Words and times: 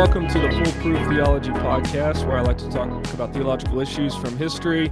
welcome 0.00 0.26
to 0.26 0.38
the 0.38 0.50
Full 0.50 0.80
Proof 0.80 1.08
Theology 1.10 1.50
Podcast, 1.50 2.26
where 2.26 2.38
I 2.38 2.40
like 2.40 2.56
to 2.56 2.70
talk 2.70 2.88
about 3.12 3.34
theological 3.34 3.80
issues 3.80 4.16
from 4.16 4.34
history 4.38 4.90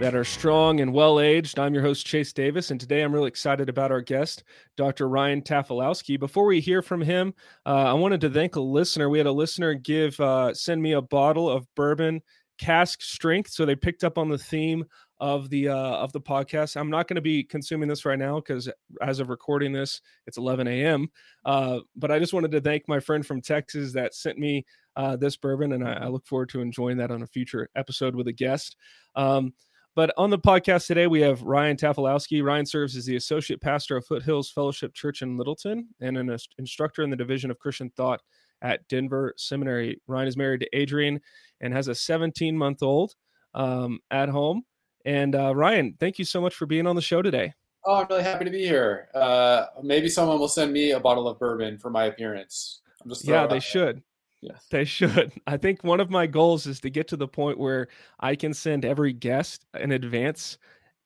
that 0.00 0.16
are 0.16 0.24
strong 0.24 0.80
and 0.80 0.92
well 0.92 1.20
aged. 1.20 1.60
I'm 1.60 1.72
your 1.72 1.84
host, 1.84 2.04
Chase 2.04 2.32
Davis, 2.32 2.72
and 2.72 2.80
today 2.80 3.02
I'm 3.02 3.14
really 3.14 3.28
excited 3.28 3.68
about 3.68 3.92
our 3.92 4.00
guest, 4.00 4.42
Dr. 4.76 5.08
Ryan 5.08 5.42
Tafilowski. 5.42 6.18
Before 6.18 6.44
we 6.44 6.58
hear 6.58 6.82
from 6.82 7.00
him, 7.00 7.34
uh, 7.66 7.68
I 7.68 7.92
wanted 7.92 8.20
to 8.22 8.30
thank 8.30 8.56
a 8.56 8.60
listener. 8.60 9.08
We 9.08 9.18
had 9.18 9.28
a 9.28 9.32
listener 9.32 9.74
give 9.74 10.18
uh, 10.18 10.52
send 10.54 10.82
me 10.82 10.90
a 10.90 11.02
bottle 11.02 11.48
of 11.48 11.64
bourbon 11.76 12.20
cask 12.58 13.00
strength, 13.00 13.50
so 13.50 13.64
they 13.64 13.76
picked 13.76 14.02
up 14.02 14.18
on 14.18 14.28
the 14.28 14.38
theme 14.38 14.84
of 15.20 15.50
the 15.50 15.68
uh, 15.68 15.74
of 15.74 16.12
the 16.12 16.20
podcast. 16.20 16.76
I'm 16.76 16.90
not 16.90 17.08
going 17.08 17.16
to 17.16 17.22
be 17.22 17.42
consuming 17.42 17.88
this 17.88 18.04
right 18.04 18.18
now 18.18 18.36
because 18.36 18.68
as 19.02 19.20
of 19.20 19.28
recording 19.28 19.72
this, 19.72 20.00
it's 20.26 20.38
11 20.38 20.68
a.m. 20.68 21.08
Uh, 21.44 21.80
but 21.96 22.10
I 22.10 22.18
just 22.18 22.32
wanted 22.32 22.52
to 22.52 22.60
thank 22.60 22.88
my 22.88 23.00
friend 23.00 23.26
from 23.26 23.40
Texas 23.40 23.92
that 23.92 24.14
sent 24.14 24.38
me 24.38 24.64
uh, 24.96 25.16
this 25.16 25.36
bourbon, 25.36 25.72
and 25.72 25.86
I, 25.86 25.94
I, 25.94 26.06
look 26.08 26.26
forward 26.26 26.48
to 26.50 26.60
enjoying 26.60 26.96
that 26.98 27.10
on 27.10 27.22
a 27.22 27.26
future 27.26 27.68
episode 27.76 28.16
with 28.16 28.26
a 28.26 28.32
guest. 28.32 28.76
Um, 29.14 29.52
but 29.94 30.12
on 30.16 30.30
the 30.30 30.38
podcast 30.38 30.86
today, 30.86 31.06
we 31.08 31.20
have 31.22 31.42
Ryan 31.42 31.76
Tafilowski. 31.76 32.42
Ryan 32.42 32.66
serves 32.66 32.96
as 32.96 33.06
the 33.06 33.16
associate 33.16 33.60
pastor 33.60 33.96
of 33.96 34.06
Foothills 34.06 34.50
Fellowship 34.50 34.94
Church 34.94 35.22
in 35.22 35.36
Littleton 35.36 35.88
and 36.00 36.16
an 36.16 36.36
instructor 36.58 37.02
in 37.02 37.10
the 37.10 37.16
Division 37.16 37.50
of 37.50 37.58
Christian 37.58 37.90
Thought 37.96 38.20
at 38.62 38.86
Denver 38.88 39.34
Seminary. 39.36 40.00
Ryan 40.06 40.28
is 40.28 40.36
married 40.36 40.60
to 40.60 40.68
Adrian 40.72 41.20
and 41.60 41.72
has 41.72 41.88
a 41.88 41.94
17 41.94 42.56
month 42.56 42.82
old 42.82 43.14
um, 43.54 43.98
at 44.10 44.28
home. 44.28 44.62
And 45.04 45.34
uh, 45.34 45.54
Ryan, 45.54 45.96
thank 45.98 46.18
you 46.18 46.24
so 46.24 46.40
much 46.40 46.54
for 46.54 46.66
being 46.66 46.86
on 46.86 46.96
the 46.96 47.02
show 47.02 47.22
today. 47.22 47.54
Oh, 47.84 47.94
I'm 47.94 48.06
really 48.10 48.22
happy 48.22 48.44
to 48.44 48.50
be 48.50 48.64
here. 48.64 49.08
Uh, 49.14 49.66
maybe 49.82 50.08
someone 50.08 50.38
will 50.38 50.48
send 50.48 50.72
me 50.72 50.92
a 50.92 51.00
bottle 51.00 51.28
of 51.28 51.38
bourbon 51.38 51.78
for 51.78 51.90
my 51.90 52.04
appearance. 52.04 52.80
yeah, 53.22 53.46
they 53.46 53.60
should. 53.60 54.02
Yes. 54.40 54.66
They 54.70 54.84
should. 54.84 55.32
I 55.46 55.56
think 55.56 55.82
one 55.84 56.00
of 56.00 56.10
my 56.10 56.26
goals 56.26 56.66
is 56.66 56.80
to 56.80 56.90
get 56.90 57.08
to 57.08 57.16
the 57.16 57.28
point 57.28 57.58
where 57.58 57.88
I 58.20 58.36
can 58.36 58.52
send 58.54 58.84
every 58.84 59.12
guest 59.12 59.64
in 59.78 59.92
advance 59.92 60.58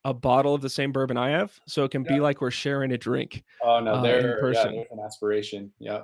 a 0.05 0.12
bottle 0.12 0.55
of 0.55 0.61
the 0.61 0.69
same 0.69 0.91
bourbon 0.91 1.17
I 1.17 1.31
have, 1.31 1.53
so 1.67 1.84
it 1.84 1.93
can 1.93 2.05
yeah. 2.05 2.15
be 2.15 2.21
like 2.21 2.41
we're 2.41 2.51
sharing 2.51 2.93
a 2.93 2.99
drink. 2.99 3.45
Oh 3.62 3.79
no, 3.79 3.95
uh, 3.95 4.03
there, 4.03 4.53
yeah, 4.53 4.65
there's 4.65 4.87
an 4.91 4.99
aspiration. 5.05 5.73
Yeah. 5.79 6.03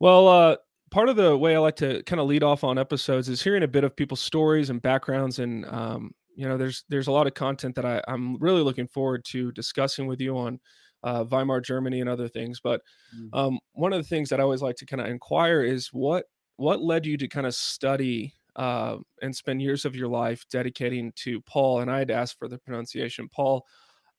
Well, 0.00 0.28
uh, 0.28 0.56
part 0.90 1.08
of 1.08 1.16
the 1.16 1.36
way 1.36 1.56
I 1.56 1.58
like 1.60 1.76
to 1.76 2.02
kind 2.02 2.20
of 2.20 2.26
lead 2.26 2.42
off 2.42 2.62
on 2.62 2.78
episodes 2.78 3.28
is 3.28 3.42
hearing 3.42 3.62
a 3.62 3.68
bit 3.68 3.84
of 3.84 3.96
people's 3.96 4.20
stories 4.20 4.68
and 4.68 4.82
backgrounds, 4.82 5.38
and 5.38 5.64
um, 5.66 6.14
you 6.34 6.48
know, 6.48 6.56
there's 6.56 6.84
there's 6.88 7.06
a 7.06 7.12
lot 7.12 7.26
of 7.26 7.34
content 7.34 7.74
that 7.76 7.84
I, 7.84 8.02
I'm 8.08 8.36
really 8.38 8.62
looking 8.62 8.88
forward 8.88 9.24
to 9.26 9.52
discussing 9.52 10.06
with 10.06 10.20
you 10.20 10.36
on 10.36 10.60
uh, 11.02 11.24
Weimar 11.24 11.60
Germany 11.60 12.00
and 12.00 12.08
other 12.08 12.28
things. 12.28 12.60
But 12.62 12.80
mm. 13.16 13.28
um, 13.32 13.58
one 13.72 13.92
of 13.92 14.02
the 14.02 14.08
things 14.08 14.28
that 14.30 14.40
I 14.40 14.42
always 14.42 14.62
like 14.62 14.76
to 14.76 14.86
kind 14.86 15.00
of 15.00 15.08
inquire 15.08 15.62
is 15.62 15.88
what 15.88 16.24
what 16.56 16.82
led 16.82 17.06
you 17.06 17.16
to 17.18 17.28
kind 17.28 17.46
of 17.46 17.54
study 17.54 18.34
uh, 18.56 18.96
and 19.22 19.34
spend 19.34 19.62
years 19.62 19.84
of 19.84 19.96
your 19.96 20.08
life 20.08 20.44
dedicating 20.50 21.12
to 21.16 21.40
Paul. 21.42 21.80
And 21.80 21.90
I 21.90 21.98
had 21.98 22.10
asked 22.10 22.38
for 22.38 22.48
the 22.48 22.58
pronunciation, 22.58 23.28
Paul 23.28 23.66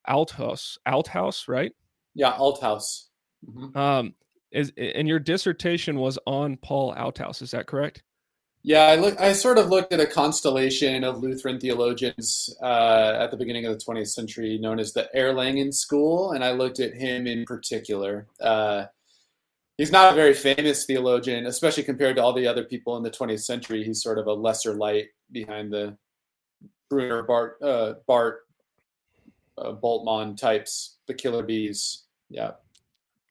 Althaus, 0.07 0.77
Althaus, 0.88 1.47
right? 1.47 1.72
Yeah, 2.13 2.33
Althaus. 2.33 3.09
Mm-hmm. 3.47 3.77
Um, 3.77 4.13
is 4.52 4.72
and 4.77 5.07
your 5.07 5.19
dissertation 5.19 5.97
was 5.97 6.17
on 6.25 6.57
Paul 6.57 6.94
Althaus, 6.95 7.41
is 7.41 7.52
that 7.52 7.67
correct? 7.67 8.03
Yeah, 8.67 8.85
I 8.85 8.95
look. 8.95 9.21
I 9.21 9.33
sort 9.33 9.59
of 9.59 9.69
looked 9.69 9.94
at 9.94 9.99
a 9.99 10.08
constellation 10.08 11.03
of 11.03 11.19
Lutheran 11.21 11.59
theologians 11.59 12.49
uh, 12.63 13.16
at 13.19 13.30
the 13.30 13.38
beginning 13.38 13.67
of 13.67 13.77
the 13.77 13.85
20th 13.85 14.07
century, 14.07 14.57
known 14.57 14.80
as 14.80 14.91
the 14.91 15.07
Erlangen 15.16 15.72
School, 15.72 16.31
and 16.31 16.44
I 16.44 16.52
looked 16.53 16.80
at 16.80 16.95
him 16.95 17.27
in 17.27 17.45
particular. 17.45 18.25
Uh, 18.41 18.85
he's 19.78 19.91
not 19.91 20.13
a 20.13 20.16
very 20.16 20.34
famous 20.34 20.84
theologian, 20.84 21.45
especially 21.45 21.84
compared 21.84 22.16
to 22.16 22.23
all 22.23 22.34
the 22.34 22.47
other 22.47 22.63
people 22.63 22.97
in 22.97 23.03
the 23.03 23.12
20th 23.12 23.44
century. 23.44 23.84
He's 23.84 24.01
sort 24.01 24.17
of 24.17 24.25
a 24.25 24.34
lesser 24.34 24.73
light 24.73 25.09
behind 25.31 25.72
the 25.72 25.95
Brunner, 26.90 27.22
Barth, 27.22 27.61
uh, 27.61 27.94
Barth, 28.07 28.40
uh, 29.59 29.73
Bultmann 29.73 30.38
types, 30.38 30.95
the 31.06 31.13
killer 31.13 31.44
bees. 31.44 32.06
Yeah. 32.31 32.53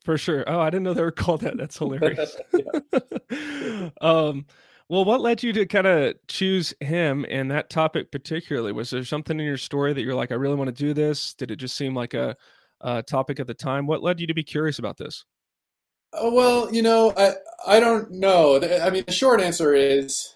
For 0.05 0.17
sure. 0.17 0.45
Oh, 0.47 0.61
I 0.61 0.71
didn't 0.71 0.85
know 0.85 0.95
they 0.95 1.03
were 1.03 1.11
called 1.11 1.41
that. 1.41 1.57
That's 1.57 1.77
hilarious. 1.77 2.37
um, 4.01 4.47
well, 4.89 5.05
what 5.05 5.21
led 5.21 5.43
you 5.43 5.53
to 5.55 5.67
kind 5.67 5.87
of 5.87 6.15
choose 6.29 6.75
him 6.81 7.25
and 7.31 7.51
that 7.51 7.71
topic 7.71 8.13
particularly? 8.13 8.73
Was 8.73 8.91
there 8.91 9.05
something 9.05 9.39
in 9.39 9.47
your 9.47 9.57
story 9.57 9.93
that 9.93 10.03
you're 10.03 10.15
like, 10.15 10.31
I 10.31 10.37
really 10.37 10.57
want 10.57 10.69
to 10.69 10.85
do 10.85 10.93
this? 10.93 11.35
Did 11.35 11.51
it 11.51 11.57
just 11.57 11.77
seem 11.77 11.95
like 11.95 12.13
a, 12.15 12.37
a 12.83 13.03
topic 13.03 13.41
at 13.41 13.47
the 13.47 13.55
time? 13.55 13.87
What 13.87 14.03
led 14.03 14.21
you 14.21 14.27
to 14.27 14.35
be 14.35 14.43
curious 14.43 14.79
about 14.79 14.99
this? 14.99 15.25
Oh, 16.13 16.33
well, 16.33 16.73
you 16.73 16.83
know, 16.83 17.13
I 17.17 17.33
I 17.67 17.81
don't 17.81 18.11
know. 18.13 18.57
I 18.57 18.91
mean, 18.91 19.05
the 19.07 19.13
short 19.13 19.41
answer 19.41 19.75
is, 19.75 20.35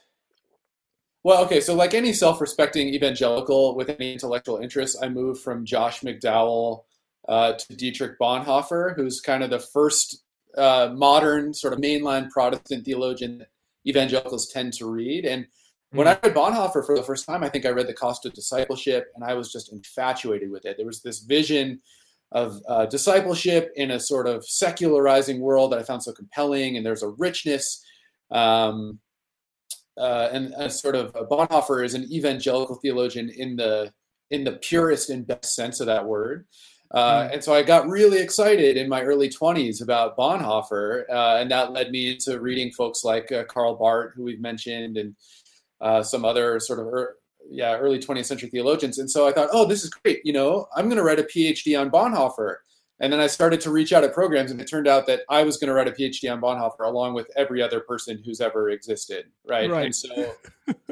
well, 1.22 1.44
okay. 1.44 1.60
So, 1.60 1.74
like 1.74 1.94
any 1.94 2.12
self-respecting 2.12 2.88
evangelical 2.88 3.76
with 3.76 3.90
any 3.90 4.12
intellectual 4.12 4.58
interest, 4.58 4.96
I 5.00 5.08
moved 5.08 5.42
from 5.42 5.64
Josh 5.64 6.00
McDowell 6.00 6.84
uh, 7.28 7.52
to 7.52 7.76
Dietrich 7.76 8.18
Bonhoeffer, 8.18 8.96
who's 8.96 9.20
kind 9.20 9.44
of 9.44 9.50
the 9.50 9.60
first 9.60 10.24
uh, 10.56 10.90
modern 10.92 11.54
sort 11.54 11.74
of 11.74 11.78
mainline 11.78 12.30
Protestant 12.30 12.84
theologian 12.84 13.46
evangelicals 13.88 14.48
tend 14.48 14.72
to 14.74 14.86
read. 14.86 15.24
And 15.24 15.46
when 15.92 16.06
hmm. 16.06 16.12
I 16.12 16.18
read 16.22 16.36
Bonhoeffer 16.36 16.84
for 16.84 16.96
the 16.96 17.02
first 17.02 17.26
time, 17.26 17.42
I 17.42 17.48
think 17.48 17.66
I 17.66 17.70
read 17.70 17.86
The 17.86 17.94
Cost 17.94 18.26
of 18.26 18.34
Discipleship, 18.34 19.06
and 19.14 19.24
I 19.24 19.34
was 19.34 19.52
just 19.52 19.72
infatuated 19.72 20.50
with 20.50 20.64
it. 20.66 20.76
There 20.76 20.86
was 20.86 21.02
this 21.02 21.20
vision 21.20 21.80
of 22.32 22.60
uh, 22.68 22.86
discipleship 22.86 23.72
in 23.76 23.92
a 23.92 24.00
sort 24.00 24.26
of 24.26 24.44
secularizing 24.46 25.40
world 25.40 25.72
that 25.72 25.78
I 25.78 25.82
found 25.82 26.02
so 26.02 26.12
compelling, 26.12 26.76
and 26.76 26.84
there's 26.84 27.02
a 27.02 27.08
richness. 27.08 27.82
Um, 28.30 28.98
uh, 29.96 30.28
and, 30.30 30.54
a 30.56 30.70
sort 30.70 30.94
of 30.94 31.16
uh, 31.16 31.24
Bonhoeffer 31.24 31.84
is 31.84 31.94
an 31.94 32.04
evangelical 32.12 32.76
theologian 32.76 33.30
in 33.30 33.56
the 33.56 33.92
in 34.30 34.44
the 34.44 34.52
purest 34.52 35.08
and 35.08 35.26
best 35.26 35.54
sense 35.54 35.80
of 35.80 35.86
that 35.86 36.04
word. 36.04 36.46
Uh, 36.90 37.26
hmm. 37.26 37.34
and 37.34 37.44
so 37.44 37.54
I 37.54 37.62
got 37.62 37.88
really 37.88 38.18
excited 38.18 38.76
in 38.76 38.88
my 38.88 39.02
early 39.02 39.28
20s 39.28 39.82
about 39.82 40.16
Bonhoeffer, 40.16 41.04
uh, 41.10 41.36
and 41.38 41.50
that 41.50 41.72
led 41.72 41.90
me 41.90 42.12
into 42.12 42.40
reading 42.40 42.70
folks 42.72 43.04
like 43.04 43.30
uh, 43.30 43.44
Karl 43.44 43.76
Barth, 43.76 44.14
who 44.14 44.24
we've 44.24 44.40
mentioned, 44.40 44.96
and 44.96 45.14
uh, 45.80 46.02
some 46.02 46.24
other 46.24 46.58
sort 46.60 46.80
of 46.80 46.86
er- 46.86 47.16
yeah 47.50 47.76
early 47.76 47.98
20th 47.98 48.26
century 48.26 48.48
theologians. 48.48 48.98
And 48.98 49.10
so 49.10 49.28
I 49.28 49.32
thought, 49.32 49.50
oh, 49.52 49.66
this 49.66 49.84
is 49.84 49.90
great. 49.90 50.20
You 50.24 50.32
know, 50.32 50.66
I'm 50.74 50.86
going 50.86 50.96
to 50.96 51.04
write 51.04 51.20
a 51.20 51.24
PhD 51.24 51.78
on 51.78 51.90
Bonhoeffer. 51.90 52.56
And 53.00 53.12
then 53.12 53.20
I 53.20 53.28
started 53.28 53.60
to 53.60 53.70
reach 53.70 53.92
out 53.92 54.02
at 54.02 54.12
programs, 54.12 54.50
and 54.50 54.60
it 54.60 54.68
turned 54.68 54.88
out 54.88 55.06
that 55.06 55.20
I 55.28 55.44
was 55.44 55.56
going 55.56 55.68
to 55.68 55.74
write 55.74 55.86
a 55.86 55.92
PhD 55.92 56.32
on 56.32 56.40
Bonhoeffer 56.40 56.84
along 56.84 57.14
with 57.14 57.30
every 57.36 57.62
other 57.62 57.78
person 57.78 58.20
who's 58.24 58.40
ever 58.40 58.70
existed, 58.70 59.26
right? 59.46 59.70
right. 59.70 59.84
And 59.84 59.94
so 59.94 60.34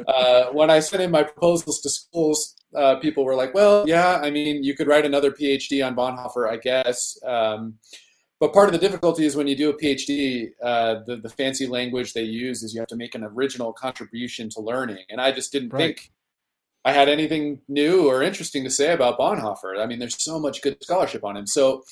uh, 0.07 0.45
when 0.53 0.71
I 0.71 0.79
sent 0.79 1.03
in 1.03 1.11
my 1.11 1.25
proposals 1.25 1.81
to 1.81 1.91
schools, 1.91 2.55
uh, 2.77 2.97
people 2.97 3.25
were 3.25 3.35
like, 3.35 3.55
"Well, 3.55 3.89
yeah, 3.89 4.21
I 4.23 4.31
mean, 4.31 4.63
you 4.63 4.75
could 4.75 4.87
write 4.87 5.07
another 5.07 5.31
PhD 5.31 5.85
on 5.87 5.97
Bonhoeffer, 5.97 6.49
I 6.49 6.57
guess." 6.57 7.19
Um, 7.25 7.79
but 8.39 8.53
part 8.53 8.69
of 8.69 8.73
the 8.73 8.79
difficulty 8.79 9.25
is 9.25 9.35
when 9.35 9.47
you 9.47 9.57
do 9.57 9.71
a 9.71 9.75
PhD, 9.75 10.51
uh, 10.63 10.97
the 11.07 11.17
the 11.17 11.29
fancy 11.29 11.67
language 11.67 12.13
they 12.13 12.23
use 12.23 12.63
is 12.63 12.75
you 12.75 12.81
have 12.81 12.89
to 12.89 12.97
make 12.97 13.15
an 13.15 13.25
original 13.25 13.73
contribution 13.73 14.51
to 14.51 14.61
learning, 14.61 15.05
and 15.09 15.21
I 15.21 15.33
just 15.33 15.53
didn't 15.53 15.73
right. 15.73 15.99
think 15.99 16.13
I 16.85 16.93
had 16.93 17.09
anything 17.09 17.61
new 17.67 18.09
or 18.09 18.23
interesting 18.23 18.63
to 18.65 18.71
say 18.71 18.93
about 18.93 19.19
Bonhoeffer. 19.19 19.83
I 19.83 19.87
mean, 19.87 19.99
there's 19.99 20.23
so 20.23 20.39
much 20.39 20.63
good 20.63 20.77
scholarship 20.83 21.25
on 21.25 21.37
him. 21.37 21.47
So, 21.47 21.83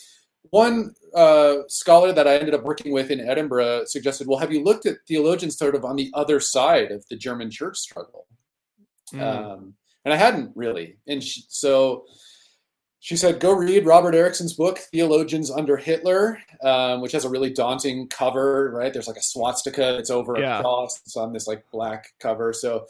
one 0.50 0.94
uh, 1.14 1.56
scholar 1.66 2.12
that 2.12 2.28
I 2.28 2.36
ended 2.36 2.54
up 2.54 2.62
working 2.62 2.92
with 2.92 3.10
in 3.10 3.20
Edinburgh 3.20 3.86
suggested, 3.86 4.28
"Well, 4.28 4.38
have 4.38 4.52
you 4.52 4.62
looked 4.62 4.84
at 4.84 4.98
theologians 5.08 5.56
sort 5.56 5.74
of 5.74 5.84
on 5.84 5.96
the 5.96 6.10
other 6.12 6.40
side 6.40 6.92
of 6.92 7.08
the 7.08 7.16
German 7.16 7.50
church 7.50 7.78
struggle?" 7.78 8.26
Mm. 9.12 9.20
Um, 9.20 9.74
and 10.04 10.14
I 10.14 10.16
hadn't 10.16 10.52
really. 10.54 10.96
And 11.06 11.22
she, 11.22 11.44
so 11.48 12.04
she 13.00 13.16
said, 13.16 13.40
"Go 13.40 13.52
read 13.52 13.86
Robert 13.86 14.14
Erickson's 14.14 14.54
book, 14.54 14.78
Theologians 14.78 15.50
Under 15.50 15.76
Hitler, 15.76 16.38
um, 16.62 17.00
which 17.00 17.12
has 17.12 17.24
a 17.24 17.30
really 17.30 17.50
daunting 17.50 18.08
cover. 18.08 18.70
Right? 18.74 18.92
There's 18.92 19.08
like 19.08 19.16
a 19.16 19.22
swastika. 19.22 19.98
It's 19.98 20.10
over 20.10 20.38
yeah. 20.38 20.58
a 20.58 20.62
cross. 20.62 21.00
It's 21.04 21.16
on 21.16 21.32
this 21.32 21.46
like 21.46 21.64
black 21.72 22.12
cover. 22.20 22.52
So." 22.52 22.86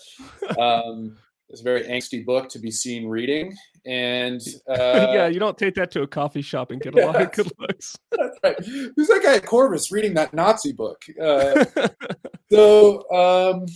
Um, 0.59 1.17
it's 1.55 1.61
a 1.61 1.65
very 1.65 1.83
angsty 1.85 2.25
book 2.25 2.49
to 2.51 2.59
be 2.59 2.71
seen 2.71 3.07
reading. 3.07 3.57
And 3.87 4.41
uh, 4.69 5.09
yeah, 5.13 5.27
you 5.29 5.39
don't 5.39 5.57
take 5.57 5.75
that 5.75 5.91
to 5.93 6.03
a 6.03 6.07
coffee 6.07 6.43
shop 6.43 6.71
and 6.71 6.81
get 6.81 6.95
a 6.95 7.07
lot 7.07 7.21
of 7.21 7.33
good 7.33 7.51
looks. 7.59 7.97
That's 8.11 8.39
right. 8.43 8.65
Who's 8.65 9.09
that 9.09 9.21
guy 9.23 9.37
at 9.37 9.47
Corvus 9.47 9.93
reading 9.93 10.15
that 10.15 10.35
Nazi 10.35 10.73
book? 10.73 11.03
Uh, 11.21 11.65
so 12.51 13.11
um, 13.11 13.67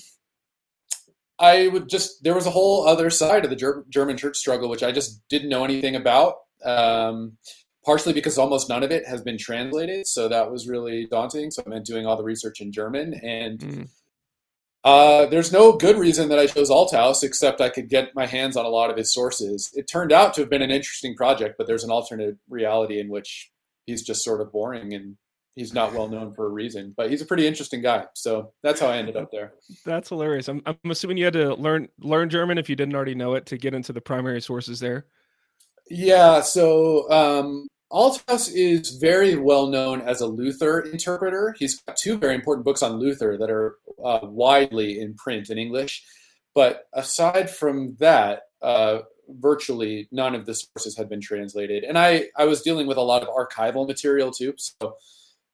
I 1.38 1.68
would 1.68 1.88
just, 1.88 2.24
there 2.24 2.34
was 2.34 2.46
a 2.46 2.50
whole 2.50 2.86
other 2.86 3.10
side 3.10 3.44
of 3.44 3.50
the 3.50 3.56
Ger- 3.56 3.84
German 3.88 4.16
church 4.16 4.36
struggle, 4.36 4.68
which 4.68 4.82
I 4.82 4.92
just 4.92 5.26
didn't 5.28 5.48
know 5.48 5.64
anything 5.64 5.94
about. 5.94 6.36
Um, 6.64 7.36
partially 7.84 8.12
because 8.12 8.36
almost 8.36 8.68
none 8.68 8.82
of 8.82 8.90
it 8.90 9.06
has 9.06 9.22
been 9.22 9.38
translated. 9.38 10.06
So 10.06 10.28
that 10.28 10.50
was 10.50 10.68
really 10.68 11.06
daunting. 11.06 11.50
So 11.50 11.62
I 11.64 11.70
meant 11.70 11.86
doing 11.86 12.04
all 12.04 12.16
the 12.16 12.24
research 12.24 12.60
in 12.60 12.70
German. 12.70 13.14
And 13.14 13.58
mm. 13.60 13.88
Uh, 14.84 15.26
there's 15.26 15.52
no 15.52 15.72
good 15.72 15.98
reason 15.98 16.28
that 16.28 16.38
I 16.38 16.46
chose 16.46 16.70
Althaus, 16.70 17.22
except 17.22 17.60
I 17.60 17.68
could 17.68 17.88
get 17.88 18.14
my 18.14 18.26
hands 18.26 18.56
on 18.56 18.64
a 18.64 18.70
lot 18.70 18.90
of 18.90 18.96
his 18.96 19.12
sources. 19.12 19.70
It 19.74 19.88
turned 19.88 20.12
out 20.12 20.34
to 20.34 20.40
have 20.40 20.50
been 20.50 20.62
an 20.62 20.70
interesting 20.70 21.16
project, 21.16 21.56
but 21.58 21.66
there's 21.66 21.84
an 21.84 21.90
alternate 21.90 22.36
reality 22.48 23.00
in 23.00 23.08
which 23.08 23.50
he's 23.86 24.02
just 24.02 24.22
sort 24.22 24.40
of 24.40 24.52
boring 24.52 24.94
and 24.94 25.16
he's 25.58 25.74
not 25.74 25.92
well 25.92 26.08
known 26.08 26.32
for 26.34 26.46
a 26.46 26.50
reason. 26.50 26.94
But 26.96 27.10
he's 27.10 27.20
a 27.20 27.26
pretty 27.26 27.46
interesting 27.46 27.82
guy. 27.82 28.06
So 28.14 28.52
that's 28.62 28.80
how 28.80 28.86
I 28.86 28.96
ended 28.96 29.16
up 29.16 29.30
there. 29.32 29.54
That's 29.84 30.08
hilarious. 30.08 30.48
I'm, 30.48 30.62
I'm 30.64 30.78
assuming 30.90 31.16
you 31.16 31.24
had 31.24 31.34
to 31.34 31.54
learn 31.54 31.88
learn 31.98 32.30
German 32.30 32.58
if 32.58 32.68
you 32.68 32.76
didn't 32.76 32.94
already 32.94 33.14
know 33.14 33.34
it 33.34 33.46
to 33.46 33.58
get 33.58 33.74
into 33.74 33.92
the 33.92 34.00
primary 34.00 34.40
sources 34.40 34.80
there. 34.80 35.06
Yeah. 35.90 36.40
So 36.42 37.10
um, 37.10 37.66
Althaus 37.90 38.50
is 38.52 38.98
very 39.00 39.36
well 39.36 39.66
known 39.66 40.00
as 40.02 40.20
a 40.20 40.26
Luther 40.26 40.80
interpreter. 40.80 41.54
He's 41.58 41.80
got 41.80 41.96
two 41.96 42.18
very 42.18 42.34
important 42.34 42.64
books 42.64 42.82
on 42.82 42.92
Luther 42.92 43.36
that 43.38 43.50
are 43.50 43.76
uh, 44.04 44.20
widely 44.22 45.00
in 45.00 45.14
print 45.14 45.50
in 45.50 45.58
English. 45.58 46.04
But 46.54 46.84
aside 46.92 47.50
from 47.50 47.96
that, 47.98 48.42
uh, 48.62 49.00
virtually 49.28 50.08
none 50.10 50.34
of 50.34 50.46
the 50.46 50.54
sources 50.54 50.96
had 50.96 51.08
been 51.08 51.20
translated. 51.20 51.84
And 51.84 51.98
I, 51.98 52.26
I 52.36 52.44
was 52.44 52.62
dealing 52.62 52.86
with 52.86 52.96
a 52.96 53.02
lot 53.02 53.22
of 53.22 53.28
archival 53.28 53.86
material 53.86 54.30
too. 54.30 54.54
So 54.56 54.96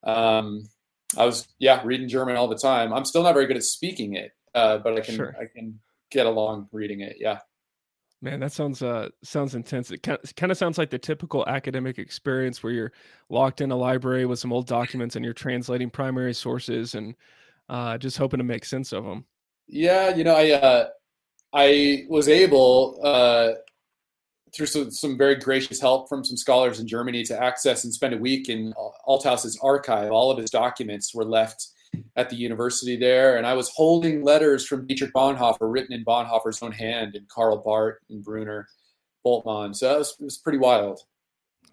um, 0.04 0.68
I 1.16 1.24
was, 1.24 1.48
yeah, 1.58 1.80
reading 1.84 2.08
German 2.08 2.36
all 2.36 2.48
the 2.48 2.56
time. 2.58 2.92
I'm 2.92 3.04
still 3.04 3.22
not 3.22 3.34
very 3.34 3.46
good 3.46 3.56
at 3.56 3.62
speaking 3.62 4.14
it, 4.14 4.32
uh, 4.54 4.78
but 4.78 4.94
I 4.94 5.00
can, 5.00 5.16
sure. 5.16 5.36
I 5.40 5.44
can 5.46 5.80
get 6.10 6.26
along 6.26 6.68
reading 6.72 7.00
it. 7.00 7.16
Yeah. 7.18 7.40
Man, 8.22 8.40
that 8.40 8.52
sounds 8.52 8.80
uh 8.82 9.10
sounds 9.22 9.54
intense. 9.54 9.90
It 9.90 10.02
kind 10.02 10.50
of, 10.50 10.56
sounds 10.56 10.78
like 10.78 10.88
the 10.88 10.98
typical 10.98 11.44
academic 11.46 11.98
experience 11.98 12.62
where 12.62 12.72
you're 12.72 12.92
locked 13.28 13.60
in 13.60 13.70
a 13.70 13.76
library 13.76 14.24
with 14.24 14.38
some 14.38 14.50
old 14.50 14.66
documents 14.66 15.14
and 15.14 15.22
you're 15.22 15.34
translating 15.34 15.90
primary 15.90 16.32
sources 16.32 16.94
and 16.94 17.14
uh, 17.68 17.98
just 17.98 18.16
hoping 18.16 18.38
to 18.38 18.44
make 18.44 18.64
sense 18.64 18.92
of 18.92 19.04
them. 19.04 19.26
Yeah, 19.66 20.14
you 20.14 20.24
know, 20.24 20.34
I 20.34 20.52
uh, 20.52 20.88
I 21.52 22.06
was 22.08 22.28
able 22.28 22.98
uh, 23.02 23.52
through 24.54 24.66
some, 24.66 24.90
some 24.90 25.18
very 25.18 25.34
gracious 25.34 25.80
help 25.80 26.08
from 26.08 26.24
some 26.24 26.36
scholars 26.36 26.80
in 26.80 26.86
Germany 26.86 27.24
to 27.24 27.42
access 27.42 27.84
and 27.84 27.92
spend 27.92 28.14
a 28.14 28.18
week 28.18 28.48
in 28.48 28.72
Althaus's 29.06 29.58
archive. 29.62 30.12
All 30.12 30.30
of 30.30 30.38
his 30.38 30.50
documents 30.50 31.14
were 31.14 31.24
left 31.24 31.68
at 32.16 32.30
the 32.30 32.36
university 32.36 32.96
there, 32.96 33.36
and 33.36 33.46
I 33.46 33.54
was 33.54 33.68
holding 33.70 34.22
letters 34.22 34.66
from 34.66 34.86
Dietrich 34.86 35.12
Bonhoeffer 35.12 35.72
written 35.72 35.92
in 35.94 36.04
Bonhoeffer's 36.04 36.62
own 36.62 36.72
hand, 36.72 37.14
and 37.14 37.28
Karl 37.28 37.58
Barth 37.58 37.98
and 38.10 38.24
Brunner 38.24 38.68
Bultmann. 39.24 39.74
So 39.74 39.98
was, 39.98 40.16
it 40.20 40.24
was 40.24 40.38
pretty 40.38 40.58
wild. 40.58 41.00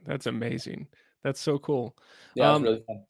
That's 0.05 0.25
amazing. 0.25 0.87
That's 1.23 1.39
so 1.39 1.59
cool. 1.59 1.95
Yeah, 2.35 2.51
um, 2.51 2.63
really 2.63 2.83
fun. 2.87 3.03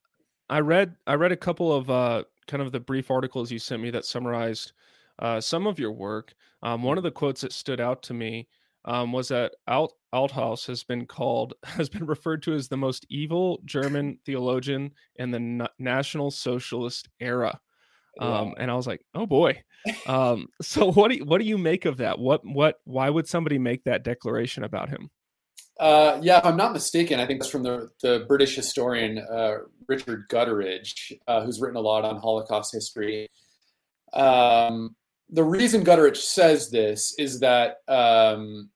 I 0.49 0.59
read 0.59 0.95
I 1.07 1.15
read 1.15 1.31
a 1.31 1.37
couple 1.37 1.73
of 1.73 1.89
uh, 1.89 2.23
kind 2.47 2.61
of 2.61 2.73
the 2.73 2.79
brief 2.79 3.09
articles 3.09 3.51
you 3.51 3.59
sent 3.59 3.81
me 3.81 3.89
that 3.91 4.05
summarized 4.05 4.73
uh, 5.19 5.39
some 5.39 5.67
of 5.67 5.79
your 5.79 5.91
work. 5.91 6.33
Um, 6.63 6.83
one 6.83 6.97
of 6.97 7.03
the 7.03 7.11
quotes 7.11 7.41
that 7.41 7.53
stood 7.53 7.79
out 7.79 8.03
to 8.03 8.13
me 8.13 8.47
um, 8.85 9.11
was 9.11 9.29
that 9.29 9.53
Alt 9.67 9.93
Althaus 10.13 10.67
has 10.67 10.83
been 10.83 11.05
called 11.05 11.53
has 11.63 11.89
been 11.89 12.05
referred 12.05 12.43
to 12.43 12.53
as 12.53 12.67
the 12.67 12.77
most 12.77 13.05
evil 13.09 13.61
German 13.65 14.19
theologian 14.25 14.91
in 15.15 15.31
the 15.31 15.39
na- 15.39 15.67
National 15.79 16.31
Socialist 16.31 17.09
era. 17.19 17.59
Um, 18.19 18.29
wow. 18.29 18.53
and 18.57 18.69
I 18.69 18.75
was 18.75 18.87
like, 18.87 19.01
oh 19.15 19.25
boy. 19.25 19.63
Um, 20.05 20.47
so 20.61 20.91
what 20.91 21.11
do 21.11 21.17
you, 21.17 21.25
what 21.25 21.39
do 21.39 21.45
you 21.45 21.57
make 21.57 21.85
of 21.85 21.97
that? 21.97 22.19
What 22.19 22.41
what 22.43 22.75
why 22.83 23.09
would 23.09 23.27
somebody 23.27 23.57
make 23.57 23.83
that 23.85 24.03
declaration 24.03 24.63
about 24.63 24.89
him? 24.89 25.09
Uh, 25.79 26.19
yeah, 26.21 26.37
if 26.37 26.45
I'm 26.45 26.57
not 26.57 26.73
mistaken, 26.73 27.19
I 27.19 27.25
think 27.25 27.39
that's 27.39 27.49
from 27.49 27.63
the, 27.63 27.89
the 28.03 28.25
British 28.27 28.55
historian 28.55 29.17
uh, 29.17 29.55
Richard 29.87 30.29
Gutteridge, 30.29 31.11
uh, 31.27 31.43
who's 31.43 31.59
written 31.59 31.77
a 31.77 31.81
lot 31.81 32.05
on 32.05 32.17
Holocaust 32.17 32.71
history. 32.71 33.29
Um, 34.13 34.95
the 35.31 35.43
reason 35.43 35.85
Gutteridge 35.85 36.17
says 36.17 36.69
this 36.69 37.15
is 37.17 37.39
that 37.39 37.77
um, 37.87 38.69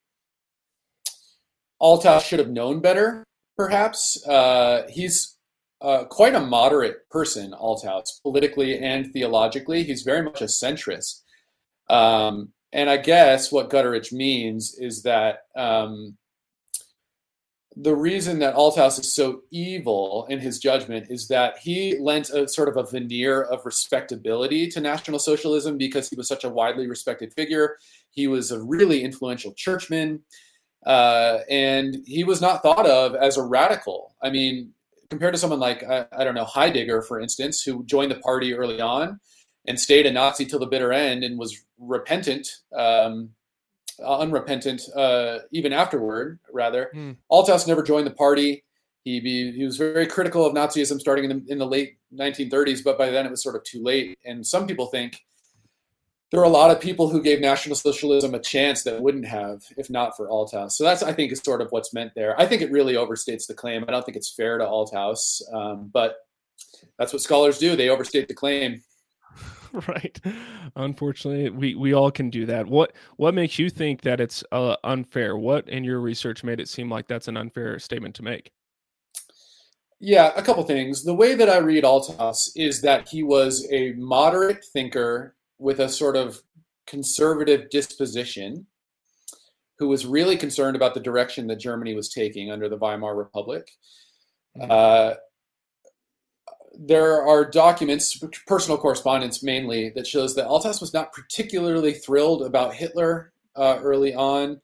should 2.21 2.39
have 2.39 2.49
known 2.49 2.79
better, 2.79 3.23
perhaps. 3.57 4.25
Uh, 4.25 4.83
he's 4.89 5.37
uh, 5.81 6.05
quite 6.05 6.33
a 6.33 6.39
moderate 6.39 7.09
person, 7.09 7.53
Althaus, 7.53 8.21
politically 8.23 8.79
and 8.79 9.11
theologically. 9.11 9.83
He's 9.83 10.03
very 10.03 10.23
much 10.23 10.41
a 10.41 10.45
centrist. 10.45 11.21
Um, 11.89 12.53
and 12.71 12.89
I 12.89 12.97
guess 12.97 13.51
what 13.51 13.69
Gutteridge 13.69 14.11
means 14.11 14.75
is 14.79 15.03
that 15.03 15.39
um, 15.55 16.17
the 17.77 17.95
reason 17.95 18.39
that 18.39 18.55
Althaus 18.55 18.99
is 18.99 19.13
so 19.13 19.41
evil 19.51 20.25
in 20.29 20.39
his 20.39 20.59
judgment 20.59 21.07
is 21.09 21.27
that 21.27 21.57
he 21.57 21.97
lent 21.99 22.29
a 22.29 22.47
sort 22.47 22.69
of 22.69 22.77
a 22.77 22.89
veneer 22.89 23.43
of 23.43 23.65
respectability 23.65 24.69
to 24.69 24.79
National 24.79 25.19
Socialism 25.19 25.77
because 25.77 26.09
he 26.09 26.15
was 26.15 26.27
such 26.27 26.45
a 26.45 26.49
widely 26.49 26.87
respected 26.87 27.33
figure. 27.33 27.77
He 28.11 28.27
was 28.27 28.51
a 28.51 28.63
really 28.63 29.03
influential 29.03 29.53
churchman, 29.53 30.21
uh, 30.85 31.39
and 31.49 31.97
he 32.05 32.23
was 32.23 32.39
not 32.39 32.61
thought 32.61 32.85
of 32.85 33.13
as 33.15 33.35
a 33.35 33.43
radical. 33.43 34.15
I 34.23 34.29
mean, 34.29 34.71
compared 35.09 35.33
to 35.33 35.39
someone 35.39 35.59
like 35.59 35.83
I, 35.83 36.05
I 36.17 36.23
don't 36.23 36.35
know 36.35 36.45
Heidegger, 36.45 37.01
for 37.01 37.19
instance, 37.19 37.61
who 37.61 37.83
joined 37.85 38.11
the 38.11 38.19
party 38.19 38.53
early 38.53 38.79
on 38.79 39.19
and 39.67 39.77
stayed 39.77 40.05
a 40.05 40.11
Nazi 40.11 40.45
till 40.45 40.59
the 40.59 40.65
bitter 40.65 40.93
end 40.93 41.25
and 41.25 41.37
was 41.37 41.61
repentant. 41.77 42.47
Um, 42.73 43.31
unrepentant 43.99 44.81
uh, 44.95 45.39
even 45.51 45.73
afterward, 45.73 46.39
rather. 46.51 46.91
Mm. 46.95 47.17
Althaus 47.31 47.67
never 47.67 47.83
joined 47.83 48.07
the 48.07 48.11
party. 48.11 48.63
He, 49.03 49.19
be, 49.19 49.51
he 49.51 49.63
was 49.63 49.77
very 49.77 50.07
critical 50.07 50.45
of 50.45 50.53
Nazism 50.53 50.99
starting 50.99 51.29
in 51.29 51.45
the, 51.45 51.51
in 51.51 51.59
the 51.59 51.67
late 51.67 51.97
1930s, 52.13 52.83
but 52.83 52.97
by 52.97 53.11
then 53.11 53.25
it 53.25 53.29
was 53.29 53.43
sort 53.43 53.55
of 53.55 53.63
too 53.63 53.83
late. 53.83 54.17
And 54.25 54.45
some 54.45 54.65
people 54.65 54.87
think 54.87 55.21
there 56.31 56.41
are 56.41 56.45
a 56.45 56.49
lot 56.49 56.71
of 56.71 56.81
people 56.81 57.09
who 57.09 57.21
gave 57.21 57.39
National 57.39 57.75
Socialism 57.75 58.33
a 58.33 58.39
chance 58.39 58.83
that 58.83 59.01
wouldn't 59.01 59.27
have 59.27 59.61
if 59.77 59.89
not 59.89 60.17
for 60.17 60.27
Althaus. 60.27 60.71
So 60.71 60.83
that's, 60.83 61.03
I 61.03 61.13
think, 61.13 61.31
is 61.31 61.39
sort 61.39 61.61
of 61.61 61.71
what's 61.71 61.93
meant 61.93 62.13
there. 62.15 62.39
I 62.39 62.45
think 62.45 62.61
it 62.61 62.71
really 62.71 62.95
overstates 62.95 63.47
the 63.47 63.53
claim. 63.53 63.85
I 63.87 63.91
don't 63.91 64.03
think 64.03 64.17
it's 64.17 64.33
fair 64.33 64.57
to 64.57 64.65
Althaus, 64.65 65.41
um, 65.53 65.89
but 65.93 66.15
that's 66.97 67.13
what 67.13 67.21
scholars 67.21 67.59
do. 67.59 67.75
They 67.75 67.89
overstate 67.89 68.27
the 68.27 68.33
claim. 68.33 68.81
right. 69.87 70.19
Unfortunately, 70.75 71.49
we 71.49 71.75
we 71.75 71.93
all 71.93 72.11
can 72.11 72.29
do 72.29 72.45
that. 72.45 72.67
What 72.67 72.93
what 73.17 73.33
makes 73.33 73.59
you 73.59 73.69
think 73.69 74.01
that 74.01 74.19
it's 74.19 74.43
uh, 74.51 74.75
unfair? 74.83 75.37
What 75.37 75.67
in 75.67 75.83
your 75.83 75.99
research 75.99 76.43
made 76.43 76.59
it 76.59 76.69
seem 76.69 76.89
like 76.89 77.07
that's 77.07 77.27
an 77.27 77.37
unfair 77.37 77.79
statement 77.79 78.15
to 78.15 78.23
make? 78.23 78.51
Yeah, 79.99 80.31
a 80.35 80.41
couple 80.41 80.63
things. 80.63 81.03
The 81.03 81.13
way 81.13 81.35
that 81.35 81.49
I 81.49 81.57
read 81.57 81.83
Althaus 81.83 82.51
is 82.55 82.81
that 82.81 83.07
he 83.09 83.23
was 83.23 83.67
a 83.71 83.93
moderate 83.93 84.63
thinker 84.73 85.35
with 85.57 85.79
a 85.79 85.89
sort 85.89 86.15
of 86.15 86.41
conservative 86.85 87.69
disposition 87.69 88.67
who 89.77 89.87
was 89.87 90.05
really 90.05 90.37
concerned 90.37 90.75
about 90.75 90.93
the 90.93 90.99
direction 90.99 91.47
that 91.47 91.59
Germany 91.59 91.95
was 91.95 92.09
taking 92.09 92.51
under 92.51 92.69
the 92.69 92.77
Weimar 92.77 93.15
Republic. 93.15 93.69
Mm-hmm. 94.57 94.71
Uh, 94.71 95.13
there 96.79 97.21
are 97.21 97.49
documents, 97.49 98.21
personal 98.47 98.77
correspondence 98.77 99.43
mainly, 99.43 99.89
that 99.95 100.07
shows 100.07 100.35
that 100.35 100.47
Althaus 100.47 100.81
was 100.81 100.93
not 100.93 101.13
particularly 101.13 101.93
thrilled 101.93 102.43
about 102.43 102.73
Hitler 102.73 103.33
uh, 103.55 103.79
early 103.81 104.13
on, 104.13 104.61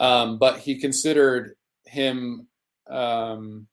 um, 0.00 0.38
but 0.38 0.58
he 0.58 0.78
considered 0.78 1.56
him, 1.84 2.46
um, 2.88 3.66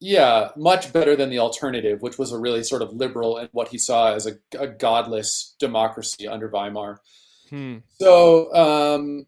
yeah, 0.00 0.50
much 0.56 0.92
better 0.92 1.16
than 1.16 1.30
the 1.30 1.38
alternative, 1.38 2.02
which 2.02 2.18
was 2.18 2.32
a 2.32 2.38
really 2.38 2.62
sort 2.62 2.82
of 2.82 2.92
liberal 2.92 3.38
and 3.38 3.48
what 3.52 3.68
he 3.68 3.78
saw 3.78 4.12
as 4.12 4.26
a, 4.26 4.32
a 4.58 4.66
godless 4.66 5.54
democracy 5.58 6.28
under 6.28 6.48
Weimar. 6.48 7.00
Hmm. 7.48 7.78
So, 7.98 8.52
um, 8.54 9.26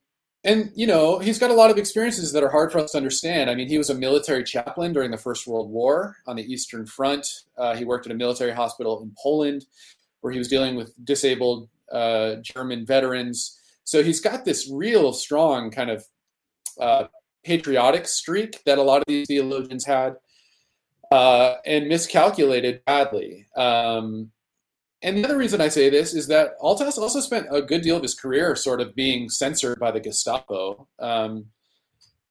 and 0.48 0.72
you 0.74 0.86
know 0.86 1.18
he's 1.18 1.38
got 1.38 1.50
a 1.50 1.54
lot 1.54 1.70
of 1.70 1.76
experiences 1.76 2.32
that 2.32 2.42
are 2.42 2.48
hard 2.48 2.72
for 2.72 2.78
us 2.78 2.92
to 2.92 2.96
understand. 2.96 3.50
I 3.50 3.54
mean, 3.54 3.68
he 3.68 3.76
was 3.76 3.90
a 3.90 3.94
military 3.94 4.42
chaplain 4.42 4.94
during 4.94 5.10
the 5.10 5.18
First 5.18 5.46
World 5.46 5.70
War 5.70 6.16
on 6.26 6.36
the 6.36 6.52
Eastern 6.52 6.86
Front. 6.86 7.26
Uh, 7.58 7.76
he 7.76 7.84
worked 7.84 8.06
at 8.06 8.12
a 8.12 8.14
military 8.14 8.52
hospital 8.52 9.02
in 9.02 9.12
Poland, 9.22 9.66
where 10.22 10.32
he 10.32 10.38
was 10.38 10.48
dealing 10.48 10.74
with 10.74 10.92
disabled 11.04 11.68
uh, 11.92 12.36
German 12.42 12.86
veterans. 12.86 13.60
So 13.84 14.02
he's 14.02 14.20
got 14.20 14.44
this 14.46 14.70
real 14.72 15.12
strong 15.12 15.70
kind 15.70 15.90
of 15.90 16.06
uh, 16.80 17.04
patriotic 17.44 18.08
streak 18.08 18.64
that 18.64 18.78
a 18.78 18.82
lot 18.82 19.00
of 19.02 19.04
these 19.06 19.26
theologians 19.26 19.84
had, 19.84 20.16
uh, 21.12 21.56
and 21.66 21.88
miscalculated 21.88 22.82
badly. 22.86 23.46
Um, 23.54 24.30
and 25.02 25.18
the 25.18 25.24
other 25.24 25.38
reason 25.38 25.60
I 25.60 25.68
say 25.68 25.90
this 25.90 26.12
is 26.14 26.26
that 26.28 26.58
Althaus 26.60 26.98
also 26.98 27.20
spent 27.20 27.46
a 27.50 27.62
good 27.62 27.82
deal 27.82 27.96
of 27.96 28.02
his 28.02 28.14
career 28.14 28.56
sort 28.56 28.80
of 28.80 28.94
being 28.94 29.28
censored 29.28 29.78
by 29.78 29.90
the 29.90 30.00
Gestapo 30.00 30.88
um, 30.98 31.46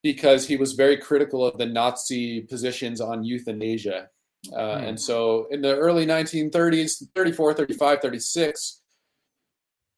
because 0.03 0.47
he 0.47 0.57
was 0.57 0.73
very 0.73 0.97
critical 0.97 1.45
of 1.45 1.57
the 1.57 1.65
Nazi 1.65 2.41
positions 2.41 2.99
on 2.99 3.23
euthanasia. 3.23 4.09
Uh, 4.53 4.57
mm. 4.57 4.87
And 4.89 4.99
so 4.99 5.47
in 5.49 5.61
the 5.61 5.75
early 5.75 6.05
1930s, 6.05 7.03
34, 7.15 7.53
35, 7.53 7.99
36, 8.01 8.81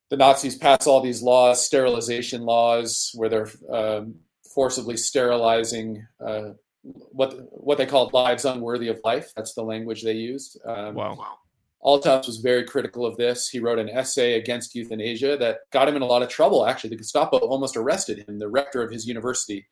the 0.09 0.17
Nazis 0.17 0.55
pass 0.55 0.87
all 0.87 1.01
these 1.01 1.21
laws, 1.21 1.65
sterilization 1.65 2.43
laws, 2.43 3.11
where 3.15 3.29
they're 3.29 3.49
um, 3.71 4.15
forcibly 4.53 4.97
sterilizing 4.97 6.05
uh, 6.25 6.49
what 6.81 7.35
what 7.51 7.77
they 7.77 7.85
called 7.85 8.13
lives 8.13 8.45
unworthy 8.45 8.87
of 8.87 8.99
life. 9.03 9.31
That's 9.35 9.53
the 9.53 9.63
language 9.63 10.01
they 10.01 10.13
used. 10.13 10.59
Um, 10.65 10.95
wow. 10.95 11.37
Althaus 11.81 12.27
was 12.27 12.37
very 12.37 12.63
critical 12.65 13.05
of 13.05 13.15
this. 13.17 13.49
He 13.49 13.59
wrote 13.59 13.79
an 13.79 13.89
essay 13.89 14.33
against 14.33 14.75
euthanasia 14.75 15.37
that 15.37 15.59
got 15.71 15.87
him 15.87 15.95
in 15.95 16.01
a 16.01 16.05
lot 16.05 16.21
of 16.21 16.29
trouble. 16.29 16.65
Actually, 16.65 16.91
the 16.91 16.97
Gestapo 16.97 17.37
almost 17.37 17.77
arrested 17.77 18.25
him, 18.27 18.39
the 18.39 18.49
rector 18.49 18.81
of 18.81 18.91
his 18.91 19.07
university. 19.07 19.65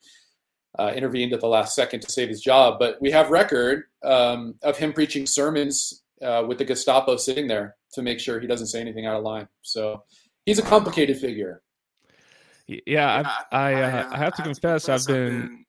uh, 0.78 0.92
intervened 0.96 1.34
at 1.34 1.42
the 1.42 1.48
last 1.48 1.76
second 1.76 2.02
to 2.02 2.12
save 2.12 2.30
his 2.30 2.42
job. 2.42 2.78
But 2.80 3.02
we 3.02 3.12
have 3.12 3.30
record 3.30 3.86
um, 4.04 4.56
of 4.62 4.78
him 4.78 4.94
preaching 4.94 5.26
sermons 5.26 6.04
uh, 6.22 6.44
with 6.48 6.58
the 6.58 6.66
Gestapo 6.66 7.18
sitting 7.18 7.48
there 7.48 7.76
to 7.94 8.02
make 8.02 8.20
sure 8.20 8.40
he 8.40 8.48
doesn't 8.48 8.68
say 8.68 8.82
anything 8.82 9.06
out 9.06 9.16
of 9.18 9.24
line. 9.24 9.48
So 9.62 10.04
he's 10.46 10.60
a 10.60 10.64
complicated 10.64 11.18
figure. 11.18 11.62
Yeah, 12.68 13.20
I've, 13.20 13.46
I 13.58 13.74
uh, 13.82 14.10
I 14.12 14.18
have 14.18 14.36
to 14.36 14.44
confess, 14.44 14.90
I've 14.90 15.06
been 15.06 15.66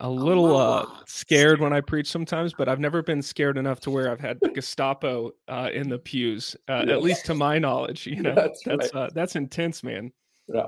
a 0.00 0.08
little 0.08 0.56
uh, 0.56 0.86
scared 1.06 1.60
when 1.60 1.72
I 1.72 1.80
preach 1.80 2.06
sometimes, 2.06 2.54
but 2.54 2.68
I've 2.68 2.78
never 2.78 3.02
been 3.02 3.22
scared 3.22 3.58
enough 3.58 3.80
to 3.80 3.90
where 3.90 4.10
I've 4.10 4.20
had 4.20 4.38
Gestapo 4.54 5.32
uh, 5.48 5.70
in 5.72 5.88
the 5.88 5.98
pews, 5.98 6.56
uh, 6.68 6.84
at 6.88 7.02
least 7.02 7.26
to 7.26 7.34
my 7.34 7.58
knowledge. 7.58 8.06
You 8.06 8.22
know, 8.22 8.34
that's 8.34 8.62
that's, 8.64 8.94
right. 8.94 9.02
Uh, 9.02 9.10
that's 9.14 9.36
intense, 9.36 9.82
man. 9.82 10.12
Yeah. 10.46 10.66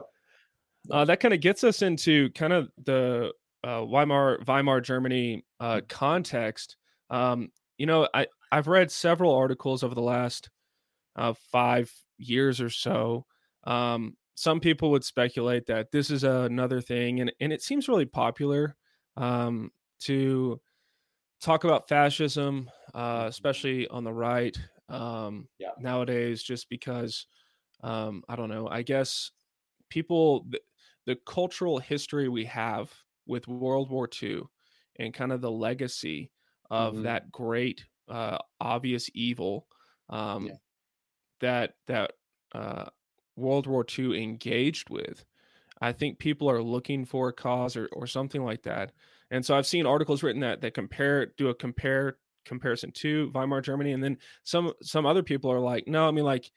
Uh, 0.91 1.05
that 1.05 1.21
kind 1.21 1.33
of 1.33 1.41
gets 1.41 1.63
us 1.63 1.83
into 1.83 2.31
kind 2.31 2.53
of 2.53 2.69
the 2.85 3.33
uh, 3.63 3.85
Weimar 3.85 4.41
Weimar 4.47 4.81
Germany 4.81 5.45
mm. 5.61 5.89
context. 5.89 6.77
Um, 7.11 7.51
you 7.79 7.87
know, 7.87 8.09
I 8.13 8.27
I've 8.51 8.67
read 8.67 8.91
several 8.91 9.35
articles 9.35 9.85
over 9.85 9.95
the 9.95 10.03
last 10.03 10.51
five 11.53 11.93
years 12.19 12.61
or 12.61 12.71
so. 12.71 13.27
Um, 13.65 14.17
some 14.35 14.59
people 14.59 14.91
would 14.91 15.05
speculate 15.05 15.67
that 15.67 15.93
this 15.93 16.11
is 16.11 16.25
another 16.25 16.81
thing, 16.81 17.21
and 17.21 17.33
and 17.39 17.53
it 17.53 17.63
seems 17.63 17.87
really 17.87 18.07
popular 18.07 18.75
um, 19.17 19.71
to 20.01 20.61
talk 21.41 21.65
about 21.65 21.89
fascism, 21.89 22.71
uh, 22.95 23.27
especially 23.29 23.89
on 23.89 24.05
the 24.05 24.13
right 24.13 24.57
um, 24.89 25.49
yeah. 25.59 25.71
nowadays, 25.79 26.43
just 26.43 26.69
because 26.69 27.27
um, 27.83 28.23
I 28.29 28.37
don't 28.37 28.49
know. 28.49 28.69
I 28.69 28.83
guess 28.83 29.31
people, 29.89 30.47
the, 30.49 30.61
the, 31.07 31.17
cultural 31.27 31.79
history 31.79 32.29
we 32.29 32.45
have 32.45 32.93
with 33.27 33.49
World 33.49 33.91
War 33.91 34.09
II 34.23 34.43
and 34.99 35.13
kind 35.13 35.33
of 35.33 35.41
the 35.41 35.51
legacy 35.51 36.31
of 36.71 36.95
mm-hmm. 36.95 37.03
that 37.03 37.33
great, 37.33 37.85
uh, 38.09 38.39
obvious 38.61 39.11
evil 39.15 39.67
um, 40.11 40.47
yeah. 40.47 40.53
that 41.41 41.75
that 41.89 42.13
uh, 42.55 42.87
World 43.37 43.67
War 43.67 43.85
II 43.99 44.23
engaged 44.23 44.91
with 44.91 45.25
I 45.83 45.93
think 45.93 46.19
people 46.19 46.49
are 46.49 46.63
looking 46.63 47.05
for 47.05 47.29
a 47.29 47.33
cause 47.33 47.77
or, 47.77 47.89
or 47.93 48.07
something 48.07 48.45
like 48.45 48.63
that. 48.63 48.93
And 49.31 49.45
so 49.45 49.57
I've 49.57 49.67
seen 49.67 49.87
articles 49.87 50.23
written 50.23 50.41
that 50.43 50.61
that 50.61 50.75
compare 50.75 51.27
do 51.37 51.49
a 51.49 51.55
compare 51.55 52.19
comparison 52.45 52.91
to 52.93 53.31
Weimar 53.35 53.61
Germany, 53.63 53.93
and 53.93 54.03
then 54.03 54.19
some 54.45 54.73
some 54.83 55.07
other 55.07 55.23
people 55.23 55.51
are 55.51 55.61
like, 55.61 55.89
no, 55.89 56.07
I 56.07 56.11
mean 56.11 56.25
like 56.25 56.51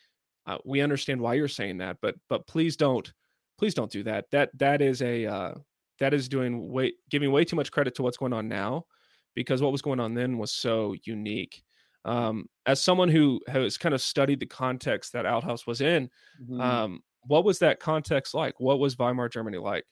uh, 0.46 0.58
we 0.64 0.82
understand 0.82 1.20
why 1.22 1.34
you're 1.34 1.48
saying 1.48 1.80
that, 1.80 1.98
but 2.02 2.16
but 2.30 2.46
please 2.48 2.78
don't 2.78 3.12
please 3.58 3.74
don't 3.74 3.92
do 3.92 4.04
that. 4.04 4.26
That 4.32 4.50
that 4.60 4.82
is 4.82 5.02
a 5.02 5.26
uh, 5.26 5.54
that 6.00 6.14
is 6.14 6.30
doing 6.30 6.70
way 6.70 6.94
giving 7.10 7.32
way 7.32 7.46
too 7.46 7.56
much 7.56 7.72
credit 7.72 7.96
to 7.96 8.04
what's 8.04 8.18
going 8.18 8.34
on 8.34 8.48
now, 8.48 8.86
because 9.34 9.62
what 9.62 9.72
was 9.72 9.82
going 9.82 10.00
on 10.00 10.14
then 10.14 10.38
was 10.38 10.52
so 10.52 10.96
unique. 11.04 11.64
Um, 12.04 12.48
as 12.68 12.84
someone 12.84 13.10
who 13.10 13.42
has 13.48 13.78
kind 13.78 13.96
of 13.96 14.02
studied 14.02 14.40
the 14.40 14.46
context 14.46 15.14
that 15.14 15.26
Althaus 15.26 15.66
was 15.66 15.82
in, 15.82 16.10
mm-hmm. 16.40 16.62
um, 16.62 17.00
what 17.28 17.44
was 17.44 17.60
that 17.60 17.80
context 17.80 18.34
like? 18.34 18.60
What 18.60 18.80
was 18.80 18.98
Weimar 18.98 19.30
Germany 19.30 19.58
like? 19.58 19.86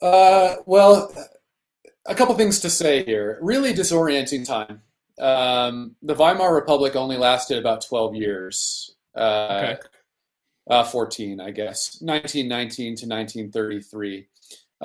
Uh, 0.00 0.56
well, 0.66 1.14
a 2.06 2.14
couple 2.14 2.34
things 2.34 2.60
to 2.60 2.70
say 2.70 3.04
here. 3.04 3.38
Really 3.40 3.72
disorienting 3.72 4.46
time. 4.46 4.82
Um, 5.20 5.94
the 6.02 6.14
Weimar 6.14 6.54
Republic 6.54 6.96
only 6.96 7.16
lasted 7.16 7.58
about 7.58 7.86
12 7.86 8.16
years. 8.16 8.96
Uh, 9.16 9.74
okay. 9.74 9.78
Uh, 10.68 10.84
14, 10.84 11.40
I 11.40 11.50
guess. 11.50 11.98
1919 12.00 12.96
to 12.96 13.06
1933. 13.06 14.26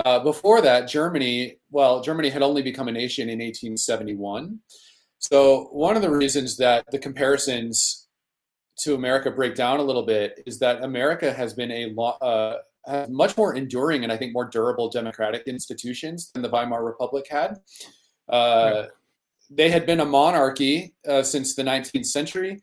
Uh, 0.04 0.20
before 0.20 0.60
that, 0.60 0.88
Germany, 0.88 1.58
well, 1.70 2.00
Germany 2.00 2.28
had 2.28 2.42
only 2.42 2.62
become 2.62 2.88
a 2.88 2.92
nation 2.92 3.28
in 3.28 3.38
1871. 3.38 4.60
So, 5.18 5.68
one 5.72 5.96
of 5.96 6.02
the 6.02 6.10
reasons 6.10 6.56
that 6.58 6.84
the 6.92 6.98
comparisons 6.98 8.07
to 8.80 8.94
America 8.94 9.30
break 9.30 9.54
down 9.54 9.80
a 9.80 9.82
little 9.82 10.04
bit 10.04 10.42
is 10.46 10.58
that 10.60 10.84
America 10.84 11.32
has 11.32 11.54
been 11.54 11.70
a 11.70 11.86
lot 11.86 12.18
uh, 12.22 13.06
much 13.08 13.36
more 13.36 13.54
enduring 13.54 14.02
and 14.02 14.12
I 14.12 14.16
think 14.16 14.32
more 14.32 14.46
durable 14.46 14.88
democratic 14.88 15.46
institutions 15.46 16.30
than 16.32 16.42
the 16.42 16.48
Weimar 16.48 16.84
Republic 16.84 17.26
had. 17.30 17.60
Uh, 18.28 18.72
right. 18.74 18.88
They 19.50 19.70
had 19.70 19.86
been 19.86 20.00
a 20.00 20.04
monarchy 20.04 20.94
uh, 21.06 21.22
since 21.22 21.54
the 21.54 21.62
19th 21.62 22.06
century 22.06 22.62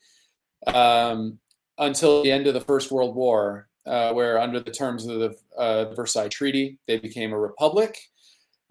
um, 0.67 1.39
until 1.77 2.23
the 2.23 2.31
end 2.31 2.47
of 2.47 2.53
the 2.53 2.61
First 2.61 2.91
World 2.91 3.15
War, 3.15 3.67
uh, 3.85 4.13
where 4.13 4.39
under 4.39 4.59
the 4.59 4.71
terms 4.71 5.05
of 5.05 5.19
the, 5.19 5.35
uh, 5.57 5.85
the, 5.85 5.95
Versailles 5.95 6.29
Treaty, 6.29 6.77
they 6.87 6.97
became 6.97 7.33
a 7.33 7.39
republic. 7.39 7.97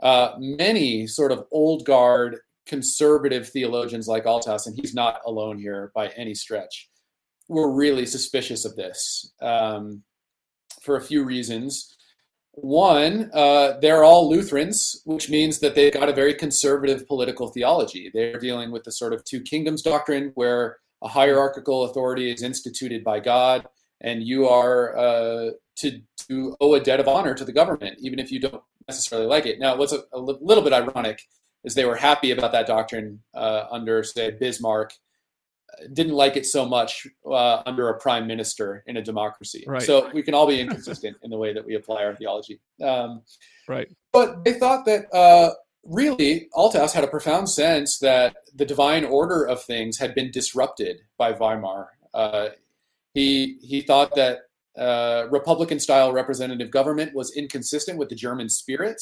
Uh, 0.02 0.32
many 0.38 1.06
sort 1.06 1.32
of 1.32 1.46
old 1.50 1.84
guard 1.84 2.38
conservative 2.66 3.48
theologians 3.48 4.08
like 4.08 4.24
Althaus, 4.24 4.66
and 4.66 4.76
he's 4.76 4.94
not 4.94 5.20
alone 5.26 5.58
here 5.58 5.92
by 5.94 6.08
any 6.08 6.34
stretch, 6.34 6.88
were 7.54 7.72
really 7.72 8.06
suspicious 8.06 8.64
of 8.64 8.76
this 8.76 9.32
um, 9.40 10.02
for 10.82 10.96
a 10.96 11.00
few 11.00 11.24
reasons. 11.24 11.96
One, 12.52 13.30
uh, 13.34 13.78
they're 13.80 14.04
all 14.04 14.30
Lutherans, 14.30 15.02
which 15.04 15.28
means 15.28 15.58
that 15.58 15.74
they've 15.74 15.92
got 15.92 16.08
a 16.08 16.12
very 16.12 16.34
conservative 16.34 17.06
political 17.08 17.48
theology. 17.48 18.10
They're 18.14 18.38
dealing 18.38 18.70
with 18.70 18.84
the 18.84 18.92
sort 18.92 19.12
of 19.12 19.24
two 19.24 19.40
kingdoms 19.40 19.82
doctrine, 19.82 20.30
where 20.34 20.78
a 21.02 21.08
hierarchical 21.08 21.84
authority 21.84 22.30
is 22.30 22.42
instituted 22.42 23.02
by 23.02 23.18
God, 23.20 23.66
and 24.00 24.22
you 24.22 24.46
are 24.48 24.96
uh, 24.96 25.50
to, 25.76 26.00
to 26.28 26.56
owe 26.60 26.74
a 26.74 26.80
debt 26.80 27.00
of 27.00 27.08
honor 27.08 27.34
to 27.34 27.44
the 27.44 27.52
government, 27.52 27.98
even 28.00 28.18
if 28.20 28.30
you 28.30 28.38
don't 28.38 28.62
necessarily 28.86 29.26
like 29.26 29.46
it. 29.46 29.58
Now, 29.58 29.76
what's 29.76 29.92
a, 29.92 30.04
a 30.12 30.20
little 30.20 30.62
bit 30.62 30.72
ironic 30.72 31.22
is 31.64 31.74
they 31.74 31.86
were 31.86 31.96
happy 31.96 32.30
about 32.30 32.52
that 32.52 32.66
doctrine 32.66 33.20
uh, 33.34 33.64
under, 33.70 34.02
say, 34.04 34.30
Bismarck 34.30 34.92
didn't 35.92 36.14
like 36.14 36.36
it 36.36 36.46
so 36.46 36.64
much 36.66 37.06
uh, 37.26 37.62
under 37.66 37.88
a 37.88 37.98
prime 37.98 38.26
minister 38.26 38.82
in 38.86 38.96
a 38.96 39.02
democracy. 39.02 39.64
Right. 39.66 39.82
So 39.82 40.10
we 40.12 40.22
can 40.22 40.34
all 40.34 40.46
be 40.46 40.60
inconsistent 40.60 41.16
in 41.22 41.30
the 41.30 41.38
way 41.38 41.52
that 41.52 41.64
we 41.64 41.74
apply 41.74 42.04
our 42.04 42.14
theology. 42.14 42.60
Um, 42.82 43.22
right. 43.68 43.88
But 44.12 44.44
they 44.44 44.54
thought 44.54 44.84
that 44.86 45.12
uh, 45.14 45.50
really 45.84 46.48
Althaus 46.54 46.92
had 46.92 47.04
a 47.04 47.08
profound 47.08 47.48
sense 47.48 47.98
that 47.98 48.36
the 48.54 48.64
divine 48.64 49.04
order 49.04 49.44
of 49.44 49.62
things 49.62 49.98
had 49.98 50.14
been 50.14 50.30
disrupted 50.30 51.02
by 51.18 51.32
Weimar. 51.32 51.88
Uh, 52.12 52.48
he 53.12 53.58
he 53.62 53.80
thought 53.80 54.14
that 54.16 54.40
uh, 54.76 55.28
Republican 55.30 55.78
style 55.78 56.12
representative 56.12 56.70
government 56.70 57.14
was 57.14 57.34
inconsistent 57.36 57.98
with 57.98 58.08
the 58.08 58.16
German 58.16 58.48
spirit. 58.48 59.00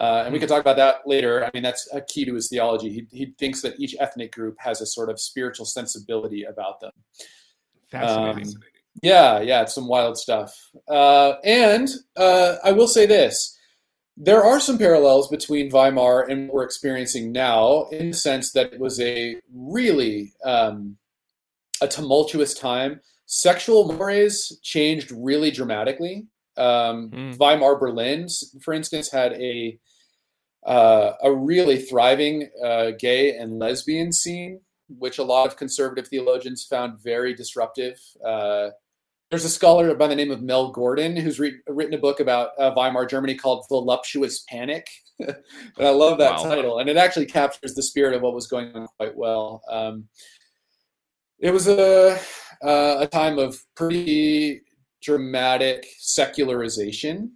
Uh, 0.00 0.22
and 0.24 0.32
we 0.32 0.38
can 0.38 0.48
talk 0.48 0.60
about 0.60 0.76
that 0.76 1.06
later. 1.06 1.44
I 1.44 1.50
mean, 1.52 1.62
that's 1.62 1.86
a 1.92 2.00
key 2.00 2.24
to 2.24 2.34
his 2.34 2.48
theology. 2.48 2.90
He, 2.90 3.06
he 3.16 3.34
thinks 3.38 3.60
that 3.60 3.78
each 3.78 3.94
ethnic 4.00 4.32
group 4.32 4.56
has 4.58 4.80
a 4.80 4.86
sort 4.86 5.10
of 5.10 5.20
spiritual 5.20 5.66
sensibility 5.66 6.44
about 6.44 6.80
them. 6.80 6.92
Fascinating. 7.90 8.48
Um, 8.48 8.62
yeah, 9.02 9.40
yeah, 9.40 9.62
it's 9.62 9.74
some 9.74 9.88
wild 9.88 10.16
stuff. 10.16 10.56
Uh, 10.88 11.34
and 11.44 11.88
uh, 12.16 12.56
I 12.64 12.72
will 12.72 12.88
say 12.88 13.06
this 13.06 13.58
there 14.16 14.42
are 14.42 14.60
some 14.60 14.76
parallels 14.76 15.28
between 15.28 15.70
Weimar 15.70 16.22
and 16.30 16.48
what 16.48 16.54
we're 16.54 16.64
experiencing 16.64 17.32
now 17.32 17.86
in 17.90 18.10
the 18.10 18.16
sense 18.16 18.52
that 18.52 18.72
it 18.72 18.80
was 18.80 19.00
a 19.00 19.36
really 19.54 20.32
um, 20.44 20.96
a 21.80 21.88
tumultuous 21.88 22.54
time. 22.54 23.00
Sexual 23.26 23.92
mores 23.92 24.58
changed 24.62 25.12
really 25.12 25.50
dramatically. 25.50 26.26
Um, 26.56 27.10
mm. 27.10 27.38
Weimar 27.38 27.78
Berlin, 27.78 28.28
for 28.60 28.74
instance, 28.74 29.10
had 29.10 29.32
a 29.34 29.78
uh, 30.64 31.12
a 31.22 31.32
really 31.32 31.78
thriving 31.78 32.50
uh, 32.62 32.92
gay 32.98 33.36
and 33.36 33.58
lesbian 33.58 34.12
scene, 34.12 34.60
which 34.88 35.18
a 35.18 35.24
lot 35.24 35.46
of 35.46 35.56
conservative 35.56 36.08
theologians 36.08 36.64
found 36.64 37.00
very 37.00 37.34
disruptive. 37.34 37.98
Uh, 38.24 38.70
there's 39.30 39.44
a 39.44 39.48
scholar 39.48 39.94
by 39.94 40.08
the 40.08 40.16
name 40.16 40.32
of 40.32 40.42
Mel 40.42 40.72
Gordon 40.72 41.16
who's 41.16 41.38
re- 41.38 41.60
written 41.68 41.94
a 41.94 41.98
book 41.98 42.18
about 42.18 42.50
uh, 42.58 42.72
Weimar 42.76 43.06
Germany 43.06 43.36
called 43.36 43.64
Voluptuous 43.68 44.40
Panic. 44.48 44.88
and 45.20 45.36
I 45.78 45.90
love 45.90 46.18
that 46.18 46.38
wow. 46.38 46.42
title. 46.42 46.78
And 46.80 46.90
it 46.90 46.96
actually 46.96 47.26
captures 47.26 47.74
the 47.74 47.82
spirit 47.82 48.14
of 48.14 48.22
what 48.22 48.34
was 48.34 48.48
going 48.48 48.74
on 48.74 48.88
quite 48.98 49.16
well. 49.16 49.62
Um, 49.70 50.08
it 51.38 51.52
was 51.52 51.68
a, 51.68 52.18
uh, 52.62 52.96
a 53.00 53.06
time 53.06 53.38
of 53.38 53.62
pretty 53.76 54.62
dramatic 55.00 55.86
secularization. 55.98 57.32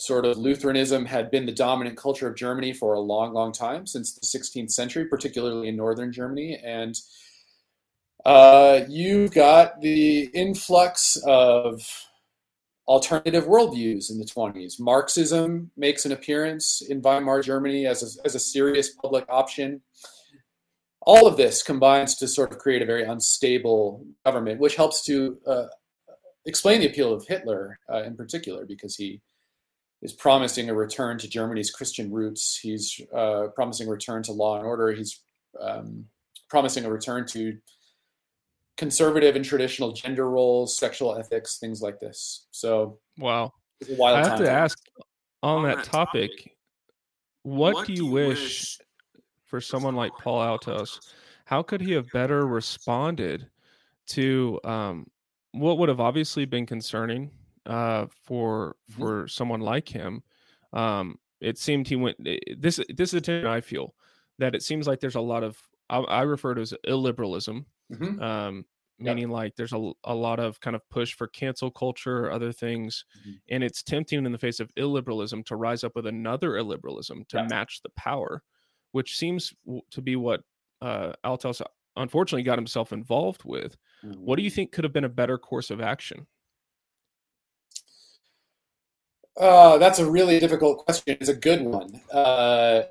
Sort 0.00 0.24
of 0.24 0.38
Lutheranism 0.38 1.04
had 1.04 1.30
been 1.30 1.44
the 1.44 1.52
dominant 1.52 1.98
culture 1.98 2.26
of 2.26 2.34
Germany 2.34 2.72
for 2.72 2.94
a 2.94 3.00
long, 3.00 3.34
long 3.34 3.52
time, 3.52 3.86
since 3.86 4.14
the 4.14 4.26
16th 4.26 4.70
century, 4.70 5.04
particularly 5.04 5.68
in 5.68 5.76
northern 5.76 6.10
Germany. 6.10 6.58
And 6.64 6.98
uh, 8.24 8.80
you've 8.88 9.32
got 9.32 9.82
the 9.82 10.30
influx 10.32 11.16
of 11.26 11.86
alternative 12.88 13.44
worldviews 13.44 14.10
in 14.10 14.18
the 14.18 14.24
20s. 14.24 14.80
Marxism 14.80 15.70
makes 15.76 16.06
an 16.06 16.12
appearance 16.12 16.80
in 16.88 17.02
Weimar 17.02 17.42
Germany 17.42 17.86
as 17.86 18.02
a, 18.02 18.26
as 18.26 18.34
a 18.34 18.40
serious 18.40 18.88
public 18.88 19.26
option. 19.28 19.82
All 21.02 21.26
of 21.26 21.36
this 21.36 21.62
combines 21.62 22.14
to 22.16 22.26
sort 22.26 22.52
of 22.52 22.58
create 22.58 22.80
a 22.80 22.86
very 22.86 23.04
unstable 23.04 24.06
government, 24.24 24.60
which 24.60 24.76
helps 24.76 25.04
to 25.04 25.38
uh, 25.46 25.66
explain 26.46 26.80
the 26.80 26.86
appeal 26.86 27.12
of 27.12 27.26
Hitler 27.26 27.78
uh, 27.92 28.02
in 28.02 28.16
particular 28.16 28.64
because 28.64 28.96
he 28.96 29.20
is 30.02 30.12
promising 30.12 30.70
a 30.70 30.74
return 30.74 31.18
to 31.18 31.28
Germany's 31.28 31.70
Christian 31.70 32.10
roots. 32.10 32.58
He's 32.58 33.00
uh, 33.14 33.48
promising 33.54 33.88
a 33.88 33.90
return 33.90 34.22
to 34.24 34.32
law 34.32 34.56
and 34.56 34.66
order. 34.66 34.92
He's 34.92 35.20
um, 35.60 36.06
promising 36.48 36.84
a 36.84 36.90
return 36.90 37.26
to 37.28 37.56
conservative 38.76 39.36
and 39.36 39.44
traditional 39.44 39.92
gender 39.92 40.30
roles, 40.30 40.76
sexual 40.76 41.16
ethics, 41.16 41.58
things 41.58 41.82
like 41.82 42.00
this. 42.00 42.46
So, 42.50 42.98
wow, 43.18 43.52
I 44.02 44.26
have 44.26 44.38
to 44.38 44.50
ask 44.50 44.78
on, 45.42 45.58
on 45.58 45.62
that, 45.64 45.76
that 45.76 45.84
topic, 45.84 46.30
topic 46.30 46.56
what, 47.42 47.74
what, 47.74 47.86
do 47.86 47.92
you, 47.92 48.06
wish, 48.06 48.38
wish 48.38 48.78
for 49.44 49.60
someone 49.60 49.94
like 49.94 50.12
Paul 50.18 50.40
Althaus? 50.40 50.98
How 51.44 51.62
could 51.62 51.80
he 51.80 51.92
have 51.92 52.10
better 52.12 52.46
responded 52.46 53.48
to 54.08 54.58
um, 54.64 55.06
what 55.52 55.78
would 55.78 55.88
have 55.88 56.00
obviously 56.00 56.44
been 56.44 56.64
concerning 56.64 57.30
uh, 57.66 58.06
for 58.24 58.76
mm-hmm. 58.90 59.02
for 59.02 59.28
someone 59.28 59.60
like 59.60 59.88
him? 59.88 60.22
Um, 60.72 61.18
it 61.40 61.58
seemed 61.58 61.88
he 61.88 61.96
went 61.96 62.16
eh, 62.26 62.38
this 62.58 62.80
this 62.88 63.10
is 63.10 63.14
a 63.14 63.20
time 63.20 63.46
I 63.46 63.60
feel 63.60 63.94
that 64.38 64.54
it 64.54 64.62
seems 64.62 64.86
like 64.86 65.00
there's 65.00 65.14
a 65.14 65.20
lot 65.20 65.42
of 65.42 65.58
I, 65.88 65.98
I 65.98 66.22
refer 66.22 66.54
to 66.54 66.60
as 66.60 66.74
illiberalism, 66.86 67.64
mm-hmm. 67.92 68.22
um, 68.22 68.64
meaning 68.98 69.28
yep. 69.28 69.30
like 69.30 69.56
there's 69.56 69.72
a, 69.72 69.92
a 70.04 70.14
lot 70.14 70.40
of 70.40 70.60
kind 70.60 70.76
of 70.76 70.88
push 70.90 71.14
for 71.14 71.26
cancel 71.28 71.70
culture, 71.70 72.26
or 72.26 72.32
other 72.32 72.52
things, 72.52 73.04
mm-hmm. 73.20 73.36
and 73.50 73.64
it's 73.64 73.82
tempting 73.82 74.24
in 74.24 74.32
the 74.32 74.38
face 74.38 74.60
of 74.60 74.74
illiberalism 74.76 75.44
to 75.46 75.56
rise 75.56 75.84
up 75.84 75.96
with 75.96 76.06
another 76.06 76.52
illiberalism 76.52 77.26
to 77.28 77.44
match 77.48 77.80
the 77.82 77.90
power, 77.90 78.42
which 78.92 79.16
seems 79.16 79.52
to 79.90 80.00
be 80.00 80.16
what 80.16 80.42
uh, 80.82 81.12
Althaus 81.24 81.60
unfortunately 81.96 82.42
got 82.42 82.58
himself 82.58 82.92
involved 82.92 83.42
with. 83.44 83.76
Mm-hmm. 84.04 84.20
What 84.20 84.36
do 84.36 84.42
you 84.42 84.50
think 84.50 84.72
could 84.72 84.84
have 84.84 84.92
been 84.92 85.04
a 85.04 85.08
better 85.08 85.38
course 85.38 85.70
of 85.70 85.80
action? 85.80 86.26
Uh, 89.38 89.78
that's 89.78 89.98
a 89.98 90.10
really 90.10 90.38
difficult 90.38 90.84
question. 90.84 91.16
It's 91.20 91.28
a 91.28 91.34
good 91.34 91.62
one. 91.62 92.00
Uh, 92.12 92.82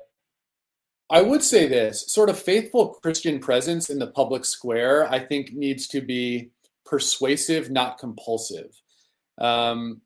I 1.10 1.22
would 1.22 1.42
say 1.42 1.66
this 1.66 2.04
sort 2.06 2.30
of 2.30 2.38
faithful 2.38 2.94
Christian 3.02 3.40
presence 3.40 3.90
in 3.90 3.98
the 3.98 4.06
public 4.06 4.44
square, 4.44 5.10
I 5.10 5.18
think, 5.18 5.52
needs 5.52 5.88
to 5.88 6.00
be 6.00 6.50
persuasive, 6.86 7.70
not 7.70 7.98
compulsive. 7.98 8.80
Um, 9.38 10.02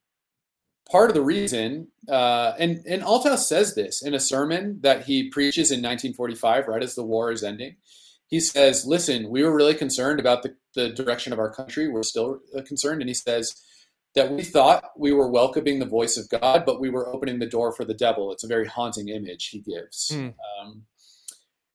part 0.90 1.10
of 1.10 1.14
the 1.14 1.22
reason, 1.22 1.88
uh, 2.08 2.52
and, 2.58 2.82
and 2.86 3.02
Althaus 3.02 3.46
says 3.46 3.74
this 3.74 4.02
in 4.02 4.14
a 4.14 4.20
sermon 4.20 4.78
that 4.82 5.04
he 5.04 5.28
preaches 5.28 5.70
in 5.70 5.78
1945, 5.78 6.68
right 6.68 6.82
as 6.82 6.94
the 6.94 7.04
war 7.04 7.30
is 7.32 7.42
ending. 7.42 7.76
He 8.26 8.40
says, 8.40 8.86
Listen, 8.86 9.28
we 9.28 9.42
were 9.42 9.54
really 9.54 9.74
concerned 9.74 10.20
about 10.20 10.42
the, 10.42 10.56
the 10.74 10.88
direction 10.88 11.32
of 11.32 11.38
our 11.38 11.52
country. 11.52 11.88
We're 11.88 12.02
still 12.02 12.40
uh, 12.56 12.62
concerned. 12.62 13.02
And 13.02 13.08
he 13.08 13.14
says, 13.14 13.60
that 14.14 14.30
we 14.30 14.42
thought 14.42 14.92
we 14.96 15.12
were 15.12 15.28
welcoming 15.28 15.78
the 15.78 15.86
voice 15.86 16.16
of 16.16 16.28
God, 16.28 16.64
but 16.64 16.80
we 16.80 16.90
were 16.90 17.12
opening 17.12 17.38
the 17.38 17.46
door 17.46 17.72
for 17.72 17.84
the 17.84 17.94
devil. 17.94 18.32
It's 18.32 18.44
a 18.44 18.48
very 18.48 18.66
haunting 18.66 19.08
image 19.08 19.48
he 19.48 19.60
gives. 19.60 20.12
Mm. 20.12 20.34
Um, 20.60 20.82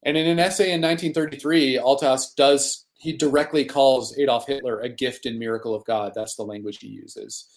and 0.03 0.15
in 0.15 0.27
an 0.27 0.39
essay 0.39 0.71
in 0.71 0.81
1933, 0.81 1.77
Althaus 1.77 2.33
does 2.35 2.85
he 2.99 3.13
directly 3.13 3.65
calls 3.65 4.17
Adolf 4.17 4.47
Hitler 4.47 4.79
a 4.79 4.89
gift 4.89 5.25
and 5.25 5.39
miracle 5.39 5.73
of 5.73 5.85
God. 5.85 6.13
That's 6.15 6.35
the 6.35 6.43
language 6.43 6.79
he 6.79 6.87
uses. 6.87 7.47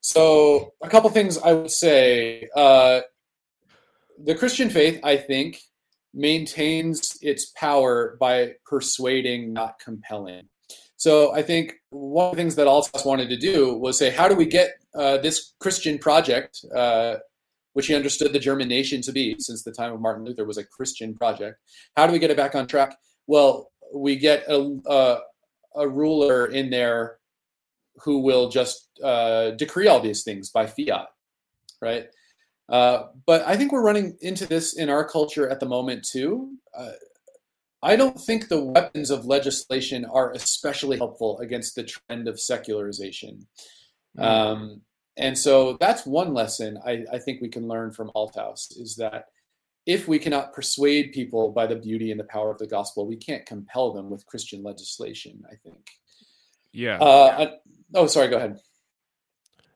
So, 0.00 0.74
a 0.82 0.88
couple 0.88 1.08
things 1.10 1.38
I 1.38 1.52
would 1.52 1.70
say. 1.70 2.48
Uh, 2.54 3.00
the 4.22 4.34
Christian 4.34 4.70
faith, 4.70 5.00
I 5.02 5.16
think, 5.16 5.60
maintains 6.12 7.16
its 7.22 7.46
power 7.56 8.16
by 8.20 8.54
persuading, 8.66 9.52
not 9.52 9.78
compelling. 9.78 10.48
So, 10.96 11.34
I 11.34 11.42
think 11.42 11.74
one 11.90 12.26
of 12.26 12.32
the 12.32 12.42
things 12.42 12.54
that 12.56 12.66
Althaus 12.66 13.04
wanted 13.04 13.28
to 13.28 13.36
do 13.36 13.76
was 13.76 13.98
say, 13.98 14.10
how 14.10 14.28
do 14.28 14.34
we 14.34 14.46
get 14.46 14.74
uh, 14.94 15.18
this 15.18 15.54
Christian 15.58 15.98
project 15.98 16.64
uh, 16.74 17.16
which 17.74 17.88
he 17.88 17.94
understood 17.94 18.32
the 18.32 18.38
German 18.38 18.68
nation 18.68 19.02
to 19.02 19.12
be 19.12 19.36
since 19.38 19.62
the 19.62 19.72
time 19.72 19.92
of 19.92 20.00
Martin 20.00 20.24
Luther 20.24 20.44
was 20.44 20.58
a 20.58 20.64
Christian 20.64 21.14
project. 21.14 21.58
How 21.96 22.06
do 22.06 22.12
we 22.12 22.18
get 22.18 22.30
it 22.30 22.36
back 22.36 22.54
on 22.54 22.66
track? 22.66 22.96
Well, 23.26 23.70
we 23.94 24.16
get 24.16 24.44
a, 24.48 24.78
a, 24.86 25.18
a 25.76 25.88
ruler 25.88 26.46
in 26.46 26.70
there 26.70 27.18
who 27.96 28.20
will 28.20 28.48
just 28.48 28.88
uh, 29.02 29.50
decree 29.52 29.88
all 29.88 30.00
these 30.00 30.22
things 30.22 30.50
by 30.50 30.66
fiat, 30.66 31.08
right? 31.80 32.06
Uh, 32.68 33.08
but 33.26 33.42
I 33.42 33.56
think 33.56 33.72
we're 33.72 33.82
running 33.82 34.16
into 34.20 34.46
this 34.46 34.76
in 34.76 34.88
our 34.88 35.06
culture 35.06 35.48
at 35.48 35.60
the 35.60 35.66
moment 35.66 36.04
too. 36.04 36.56
I 37.84 37.96
don't 37.96 38.18
think 38.18 38.48
the 38.48 38.64
weapons 38.64 39.10
of 39.10 39.26
legislation 39.26 40.06
are 40.06 40.32
especially 40.32 40.96
helpful 40.96 41.38
against 41.40 41.74
the 41.74 41.84
trend 41.84 42.28
of 42.28 42.40
secularization. 42.40 43.46
Mm. 44.18 44.24
Um, 44.24 44.80
and 45.18 45.38
so 45.38 45.76
that's 45.78 46.06
one 46.06 46.32
lesson 46.34 46.78
I, 46.84 47.04
I 47.12 47.18
think 47.18 47.40
we 47.40 47.48
can 47.48 47.68
learn 47.68 47.92
from 47.92 48.10
Althaus 48.16 48.76
is 48.80 48.96
that 48.96 49.26
if 49.86 50.08
we 50.08 50.18
cannot 50.18 50.54
persuade 50.54 51.12
people 51.12 51.52
by 51.52 51.66
the 51.66 51.76
beauty 51.76 52.10
and 52.10 52.18
the 52.18 52.24
power 52.24 52.50
of 52.50 52.58
the 52.58 52.66
gospel, 52.66 53.06
we 53.06 53.16
can't 53.16 53.44
compel 53.44 53.92
them 53.92 54.08
with 54.08 54.24
Christian 54.24 54.62
legislation, 54.62 55.44
I 55.46 55.56
think. 55.56 55.86
Yeah. 56.72 56.98
Uh, 56.98 57.36
I, 57.38 57.52
oh, 57.94 58.06
sorry, 58.06 58.28
go 58.28 58.38
ahead. 58.38 58.60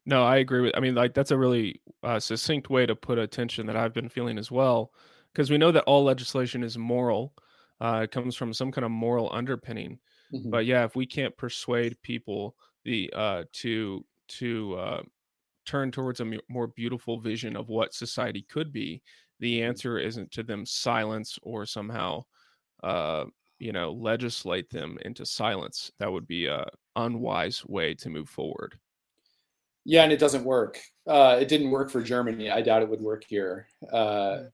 No, 0.07 0.25
I 0.25 0.39
agree 0.39 0.63
with. 0.63 0.75
I 0.75 0.81
mean, 0.81 0.95
like 0.95 1.13
that's 1.13 1.31
a 1.31 1.37
really 1.37 1.83
uh, 2.03 2.19
succinct 2.19 2.71
way 2.71 2.87
to 2.87 2.97
put 2.97 3.19
attention 3.19 3.67
that 3.67 3.77
I've 3.77 3.93
been 3.93 4.09
feeling 4.09 4.39
as 4.39 4.51
well, 4.51 4.93
because 5.33 5.51
we 5.51 5.59
know 5.59 5.73
that 5.73 5.85
all 5.85 6.03
legislation 6.03 6.65
is 6.65 6.79
moral. 6.79 7.35
Uh, 7.81 8.01
it 8.05 8.11
comes 8.11 8.35
from 8.35 8.53
some 8.53 8.73
kind 8.73 8.85
of 8.85 8.91
moral 8.91 9.31
underpinning. 9.33 9.99
Mm-hmm. 10.33 10.51
But 10.51 10.67
yeah, 10.67 10.85
if 10.85 10.97
we 10.97 11.07
can't 11.07 11.37
persuade 11.37 12.01
people 12.03 12.57
the 12.85 13.13
uh, 13.15 13.45
to 13.55 14.05
to 14.29 14.75
uh, 14.75 15.03
turn 15.65 15.91
towards 15.91 16.21
a 16.21 16.33
more 16.49 16.67
beautiful 16.67 17.19
vision 17.19 17.57
of 17.57 17.69
what 17.69 17.95
society 17.95 18.43
could 18.43 18.73
be, 18.73 19.03
the 19.41 19.59
mm-hmm. 19.59 19.69
answer 19.69 19.99
isn't 19.99 20.31
to 20.33 20.43
them 20.43 20.67
silence 20.67 21.39
or 21.43 21.65
somehow, 21.65 22.25
uh, 22.83 23.25
you 23.59 23.73
know, 23.73 23.93
legislate 23.93 24.71
them 24.71 24.99
into 25.03 25.25
silence. 25.25 25.91
That 25.99 26.13
would 26.13 26.27
be 26.27 26.47
a 26.47 26.67
unwise 26.97 27.65
way 27.65 27.95
to 27.95 28.11
move 28.11 28.29
forward. 28.29 28.79
Yeah, 29.85 30.03
and 30.03 30.13
it 30.13 30.19
doesn't 30.19 30.45
work. 30.45 30.81
Uh, 31.07 31.39
it 31.41 31.49
didn't 31.49 31.71
work 31.71 31.91
for 31.91 32.03
Germany. 32.03 32.51
I 32.51 32.61
doubt 32.61 32.83
it 32.83 32.89
would 32.91 33.01
work 33.01 33.25
here. 33.27 33.69
Uh, 33.91 34.45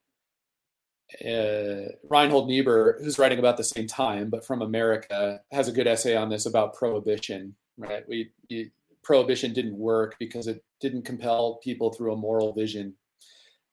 uh, 1.23 1.93
Reinhold 2.09 2.49
Niebuhr, 2.49 2.99
who's 3.01 3.19
writing 3.19 3.39
about 3.39 3.57
the 3.57 3.65
same 3.65 3.87
time, 3.87 4.31
but 4.31 4.45
from 4.45 4.63
America, 4.63 5.41
has 5.53 5.69
a 5.69 5.73
good 5.73 5.87
essay 5.87 6.17
on 6.17 6.29
this 6.29 6.47
about 6.47 6.75
prohibition. 6.75 7.55
Right? 7.77 8.09
We 8.09 8.31
you, 8.49 8.71
prohibition 9.03 9.53
didn't 9.53 9.77
work 9.77 10.17
because 10.19 10.47
it 10.47 10.65
didn't 10.81 11.05
compel 11.05 11.57
people 11.63 11.93
through 11.93 12.13
a 12.13 12.17
moral 12.17 12.53
vision. 12.53 12.95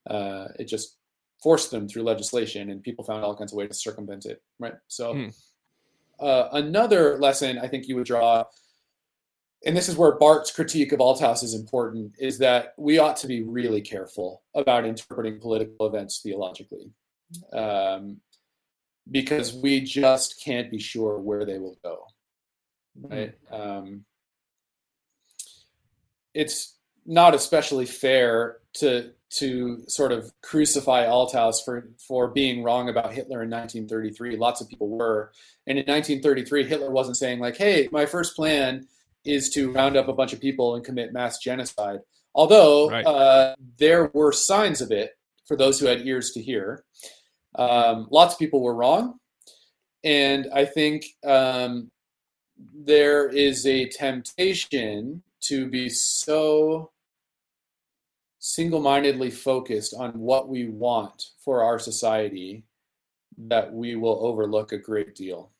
Uh, 0.10 0.48
it 0.60 0.66
just 0.66 0.98
forced 1.42 1.72
them 1.72 1.88
through 1.88 2.04
legislation, 2.04 2.70
and 2.70 2.84
people 2.84 3.04
found 3.04 3.24
all 3.24 3.36
kinds 3.36 3.52
of 3.52 3.58
ways 3.58 3.70
to 3.70 3.76
circumvent 3.76 4.26
it. 4.26 4.42
Right. 4.60 4.76
So, 4.88 5.14
hmm. 5.14 5.28
uh, 6.20 6.50
another 6.54 7.18
lesson 7.18 7.58
I 7.58 7.68
think 7.68 7.88
you 7.88 7.96
would 7.96 8.06
draw, 8.06 8.44
and 9.66 9.76
this 9.76 9.90
is 9.90 9.98
where 9.98 10.18
Barth's 10.18 10.52
critique 10.52 10.92
of 10.92 11.00
Althaus 11.00 11.44
is 11.44 11.56
important, 11.56 12.14
is 12.20 12.38
that 12.40 12.74
we 12.78 13.00
ought 13.00 13.18
to 13.18 13.28
be 13.28 13.42
really 13.42 13.82
careful 13.82 14.44
about 14.54 14.86
interpreting 14.86 15.40
political 15.40 15.88
events 15.88 16.20
theologically. 16.22 16.92
Um, 17.54 18.18
because 19.10 19.54
we 19.54 19.82
just 19.82 20.42
can't 20.44 20.70
be 20.70 20.80
sure 20.80 21.20
where 21.20 21.46
they 21.46 21.60
will 21.60 21.78
go. 21.84 22.06
Right. 22.96 23.34
Um, 23.52 24.06
it's 26.34 26.78
not 27.06 27.34
especially 27.34 27.86
fair 27.86 28.58
to 28.74 29.12
to 29.30 29.84
sort 29.88 30.12
of 30.12 30.32
crucify 30.42 31.06
Althaus 31.06 31.64
for 31.64 31.90
for 31.98 32.28
being 32.28 32.64
wrong 32.64 32.90
about 32.90 33.14
Hitler 33.14 33.44
in 33.44 33.50
1933. 33.50 34.36
Lots 34.38 34.62
of 34.62 34.70
people 34.70 34.90
were, 34.90 35.32
and 35.68 35.78
in 35.78 35.86
1933, 35.86 36.66
Hitler 36.66 36.92
wasn't 36.92 37.18
saying 37.18 37.40
like, 37.40 37.58
"Hey, 37.58 37.88
my 37.92 38.06
first 38.06 38.36
plan 38.36 38.88
is 39.24 39.50
to 39.52 39.72
round 39.72 39.96
up 39.96 40.08
a 40.08 40.14
bunch 40.14 40.34
of 40.34 40.42
people 40.42 40.76
and 40.76 40.84
commit 40.84 41.14
mass 41.14 41.40
genocide." 41.40 42.00
Although 42.36 42.90
right. 42.90 43.06
uh, 43.06 43.56
there 43.78 44.10
were 44.14 44.32
signs 44.32 44.82
of 44.82 44.92
it 44.92 45.18
for 45.46 45.58
those 45.58 45.80
who 45.80 45.86
had 45.88 46.06
ears 46.06 46.32
to 46.32 46.42
hear. 46.42 46.84
Um, 47.56 48.08
lots 48.12 48.34
of 48.34 48.40
people 48.40 48.62
were 48.62 48.76
wrong, 48.76 49.20
and 50.04 50.48
I 50.54 50.66
think 50.66 51.06
um, 51.26 51.92
there 52.74 53.30
is 53.30 53.66
a 53.66 53.88
temptation 53.90 55.22
to 55.42 55.68
be 55.68 55.90
so 55.90 56.92
single-mindedly 58.40 59.32
focused 59.32 59.94
on 59.94 60.12
what 60.12 60.50
we 60.50 60.68
want 60.70 61.26
for 61.44 61.64
our 61.64 61.78
society 61.78 62.64
that 63.38 63.72
we 63.72 63.96
will 63.96 64.26
overlook 64.26 64.72
a 64.72 64.78
great 64.78 65.16
deal. 65.16 65.52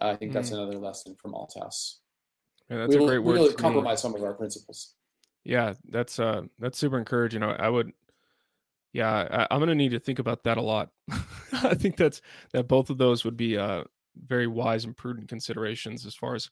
I 0.00 0.16
think 0.16 0.32
that's 0.32 0.50
mm. 0.50 0.54
another 0.54 0.78
lesson 0.78 1.16
from 1.20 1.32
Althaus. 1.32 1.98
Yeah, 2.68 2.78
that's 2.78 2.90
we 2.90 2.96
will, 2.96 3.04
a 3.04 3.08
great 3.08 3.18
word. 3.18 3.32
We 3.34 3.38
will 3.40 3.52
compromise 3.52 4.00
some 4.00 4.14
of 4.14 4.22
our 4.22 4.34
principles. 4.34 4.94
Yeah, 5.44 5.74
that's 5.90 6.18
uh 6.18 6.42
that's 6.58 6.78
super 6.78 6.98
encouraging. 6.98 7.42
I 7.42 7.68
would 7.68 7.92
yeah, 8.94 9.46
I, 9.50 9.54
am 9.54 9.60
gonna 9.60 9.74
need 9.74 9.90
to 9.90 10.00
think 10.00 10.18
about 10.18 10.44
that 10.44 10.56
a 10.56 10.62
lot. 10.62 10.88
I 11.52 11.74
think 11.74 11.98
that's 11.98 12.22
that 12.54 12.68
both 12.68 12.88
of 12.88 12.96
those 12.96 13.24
would 13.24 13.36
be 13.36 13.58
uh 13.58 13.84
very 14.26 14.46
wise 14.46 14.84
and 14.84 14.96
prudent 14.96 15.28
considerations 15.28 16.06
as 16.06 16.14
far 16.14 16.34
as 16.34 16.48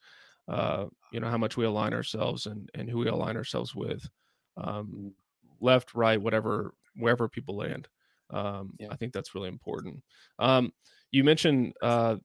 uh, 0.48 0.87
you 1.12 1.20
know, 1.20 1.28
how 1.28 1.38
much 1.38 1.57
we 1.57 1.64
align 1.64 1.94
ourselves 1.94 2.46
and 2.46 2.68
and 2.74 2.88
who 2.88 2.98
we 2.98 3.09
align 3.09 3.37
ourselves 3.37 3.74
with, 3.74 4.09
um, 4.57 5.12
left, 5.61 5.94
right, 5.94 6.20
whatever, 6.20 6.74
wherever 6.96 7.28
people 7.28 7.57
land. 7.57 7.88
Um, 8.31 8.74
yeah. 8.78 8.88
I 8.90 8.96
think 8.96 9.12
that's 9.12 9.35
really 9.35 9.48
important. 9.48 10.02
Um, 10.38 10.72
you 11.11 11.22
mentioned 11.22 11.74
uh, 11.83 12.16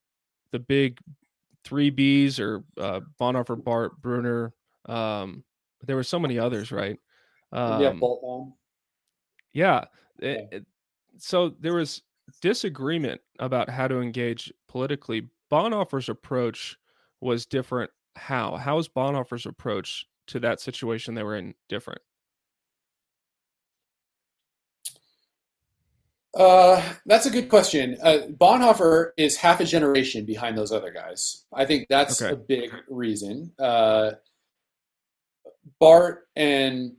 the 0.51 0.59
big 0.59 0.99
three 1.63 1.91
Bs 1.91 2.39
or 2.39 2.63
uh, 2.79 3.01
Bonhoeffer, 3.19 3.61
Barth, 3.61 3.91
Brunner. 4.01 4.53
Um, 4.85 5.43
there 5.83 5.95
were 5.95 6.03
so 6.03 6.19
many 6.19 6.39
others, 6.39 6.71
right? 6.71 6.97
Um, 7.51 7.81
yeah. 7.81 7.93
Yeah. 9.53 9.85
It, 10.19 10.65
so 11.17 11.49
there 11.59 11.73
was 11.73 12.01
disagreement 12.41 13.21
about 13.39 13.69
how 13.69 13.87
to 13.87 13.99
engage 13.99 14.51
politically. 14.67 15.29
Bonhoeffer's 15.51 16.09
approach 16.09 16.77
was 17.21 17.45
different. 17.45 17.91
How? 18.15 18.55
How 18.57 18.77
is 18.77 18.89
Bonhoeffer's 18.89 19.45
approach 19.45 20.05
to 20.27 20.39
that 20.39 20.59
situation 20.59 21.15
they 21.15 21.23
were 21.23 21.35
in 21.35 21.53
different? 21.69 22.01
Uh, 26.37 26.83
that's 27.07 27.25
a 27.25 27.31
good 27.31 27.49
question. 27.49 27.97
Uh, 28.03 28.19
Bonhoeffer 28.29 29.11
is 29.17 29.37
half 29.37 29.59
a 29.59 29.65
generation 29.65 30.23
behind 30.23 30.55
those 30.55 30.71
other 30.71 30.91
guys. 30.91 31.45
I 31.51 31.65
think 31.65 31.87
that's 31.89 32.21
okay. 32.21 32.33
a 32.33 32.35
big 32.35 32.71
reason. 32.89 33.51
Uh, 33.57 34.11
Barth 35.79 36.19
and 36.35 36.95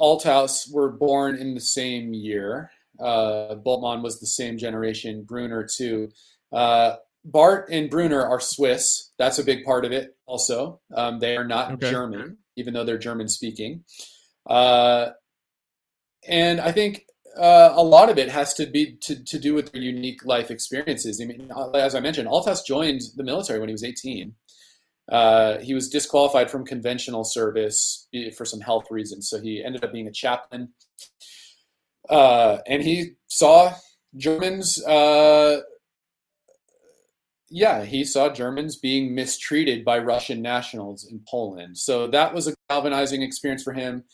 Althaus 0.00 0.72
were 0.72 0.90
born 0.90 1.36
in 1.36 1.54
the 1.54 1.60
same 1.60 2.12
year. 2.12 2.70
Uh, 3.00 3.56
was 3.64 4.20
the 4.20 4.26
same 4.26 4.58
generation. 4.58 5.24
Brunner 5.24 5.66
too. 5.66 6.10
Uh, 6.52 6.96
Barth 7.24 7.68
and 7.70 7.88
Brunner 7.90 8.22
are 8.24 8.40
Swiss. 8.40 9.10
That's 9.18 9.38
a 9.38 9.44
big 9.44 9.64
part 9.64 9.84
of 9.84 9.92
it. 9.92 10.16
Also, 10.26 10.80
um, 10.94 11.18
they 11.20 11.36
are 11.36 11.44
not 11.44 11.72
okay. 11.72 11.90
German, 11.90 12.38
even 12.56 12.74
though 12.74 12.84
they're 12.84 12.98
German 12.98 13.28
speaking. 13.28 13.84
Uh, 14.46 15.10
and 16.28 16.60
I 16.60 16.72
think 16.72 17.06
uh, 17.36 17.72
a 17.74 17.82
lot 17.82 18.10
of 18.10 18.18
it 18.18 18.28
has 18.28 18.54
to 18.54 18.66
be 18.66 18.96
to, 19.02 19.22
to 19.24 19.38
do 19.38 19.54
with 19.54 19.72
their 19.72 19.82
unique 19.82 20.24
life 20.24 20.50
experiences. 20.50 21.20
I 21.20 21.26
mean, 21.26 21.50
uh, 21.54 21.70
as 21.70 21.94
I 21.94 22.00
mentioned, 22.00 22.28
Althaus 22.28 22.64
joined 22.64 23.02
the 23.16 23.24
military 23.24 23.60
when 23.60 23.68
he 23.68 23.74
was 23.74 23.84
18. 23.84 24.34
Uh, 25.10 25.58
he 25.58 25.74
was 25.74 25.88
disqualified 25.88 26.50
from 26.50 26.64
conventional 26.64 27.24
service 27.24 28.08
for 28.36 28.44
some 28.44 28.60
health 28.60 28.84
reasons, 28.90 29.28
so 29.28 29.40
he 29.40 29.62
ended 29.62 29.84
up 29.84 29.92
being 29.92 30.06
a 30.06 30.12
chaplain. 30.12 30.68
Uh, 32.08 32.58
and 32.66 32.82
he 32.82 33.12
saw 33.28 33.72
Germans. 34.16 34.82
Uh, 34.84 35.60
yeah, 37.50 37.84
he 37.84 38.04
saw 38.04 38.30
Germans 38.30 38.76
being 38.76 39.14
mistreated 39.14 39.84
by 39.84 39.98
Russian 39.98 40.40
nationals 40.40 41.04
in 41.10 41.20
Poland. 41.28 41.76
So 41.76 42.06
that 42.08 42.32
was 42.32 42.48
a 42.48 42.54
galvanizing 42.70 43.22
experience 43.22 43.62
for 43.62 43.74
him. 43.74 44.04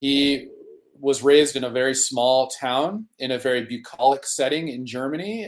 He 0.00 0.48
was 0.98 1.22
raised 1.22 1.56
in 1.56 1.64
a 1.64 1.70
very 1.70 1.94
small 1.94 2.48
town 2.48 3.06
in 3.18 3.30
a 3.30 3.38
very 3.38 3.66
bucolic 3.66 4.26
setting 4.26 4.68
in 4.68 4.86
Germany. 4.86 5.46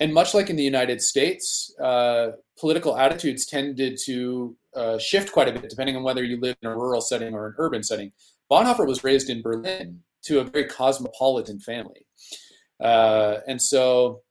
And 0.00 0.14
much 0.14 0.32
like 0.32 0.48
in 0.48 0.56
the 0.56 0.64
United 0.64 1.02
States, 1.02 1.72
uh, 1.78 2.30
political 2.58 2.96
attitudes 2.96 3.44
tended 3.44 3.98
to 4.06 4.56
uh, 4.74 4.98
shift 4.98 5.30
quite 5.32 5.48
a 5.48 5.52
bit 5.52 5.68
depending 5.68 5.96
on 5.96 6.02
whether 6.02 6.24
you 6.24 6.40
live 6.40 6.56
in 6.62 6.68
a 6.68 6.74
rural 6.74 7.02
setting 7.02 7.34
or 7.34 7.48
an 7.48 7.54
urban 7.58 7.82
setting. 7.82 8.12
Bonhoeffer 8.50 8.86
was 8.86 9.04
raised 9.04 9.28
in 9.28 9.42
Berlin 9.42 10.00
to 10.24 10.40
a 10.40 10.44
very 10.44 10.64
cosmopolitan 10.64 11.60
family. 11.60 12.06
Uh, 12.80 13.38
and 13.46 13.60
so 13.60 14.22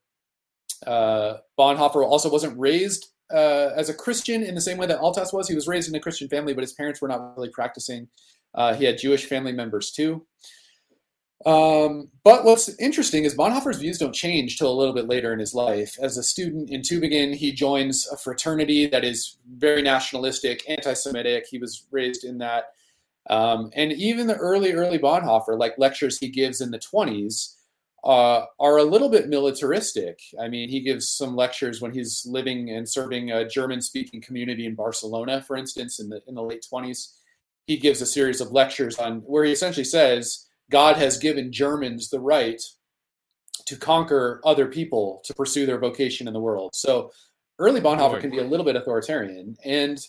uh, 0.88 1.36
Bonhoeffer 1.58 2.04
also 2.04 2.32
wasn't 2.32 2.58
raised 2.58 3.12
uh, 3.32 3.70
as 3.76 3.90
a 3.90 3.94
Christian 3.94 4.44
in 4.44 4.56
the 4.56 4.62
same 4.62 4.78
way 4.78 4.88
that 4.88 5.00
Althaus 5.00 5.34
was. 5.34 5.48
He 5.48 5.56
was 5.56 5.68
raised 5.68 5.88
in 5.88 5.96
a 5.96 6.00
Christian 6.00 6.28
family, 6.30 6.54
but 6.54 6.62
his 6.62 6.74
parents 6.74 7.02
were 7.02 7.08
not 7.08 7.36
really 7.38 7.50
practicing. 7.50 8.08
Uh, 8.56 8.74
he 8.74 8.86
had 8.86 8.98
Jewish 8.98 9.26
family 9.26 9.52
members 9.52 9.92
too. 9.92 10.26
Um, 11.46 12.10
but 12.24 12.44
what's 12.44 12.68
interesting 12.80 13.24
is 13.24 13.36
Bonhoeffer's 13.36 13.80
views 13.80 13.98
don't 13.98 14.14
change 14.14 14.58
till 14.58 14.72
a 14.72 14.76
little 14.76 14.94
bit 14.94 15.08
later 15.08 15.32
in 15.32 15.40
his 15.40 15.54
life. 15.54 15.98
As 16.02 16.18
a 16.18 16.24
student 16.24 16.70
in 16.70 16.82
Tübingen, 16.82 17.34
he 17.34 17.52
joins 17.54 18.08
a 18.08 18.18
fraternity 18.18 18.88
that 18.88 19.06
is 19.06 19.38
very 19.56 19.82
nationalistic, 19.82 20.64
anti-Semitic. 20.70 21.46
He 21.50 21.58
was 21.58 21.86
raised 21.92 22.26
in 22.26 22.40
that. 22.40 22.74
Um, 23.30 23.72
and 23.74 23.94
even 23.94 24.28
the 24.28 24.36
early, 24.36 24.74
early 24.74 25.00
Bonhoeffer, 25.00 25.58
like 25.58 25.78
lectures 25.78 26.18
he 26.18 26.30
gives 26.30 26.60
in 26.60 26.72
the 26.72 26.80
20s, 26.80 27.56
uh, 28.04 28.46
are 28.60 28.78
a 28.78 28.84
little 28.84 29.10
bit 29.10 29.30
militaristic. 29.30 30.20
I 30.42 30.48
mean, 30.48 30.70
he 30.70 30.82
gives 30.82 31.10
some 31.10 31.36
lectures 31.36 31.82
when 31.82 31.94
he's 31.94 32.26
living 32.26 32.70
and 32.70 32.88
serving 32.88 33.32
a 33.32 33.48
German-speaking 33.48 34.22
community 34.22 34.66
in 34.66 34.76
Barcelona, 34.76 35.42
for 35.42 35.56
instance, 35.58 36.00
in 36.00 36.10
the 36.10 36.22
in 36.28 36.36
the 36.36 36.44
late 36.44 36.66
20s 36.72 37.14
he 37.70 37.78
gives 37.78 38.02
a 38.02 38.06
series 38.08 38.42
of 38.42 38.52
lectures 38.52 38.98
on 38.98 39.20
where 39.20 39.44
he 39.44 39.52
essentially 39.52 39.84
says 39.84 40.48
God 40.70 40.98
has 40.98 41.18
given 41.18 41.52
Germans 41.52 42.10
the 42.10 42.20
right 42.20 42.62
to 43.66 43.76
conquer 43.76 44.42
other 44.44 44.68
people 44.68 45.22
to 45.26 45.34
pursue 45.34 45.66
their 45.66 45.80
vocation 45.80 46.28
in 46.28 46.34
the 46.34 46.40
world. 46.40 46.72
So 46.74 47.12
early 47.60 47.82
Bonhoeffer 47.82 48.22
can 48.22 48.32
be 48.32 48.40
a 48.40 48.44
little 48.44 48.66
bit 48.66 48.76
authoritarian. 48.76 49.58
And 49.64 50.00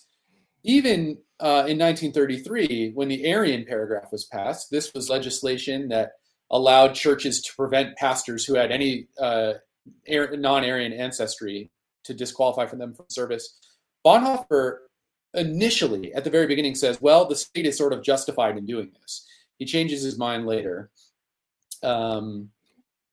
even 0.62 1.18
uh, 1.40 1.64
in 1.66 1.78
1933, 1.78 2.92
when 2.94 3.08
the 3.08 3.32
Aryan 3.32 3.64
paragraph 3.64 4.12
was 4.12 4.24
passed, 4.24 4.70
this 4.70 4.92
was 4.94 5.10
legislation 5.10 5.88
that 5.88 6.12
allowed 6.50 6.94
churches 6.94 7.40
to 7.42 7.54
prevent 7.56 7.96
pastors 7.96 8.44
who 8.44 8.54
had 8.54 8.70
any 8.70 9.08
uh, 9.18 9.54
non 10.08 10.64
Aryan 10.64 10.92
ancestry 10.92 11.70
to 12.04 12.14
disqualify 12.14 12.66
from 12.66 12.78
them 12.78 12.94
from 12.94 13.06
service. 13.08 13.58
Bonhoeffer 14.04 14.78
initially 15.34 16.12
at 16.14 16.24
the 16.24 16.30
very 16.30 16.46
beginning 16.46 16.74
says, 16.74 17.00
well, 17.00 17.26
the 17.26 17.36
state 17.36 17.66
is 17.66 17.76
sort 17.76 17.92
of 17.92 18.02
justified 18.02 18.56
in 18.56 18.66
doing 18.66 18.90
this. 19.00 19.26
He 19.60 19.66
changes 19.66 20.02
his 20.02 20.18
mind 20.18 20.46
later. 20.46 20.90
Um, 21.82 22.48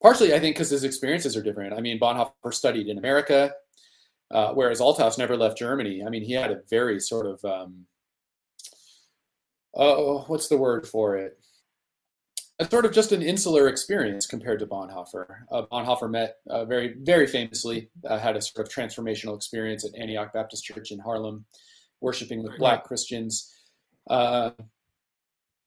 partially, 0.02 0.34
I 0.34 0.40
think, 0.40 0.56
because 0.56 0.70
his 0.70 0.86
experiences 0.86 1.36
are 1.36 1.44
different. 1.44 1.74
I 1.74 1.82
mean, 1.82 2.00
Bonhoeffer 2.00 2.54
studied 2.54 2.88
in 2.88 2.98
America, 2.98 3.52
uh, 4.32 4.54
whereas 4.54 4.80
Althaus 4.80 5.18
never 5.18 5.36
left 5.36 5.58
Germany. 5.58 6.04
I 6.06 6.10
mean, 6.10 6.24
he 6.24 6.32
had 6.32 6.52
a 6.52 6.62
very 6.70 7.02
sort 7.02 7.26
of, 7.26 7.44
um, 7.44 7.86
oh, 9.76 10.24
what's 10.28 10.48
the 10.48 10.56
word 10.58 10.88
for 10.88 11.18
it? 11.18 11.38
A 12.60 12.66
sort 12.66 12.86
of 12.86 12.94
just 12.94 13.12
an 13.12 13.22
insular 13.22 13.68
experience 13.68 14.26
compared 14.26 14.60
to 14.60 14.66
Bonhoeffer. 14.66 15.26
Uh, 15.52 15.64
Bonhoeffer 15.70 16.10
met 16.10 16.38
uh, 16.50 16.64
very, 16.64 16.96
very 17.02 17.28
famously, 17.28 17.90
uh, 18.06 18.18
had 18.18 18.38
a 18.38 18.42
sort 18.42 18.66
of 18.66 18.74
transformational 18.74 19.36
experience 19.36 19.84
at 19.86 20.00
Antioch 20.00 20.32
Baptist 20.32 20.64
Church 20.64 20.92
in 20.92 21.00
Harlem 21.00 21.46
worshiping 22.00 22.42
with 22.42 22.58
black 22.58 22.86
Christians. 22.86 23.54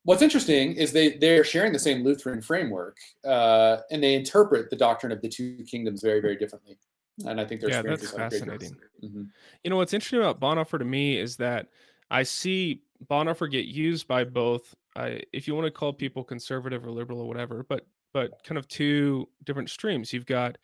What's 0.05 0.23
interesting 0.23 0.75
is 0.75 0.93
they 0.93 1.17
they're 1.19 1.45
sharing 1.45 1.73
the 1.73 1.79
same 1.79 2.03
Lutheran 2.03 2.41
framework, 2.41 2.97
uh, 3.25 3.79
and 3.91 4.03
they 4.03 4.15
interpret 4.15 4.71
the 4.71 4.77
doctrine 4.77 5.13
of 5.13 5.21
the 5.21 5.29
two 5.29 5.63
kingdoms 5.65 6.03
very 6.03 6.21
very 6.21 6.37
differently. 6.37 6.79
And 7.27 7.41
I 7.41 7.45
think 7.45 7.61
their 7.61 7.71
yeah, 7.71 7.83
that's 7.83 8.11
fascinating. 8.11 8.77
Mm-hmm. 9.05 9.25
You 9.63 9.71
know 9.71 9.77
what's 9.77 9.93
interesting 9.93 10.21
about 10.21 10.41
Bonhoeffer 10.41 10.79
to 10.79 10.85
me 10.85 11.19
is 11.19 11.37
that 11.37 11.67
I 12.11 12.23
see 12.23 12.83
Bonhoeffer 13.11 13.51
get 13.51 13.67
used 13.67 14.09
by 14.09 14.25
both. 14.25 14.75
Uh, 14.97 15.17
if 15.33 15.47
you 15.47 15.55
want 15.55 15.67
to 15.67 15.71
call 15.71 15.93
people 15.93 16.25
conservative 16.25 16.85
or 16.85 16.91
liberal 16.91 17.21
or 17.21 17.29
whatever, 17.29 17.65
but 17.69 17.87
but 18.13 18.43
kind 18.45 18.59
of 18.59 18.67
two 18.69 19.29
different 19.45 19.71
streams. 19.71 20.13
You've 20.13 20.27
got 20.27 20.57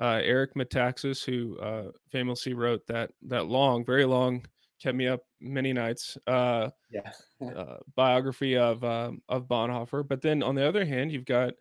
uh, 0.00 0.20
Eric 0.22 0.54
Metaxas, 0.54 1.24
who 1.24 1.58
uh, 1.58 1.90
famously 2.10 2.54
wrote 2.54 2.86
that 2.88 3.10
that 3.22 3.46
long, 3.46 3.84
very 3.84 4.04
long 4.04 4.44
kept 4.82 4.96
me 4.96 5.06
up 5.06 5.20
many 5.40 5.72
nights. 5.72 6.18
Uh, 6.26 6.70
yeah. 6.90 7.12
uh, 7.56 7.76
biography 7.94 8.56
of 8.56 8.82
um, 8.84 9.22
of 9.28 9.46
Bonhoeffer, 9.46 10.06
but 10.06 10.22
then 10.22 10.42
on 10.42 10.54
the 10.54 10.66
other 10.66 10.84
hand, 10.84 11.12
you've 11.12 11.24
got 11.24 11.54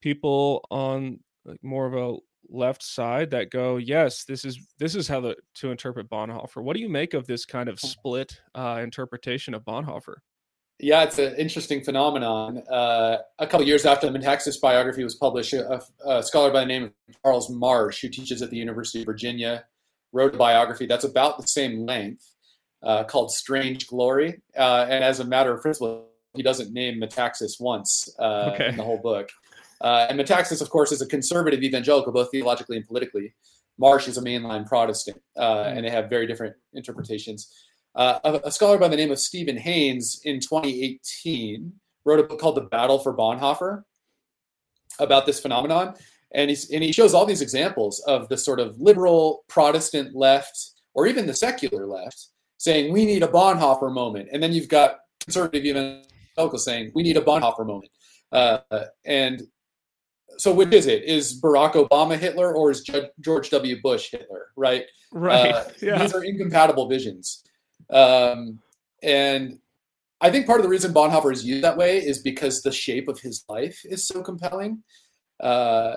people 0.00 0.64
on 0.70 1.20
like 1.44 1.62
more 1.62 1.86
of 1.86 1.94
a 1.94 2.16
left 2.50 2.82
side 2.82 3.30
that 3.30 3.50
go, 3.50 3.76
yes, 3.76 4.24
this 4.24 4.44
is 4.44 4.58
this 4.78 4.94
is 4.94 5.08
how 5.08 5.20
the, 5.20 5.36
to 5.54 5.70
interpret 5.70 6.08
Bonhoeffer. 6.08 6.62
What 6.62 6.74
do 6.74 6.80
you 6.80 6.88
make 6.88 7.14
of 7.14 7.26
this 7.26 7.44
kind 7.44 7.68
of 7.68 7.80
split 7.80 8.40
uh, 8.54 8.80
interpretation 8.82 9.54
of 9.54 9.64
Bonhoeffer? 9.64 10.16
Yeah, 10.80 11.02
it's 11.02 11.18
an 11.18 11.34
interesting 11.34 11.82
phenomenon. 11.82 12.62
Uh, 12.70 13.18
a 13.40 13.46
couple 13.48 13.66
years 13.66 13.84
after 13.84 14.08
the 14.08 14.16
Metaxas 14.16 14.60
biography 14.60 15.02
was 15.02 15.16
published, 15.16 15.52
a, 15.52 15.82
a, 16.06 16.22
scholar 16.22 16.52
by 16.52 16.60
the 16.60 16.66
name 16.66 16.84
of 16.84 16.92
Charles 17.24 17.50
Marsh, 17.50 18.00
who 18.00 18.08
teaches 18.08 18.42
at 18.42 18.50
the 18.50 18.56
University 18.56 19.00
of 19.00 19.06
Virginia, 19.06 19.64
wrote 20.12 20.34
a 20.34 20.38
biography 20.38 20.86
that's 20.86 21.04
about 21.04 21.38
the 21.38 21.46
same 21.46 21.86
length 21.86 22.24
uh, 22.82 23.04
called 23.04 23.32
Strange 23.32 23.86
Glory. 23.86 24.40
Uh, 24.56 24.86
and 24.88 25.04
as 25.04 25.20
a 25.20 25.24
matter 25.24 25.52
of 25.52 25.60
principle, 25.62 26.08
he 26.34 26.42
doesn't 26.42 26.72
name 26.72 27.00
Metaxas 27.00 27.60
once 27.60 28.08
uh, 28.18 28.50
okay. 28.54 28.68
in 28.68 28.76
the 28.76 28.84
whole 28.84 28.98
book. 28.98 29.28
Uh, 29.80 30.06
and 30.08 30.18
Metaxas, 30.18 30.60
of 30.60 30.70
course, 30.70 30.92
is 30.92 31.00
a 31.00 31.06
conservative 31.06 31.62
evangelical, 31.62 32.12
both 32.12 32.30
theologically 32.30 32.76
and 32.76 32.86
politically. 32.86 33.34
Marsh 33.78 34.08
is 34.08 34.18
a 34.18 34.22
mainline 34.22 34.66
Protestant, 34.66 35.20
uh, 35.36 35.64
and 35.66 35.84
they 35.84 35.90
have 35.90 36.10
very 36.10 36.26
different 36.26 36.56
interpretations. 36.74 37.52
Uh, 37.94 38.18
a, 38.24 38.40
a, 38.44 38.50
scholar 38.50 38.76
by 38.76 38.88
the 38.88 38.96
name 38.96 39.10
of 39.10 39.18
Stephen 39.18 39.56
Haynes 39.56 40.20
in 40.24 40.40
2018 40.40 41.72
wrote 42.04 42.20
a 42.20 42.22
book 42.24 42.40
called 42.40 42.56
The 42.56 42.62
Battle 42.62 42.98
for 42.98 43.16
Bonhoeffer 43.16 43.82
about 44.98 45.26
this 45.26 45.40
phenomenon 45.40 45.94
and 46.32 46.50
he's 46.50 46.70
and 46.70 46.82
he 46.82 46.92
shows 46.92 47.14
all 47.14 47.26
these 47.26 47.42
examples 47.42 48.00
of 48.06 48.28
the 48.28 48.36
sort 48.36 48.60
of 48.60 48.78
liberal 48.80 49.44
Protestant 49.48 50.14
left 50.14 50.72
or 50.94 51.06
even 51.06 51.26
the 51.26 51.34
secular 51.34 51.86
left 51.86 52.28
saying 52.58 52.92
we 52.92 53.04
need 53.04 53.22
a 53.22 53.28
Bonhoeffer 53.28 53.92
moment, 53.92 54.28
and 54.32 54.42
then 54.42 54.52
you've 54.52 54.68
got 54.68 54.98
conservative 55.20 55.64
evangelicals 55.64 56.64
saying 56.64 56.90
we 56.94 57.02
need 57.02 57.16
a 57.16 57.22
Bonhoeffer 57.22 57.66
moment. 57.66 57.90
Uh, 58.32 58.58
and 59.04 59.42
so, 60.36 60.52
which 60.52 60.72
is 60.72 60.86
it? 60.86 61.04
Is 61.04 61.40
Barack 61.40 61.72
Obama 61.72 62.16
Hitler 62.18 62.54
or 62.54 62.70
is 62.70 62.88
George 63.20 63.50
W. 63.50 63.80
Bush 63.82 64.10
Hitler? 64.10 64.48
Right. 64.56 64.84
Right. 65.12 65.54
Uh, 65.54 65.64
yeah. 65.82 65.98
These 65.98 66.14
are 66.14 66.24
incompatible 66.24 66.88
visions. 66.88 67.42
Um, 67.90 68.60
and 69.02 69.58
I 70.20 70.30
think 70.30 70.46
part 70.46 70.60
of 70.60 70.64
the 70.64 70.70
reason 70.70 70.92
Bonhoeffer 70.92 71.32
is 71.32 71.44
used 71.44 71.64
that 71.64 71.76
way 71.76 71.98
is 71.98 72.20
because 72.20 72.62
the 72.62 72.72
shape 72.72 73.08
of 73.08 73.18
his 73.20 73.44
life 73.48 73.80
is 73.84 74.06
so 74.06 74.22
compelling. 74.22 74.82
Uh, 75.40 75.96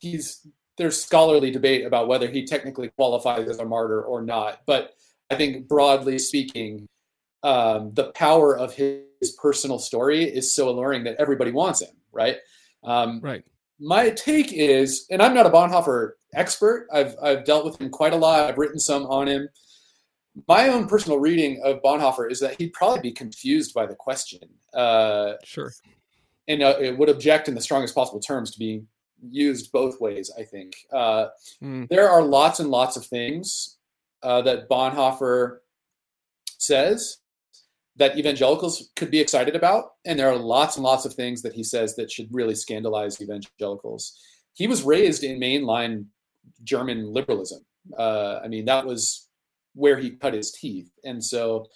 he's 0.00 0.46
there's 0.76 1.02
scholarly 1.02 1.50
debate 1.50 1.84
about 1.84 2.08
whether 2.08 2.28
he 2.28 2.44
technically 2.44 2.88
qualifies 2.90 3.48
as 3.48 3.58
a 3.58 3.64
martyr 3.64 4.02
or 4.02 4.22
not, 4.22 4.60
but 4.66 4.94
I 5.30 5.34
think 5.34 5.68
broadly 5.68 6.18
speaking, 6.18 6.88
um, 7.42 7.92
the 7.92 8.12
power 8.12 8.56
of 8.56 8.74
his, 8.74 9.02
his, 9.20 9.32
personal 9.32 9.78
story 9.78 10.24
is 10.24 10.54
so 10.54 10.68
alluring 10.70 11.04
that 11.04 11.16
everybody 11.18 11.50
wants 11.50 11.82
him, 11.82 11.94
right? 12.12 12.36
Um, 12.82 13.20
right. 13.20 13.44
My 13.78 14.10
take 14.10 14.52
is, 14.52 15.06
and 15.10 15.22
I'm 15.22 15.34
not 15.34 15.46
a 15.46 15.50
Bonhoeffer 15.50 16.12
expert. 16.34 16.86
I've 16.92 17.14
I've 17.22 17.44
dealt 17.44 17.64
with 17.64 17.80
him 17.80 17.90
quite 17.90 18.12
a 18.12 18.16
lot. 18.16 18.48
I've 18.48 18.58
written 18.58 18.78
some 18.78 19.04
on 19.06 19.26
him. 19.26 19.48
My 20.48 20.68
own 20.68 20.86
personal 20.86 21.18
reading 21.18 21.60
of 21.64 21.82
Bonhoeffer 21.82 22.30
is 22.30 22.40
that 22.40 22.56
he'd 22.58 22.72
probably 22.72 23.00
be 23.00 23.12
confused 23.12 23.74
by 23.74 23.86
the 23.86 23.94
question. 23.94 24.40
Uh, 24.72 25.34
sure. 25.44 25.72
And 26.48 26.62
uh, 26.62 26.76
it 26.80 26.96
would 26.96 27.08
object 27.08 27.48
in 27.48 27.54
the 27.54 27.60
strongest 27.60 27.94
possible 27.94 28.20
terms 28.20 28.50
to 28.52 28.58
being 28.58 28.86
used 29.28 29.72
both 29.72 30.00
ways. 30.00 30.30
I 30.38 30.42
think 30.42 30.74
uh, 30.92 31.26
mm. 31.62 31.88
there 31.88 32.08
are 32.08 32.22
lots 32.22 32.60
and 32.60 32.70
lots 32.70 32.96
of 32.96 33.04
things 33.04 33.78
uh, 34.22 34.42
that 34.42 34.68
Bonhoeffer 34.68 35.58
says 36.58 37.18
that 37.96 38.18
evangelicals 38.18 38.90
could 38.96 39.10
be 39.10 39.20
excited 39.20 39.56
about, 39.56 39.92
and 40.04 40.18
there 40.18 40.30
are 40.30 40.36
lots 40.36 40.76
and 40.76 40.84
lots 40.84 41.04
of 41.04 41.14
things 41.14 41.42
that 41.42 41.52
he 41.52 41.62
says 41.62 41.96
that 41.96 42.10
should 42.10 42.28
really 42.32 42.54
scandalize 42.54 43.20
evangelicals. 43.20 44.18
He 44.54 44.66
was 44.66 44.82
raised 44.82 45.22
in 45.22 45.40
mainline 45.40 46.06
German 46.64 47.12
liberalism. 47.12 47.64
Uh, 47.96 48.40
I 48.42 48.48
mean, 48.48 48.64
that 48.66 48.86
was 48.86 49.28
where 49.74 49.98
he 49.98 50.10
cut 50.10 50.34
his 50.34 50.52
teeth, 50.52 50.90
and 51.04 51.22
so. 51.22 51.66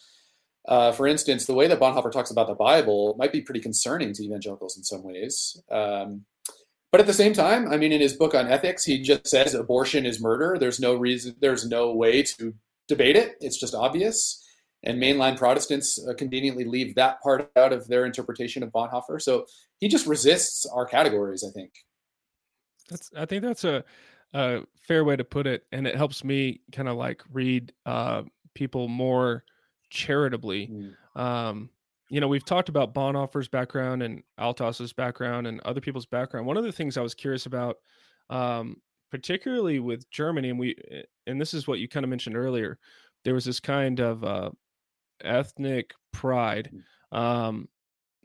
Uh, 0.67 0.91
for 0.93 1.07
instance, 1.07 1.45
the 1.45 1.53
way 1.53 1.67
that 1.67 1.79
Bonhoeffer 1.79 2.11
talks 2.11 2.31
about 2.31 2.47
the 2.47 2.55
Bible 2.55 3.15
might 3.19 3.33
be 3.33 3.43
pretty 3.43 3.61
concerning 3.61 4.15
to 4.15 4.25
evangelicals 4.25 4.79
in 4.79 4.83
some 4.83 5.03
ways. 5.03 5.61
Um, 5.71 6.25
but 6.95 7.01
at 7.01 7.09
the 7.09 7.13
same 7.13 7.33
time, 7.33 7.73
I 7.73 7.77
mean, 7.77 7.91
in 7.91 8.01
his 8.01 8.13
book 8.13 8.37
on 8.37 8.47
ethics, 8.47 8.85
he 8.85 9.03
just 9.03 9.27
says 9.27 9.53
abortion 9.53 10.07
is 10.07 10.21
murder. 10.21 10.57
There's 10.61 10.79
no 10.79 10.95
reason, 10.95 11.35
there's 11.41 11.67
no 11.67 11.93
way 11.93 12.23
to 12.23 12.55
debate 12.87 13.17
it. 13.17 13.35
It's 13.41 13.59
just 13.59 13.75
obvious. 13.75 14.47
And 14.85 15.03
mainline 15.03 15.37
Protestants 15.37 15.99
uh, 16.07 16.15
conveniently 16.15 16.63
leave 16.63 16.95
that 16.95 17.21
part 17.21 17.51
out 17.57 17.73
of 17.73 17.89
their 17.89 18.07
interpretation 18.07 18.63
of 18.63 18.71
Bonhoeffer. 18.71 19.21
So 19.21 19.45
he 19.81 19.89
just 19.89 20.07
resists 20.07 20.67
our 20.67 20.87
categories, 20.87 21.43
I 21.43 21.51
think. 21.51 21.73
That's, 22.89 23.11
I 23.17 23.27
think 23.27 23.43
that's 23.43 23.65
a, 23.65 23.83
a 24.33 24.61
fair 24.87 25.03
way 25.03 25.17
to 25.17 25.25
put 25.25 25.49
it. 25.49 25.65
And 25.73 25.89
it 25.89 25.97
helps 25.97 26.23
me 26.23 26.61
kind 26.71 26.89
of 26.89 26.97
like 26.97 27.25
read 27.33 27.73
uh, 27.85 28.23
people 28.55 28.87
more 28.87 29.43
charitably. 29.91 30.69
Mm. 30.69 31.21
Um, 31.21 31.71
you 32.09 32.21
know, 32.21 32.29
we've 32.29 32.45
talked 32.45 32.69
about 32.69 32.95
Bonhoeffer's 32.95 33.49
background 33.49 34.03
and 34.03 34.23
Althaus's 34.39 34.93
background 34.93 35.47
and 35.47 35.61
other 35.61 35.81
people's 35.81 36.07
background. 36.07 36.47
One 36.47 36.57
of 36.57 36.65
the 36.65 36.73
things 36.73 36.97
I 36.97 37.03
was 37.03 37.15
curious 37.15 37.47
about, 37.47 37.77
um, 38.31 38.77
particularly 39.11 39.79
with 39.81 40.09
Germany, 40.11 40.51
and 40.51 40.59
we, 40.59 40.77
eh, 40.91 41.03
and 41.27 41.41
this 41.41 41.55
is 41.55 41.67
what 41.67 41.79
you 41.79 41.89
kind 41.89 42.05
of 42.05 42.11
mentioned 42.11 42.37
earlier, 42.37 42.79
there 43.25 43.35
was 43.35 43.45
this 43.45 43.61
kind 43.61 44.01
of 44.01 44.23
uh, 44.23 44.51
ethnic 45.23 45.95
pride. 46.13 46.71
Mm. 47.13 47.19
Um, 47.19 47.69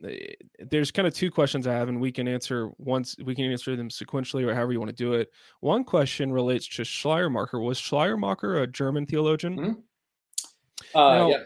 eh, 0.03 0.33
there's 0.69 0.91
kind 0.91 1.07
of 1.07 1.13
two 1.13 1.31
questions 1.31 1.65
I 1.65 1.73
have, 1.73 1.87
and 1.87 2.01
we 2.01 2.11
can 2.11 2.27
answer 2.27 2.71
once 2.79 3.15
we 3.23 3.33
can 3.33 3.45
answer 3.45 3.77
them 3.77 3.89
sequentially 3.89 4.45
or 4.45 4.53
however 4.53 4.73
you 4.73 4.79
want 4.79 4.89
to 4.89 5.03
do 5.03 5.13
it. 5.13 5.29
One 5.61 5.85
question 5.85 6.33
relates 6.33 6.67
to 6.75 6.83
Schleiermacher. 6.83 7.61
Was 7.61 7.77
Schleiermacher 7.77 8.61
a 8.61 8.67
German 8.67 9.05
theologian? 9.05 9.57
Mm-hmm. 9.57 10.97
Uh, 10.97 11.15
now, 11.15 11.29
yeah 11.29 11.43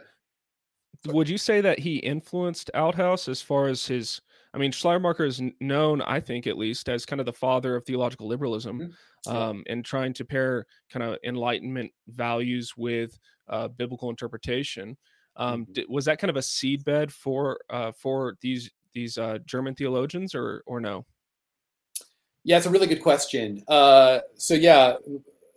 would 1.08 1.30
you 1.30 1.38
say 1.38 1.62
that 1.62 1.80
he 1.80 1.98
influenced 1.98 2.72
Althaus 2.74 3.28
as 3.28 3.42
far 3.42 3.68
as 3.68 3.86
his? 3.86 4.22
I 4.54 4.60
mean, 4.60 4.72
Schleiermacher 4.72 5.26
is 5.26 5.42
known, 5.60 6.02
I 6.04 6.20
think, 6.20 6.46
at 6.46 6.58
least, 6.58 6.88
as 6.88 7.06
kind 7.06 7.20
of 7.20 7.26
the 7.26 7.34
father 7.34 7.76
of 7.76 7.86
theological 7.86 8.28
liberalism, 8.28 8.94
mm-hmm. 9.28 9.36
um, 9.36 9.63
and 9.68 9.84
trying 9.84 10.13
to 10.13 10.26
pair 10.26 10.66
kind 10.92 11.04
of 11.04 11.18
Enlightenment 11.24 11.92
values 12.08 12.74
with 12.78 13.18
uh, 13.50 13.68
biblical 13.70 14.10
interpretation. 14.10 14.96
Um, 15.36 15.63
mm-hmm. 15.63 15.74
did, 15.74 15.86
was 15.89 16.06
that 16.06 16.20
kind 16.20 16.30
of 16.30 16.38
a 16.38 16.42
seedbed 16.42 17.12
for 17.12 17.60
uh, 17.70 17.92
for 17.92 18.38
these 18.42 18.70
these 18.94 19.18
uh, 19.18 19.39
German 19.46 19.76
theologians, 19.76 20.36
or 20.36 20.63
or 20.66 20.80
no? 20.80 21.06
Yeah, 22.44 22.58
it's 22.58 22.66
a 22.66 22.70
really 22.70 22.88
good 22.88 23.02
question. 23.02 23.63
Uh, 23.68 24.20
so 24.36 24.54
yeah, 24.54 24.96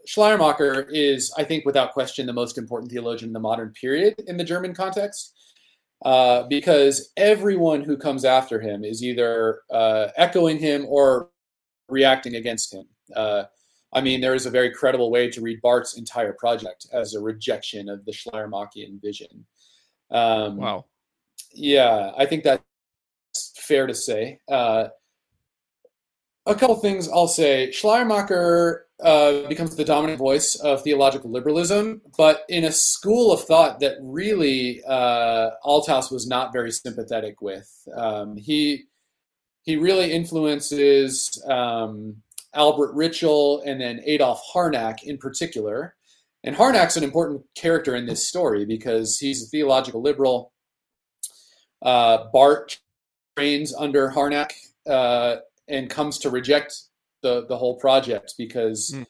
Schleiermacher 0.06 0.88
is, 0.90 1.32
I 1.36 1.44
think, 1.44 1.66
without 1.66 1.92
question, 1.92 2.26
the 2.26 2.32
most 2.32 2.58
important 2.58 2.90
theologian 2.90 3.30
in 3.30 3.32
the 3.32 3.40
modern 3.40 3.70
period 3.72 4.14
in 4.26 4.36
the 4.36 4.44
German 4.44 4.72
context. 4.72 5.35
Uh, 6.04 6.42
because 6.44 7.10
everyone 7.16 7.82
who 7.82 7.96
comes 7.96 8.24
after 8.24 8.60
him 8.60 8.84
is 8.84 9.02
either 9.02 9.60
uh, 9.70 10.08
echoing 10.16 10.58
him 10.58 10.84
or 10.88 11.30
reacting 11.88 12.36
against 12.36 12.72
him. 12.72 12.86
Uh, 13.14 13.44
I 13.92 14.02
mean, 14.02 14.20
there 14.20 14.34
is 14.34 14.46
a 14.46 14.50
very 14.50 14.70
credible 14.70 15.10
way 15.10 15.30
to 15.30 15.40
read 15.40 15.62
Barth's 15.62 15.96
entire 15.96 16.34
project 16.34 16.86
as 16.92 17.14
a 17.14 17.20
rejection 17.20 17.88
of 17.88 18.04
the 18.04 18.12
Schleiermachian 18.12 19.00
vision. 19.00 19.46
Um, 20.10 20.56
wow. 20.56 20.84
Yeah, 21.52 22.12
I 22.16 22.26
think 22.26 22.44
that's 22.44 22.62
fair 23.56 23.86
to 23.86 23.94
say. 23.94 24.40
Uh, 24.48 24.88
a 26.44 26.54
couple 26.54 26.76
things 26.76 27.08
I'll 27.08 27.26
say. 27.26 27.72
Schleiermacher 27.72 28.85
uh, 29.02 29.46
becomes 29.48 29.76
the 29.76 29.84
dominant 29.84 30.18
voice 30.18 30.54
of 30.56 30.82
theological 30.82 31.30
liberalism, 31.30 32.00
but 32.16 32.44
in 32.48 32.64
a 32.64 32.72
school 32.72 33.32
of 33.32 33.44
thought 33.44 33.80
that 33.80 33.98
really 34.00 34.82
uh, 34.88 35.50
Althaus 35.64 36.10
was 36.10 36.26
not 36.26 36.52
very 36.52 36.70
sympathetic 36.70 37.42
with. 37.42 37.70
Um, 37.94 38.36
he 38.36 38.84
he 39.64 39.76
really 39.76 40.12
influences 40.12 41.42
um, 41.48 42.22
Albert 42.54 42.94
Ritschl 42.94 43.62
and 43.66 43.80
then 43.80 44.00
Adolf 44.06 44.40
Harnack 44.54 45.02
in 45.02 45.18
particular. 45.18 45.94
And 46.44 46.54
Harnack's 46.54 46.96
an 46.96 47.02
important 47.02 47.42
character 47.56 47.96
in 47.96 48.06
this 48.06 48.26
story 48.26 48.64
because 48.64 49.18
he's 49.18 49.42
a 49.42 49.46
theological 49.46 50.00
liberal. 50.00 50.52
Uh, 51.82 52.26
Barth 52.32 52.78
trains 53.36 53.74
under 53.74 54.10
Harnack 54.10 54.52
uh, 54.88 55.36
and 55.68 55.90
comes 55.90 56.18
to 56.20 56.30
reject 56.30 56.84
the 57.22 57.46
the 57.46 57.56
whole 57.56 57.76
project 57.76 58.34
because 58.38 58.94
mm. 58.94 59.06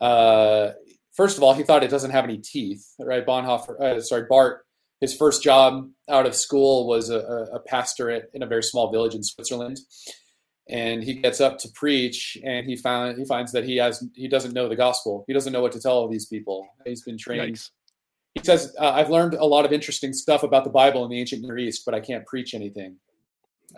uh, 0.00 0.72
first 1.12 1.36
of 1.36 1.42
all 1.42 1.54
he 1.54 1.62
thought 1.62 1.82
it 1.82 1.90
doesn't 1.90 2.10
have 2.10 2.24
any 2.24 2.38
teeth 2.38 2.94
right 3.00 3.26
bonhoeffer 3.26 3.80
uh, 3.80 4.00
sorry 4.00 4.26
Barth. 4.28 4.60
his 5.00 5.14
first 5.14 5.42
job 5.42 5.88
out 6.08 6.26
of 6.26 6.34
school 6.34 6.86
was 6.86 7.10
a, 7.10 7.18
a, 7.18 7.60
pastorate 7.60 8.30
in 8.34 8.42
a 8.42 8.46
very 8.46 8.62
small 8.62 8.90
village 8.90 9.14
in 9.14 9.22
switzerland 9.22 9.78
and 10.68 11.02
he 11.02 11.14
gets 11.14 11.40
up 11.40 11.58
to 11.58 11.68
preach 11.74 12.38
and 12.44 12.66
he 12.66 12.76
found 12.76 13.18
he 13.18 13.24
finds 13.24 13.52
that 13.52 13.64
he 13.64 13.76
has 13.76 14.04
he 14.14 14.28
doesn't 14.28 14.54
know 14.54 14.68
the 14.68 14.76
gospel 14.76 15.24
he 15.26 15.32
doesn't 15.32 15.52
know 15.52 15.60
what 15.60 15.72
to 15.72 15.80
tell 15.80 16.08
these 16.08 16.26
people 16.26 16.68
he's 16.84 17.02
been 17.02 17.18
trained 17.18 17.56
Yikes. 17.56 17.70
he 18.34 18.42
says 18.44 18.74
uh, 18.78 18.92
i've 18.92 19.10
learned 19.10 19.34
a 19.34 19.44
lot 19.44 19.64
of 19.64 19.72
interesting 19.72 20.12
stuff 20.12 20.42
about 20.42 20.64
the 20.64 20.70
bible 20.70 21.04
in 21.04 21.10
the 21.10 21.18
ancient 21.18 21.42
near 21.42 21.58
east 21.58 21.84
but 21.84 21.94
i 21.94 22.00
can't 22.00 22.24
preach 22.26 22.54
anything 22.54 22.96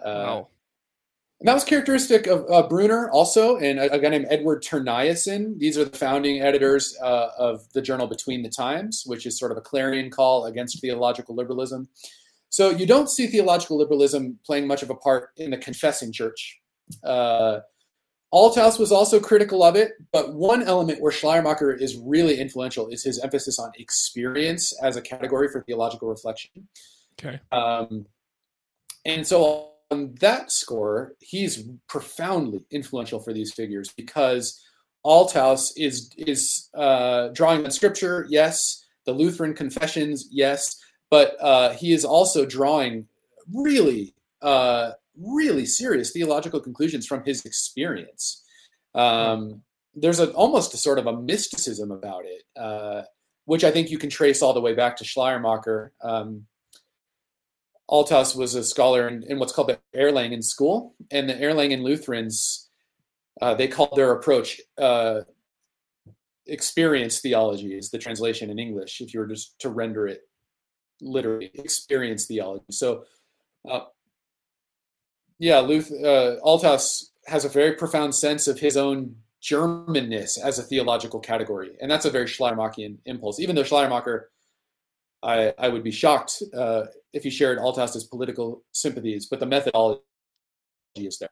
uh, 0.04 0.24
wow. 0.26 0.48
And 1.44 1.50
that 1.50 1.54
was 1.56 1.64
characteristic 1.64 2.26
of 2.26 2.50
uh, 2.50 2.66
Brunner 2.68 3.10
also, 3.10 3.58
and 3.58 3.78
a, 3.78 3.92
a, 3.92 3.98
guy 3.98 4.08
named 4.08 4.28
Edward 4.30 4.62
Thurneysen. 4.62 5.58
These 5.58 5.76
are 5.76 5.84
the 5.84 5.94
founding 5.94 6.40
editors 6.40 6.96
uh, 7.02 7.28
of 7.36 7.70
the 7.74 7.82
journal 7.82 8.06
Between 8.06 8.42
the 8.42 8.48
Times, 8.48 9.02
which 9.04 9.26
is 9.26 9.38
sort 9.38 9.52
of 9.52 9.58
a 9.58 9.60
clarion 9.60 10.08
call 10.08 10.46
against 10.46 10.80
theological 10.80 11.34
liberalism. 11.34 11.90
So 12.48 12.70
you 12.70 12.86
don't 12.86 13.10
see 13.10 13.26
theological 13.26 13.76
liberalism 13.76 14.38
playing 14.46 14.66
much 14.66 14.82
of 14.82 14.88
a 14.88 14.94
part 14.94 15.32
in 15.36 15.50
the 15.50 15.58
confessing 15.58 16.12
church. 16.12 16.60
Uh, 17.04 17.58
Althaus 18.32 18.78
was 18.78 18.90
also 18.90 19.20
critical 19.20 19.62
of 19.62 19.76
it, 19.76 19.92
but 20.12 20.32
one 20.32 20.62
element 20.62 21.02
where 21.02 21.12
Schleiermacher 21.12 21.74
is 21.74 21.94
really 21.98 22.40
influential 22.40 22.88
is 22.88 23.04
his 23.04 23.18
emphasis 23.18 23.58
on 23.58 23.70
experience 23.78 24.72
as 24.82 24.96
a 24.96 25.02
category 25.02 25.48
for 25.48 25.62
theological 25.62 26.08
reflection. 26.08 26.66
Okay. 27.20 27.38
Um, 27.52 28.06
and 29.04 29.26
so 29.26 29.73
on 29.94 30.14
that 30.20 30.50
score, 30.50 31.14
he's 31.20 31.62
profoundly 31.88 32.64
influential 32.70 33.20
for 33.20 33.32
these 33.32 33.52
figures 33.52 33.92
because 33.96 34.60
Althaus 35.04 35.72
is 35.76 36.10
is 36.16 36.68
uh, 36.74 37.28
drawing 37.28 37.64
on 37.64 37.70
Scripture, 37.70 38.26
yes, 38.28 38.84
the 39.06 39.12
Lutheran 39.12 39.54
confessions, 39.54 40.28
yes, 40.30 40.76
but 41.10 41.36
uh, 41.40 41.70
he 41.74 41.92
is 41.92 42.04
also 42.04 42.44
drawing 42.44 43.06
really, 43.52 44.14
uh, 44.42 44.92
really 45.18 45.66
serious 45.66 46.10
theological 46.10 46.60
conclusions 46.60 47.06
from 47.06 47.22
his 47.24 47.44
experience. 47.44 48.42
Um, 48.94 49.62
there's 49.94 50.20
a, 50.20 50.30
almost 50.32 50.74
a 50.74 50.76
sort 50.76 50.98
of 50.98 51.06
a 51.06 51.20
mysticism 51.20 51.90
about 51.90 52.24
it. 52.24 52.42
Uh, 52.56 53.02
which 53.46 53.64
I 53.64 53.70
think 53.70 53.90
you 53.90 53.98
can 53.98 54.10
trace 54.10 54.42
all 54.42 54.52
the 54.52 54.60
way 54.60 54.74
back 54.74 54.96
to 54.96 55.04
Schleiermacher. 55.04 55.92
Um, 56.02 56.46
Althaus 57.90 58.36
was 58.36 58.54
a 58.54 58.64
scholar 58.64 59.08
in, 59.08 59.22
in, 59.24 59.38
what's 59.38 59.52
called 59.52 59.68
the 59.68 59.78
Erlangen 59.94 60.42
school, 60.42 60.94
and 61.10 61.28
the 61.28 61.34
Erlangen 61.34 61.82
Lutherans, 61.82 62.70
uh, 63.42 63.54
they 63.54 63.68
called 63.68 63.94
their 63.94 64.12
approach 64.12 64.60
uh, 64.78 65.20
experience 66.46 67.20
theology 67.20 67.76
is 67.76 67.90
the 67.90 67.98
translation 67.98 68.50
in 68.50 68.58
English, 68.58 69.00
if 69.00 69.12
you 69.12 69.20
were 69.20 69.26
just 69.26 69.58
to 69.60 69.68
render 69.68 70.06
it 70.06 70.22
literally, 71.00 71.50
experience 71.54 72.26
theology. 72.26 72.64
So, 72.70 73.04
uh, 73.68 73.80
yeah, 75.38 75.58
Luth, 75.58 75.90
uh, 75.90 76.36
Althaus 76.42 77.10
has 77.26 77.44
a 77.44 77.48
very 77.48 77.72
profound 77.72 78.14
sense 78.14 78.46
of 78.46 78.58
his 78.58 78.76
own 78.76 79.16
Germanness 79.42 80.38
as 80.38 80.58
a 80.58 80.62
theological 80.62 81.20
category, 81.20 81.72
and 81.80 81.90
that's 81.90 82.06
a 82.06 82.10
very 82.10 82.26
Schleiermachian 82.26 82.96
impulse. 83.04 83.40
Even 83.40 83.54
though 83.54 83.62
Schleiermacher, 83.62 84.30
I, 85.24 85.54
I 85.58 85.68
would 85.68 85.82
be 85.82 85.90
shocked 85.90 86.42
uh, 86.56 86.84
if 87.12 87.22
he 87.22 87.30
shared 87.30 87.58
Althaus's 87.58 88.04
political 88.04 88.62
sympathies, 88.72 89.26
but 89.26 89.40
the 89.40 89.46
methodology 89.46 90.02
is 90.96 91.18
there. 91.18 91.30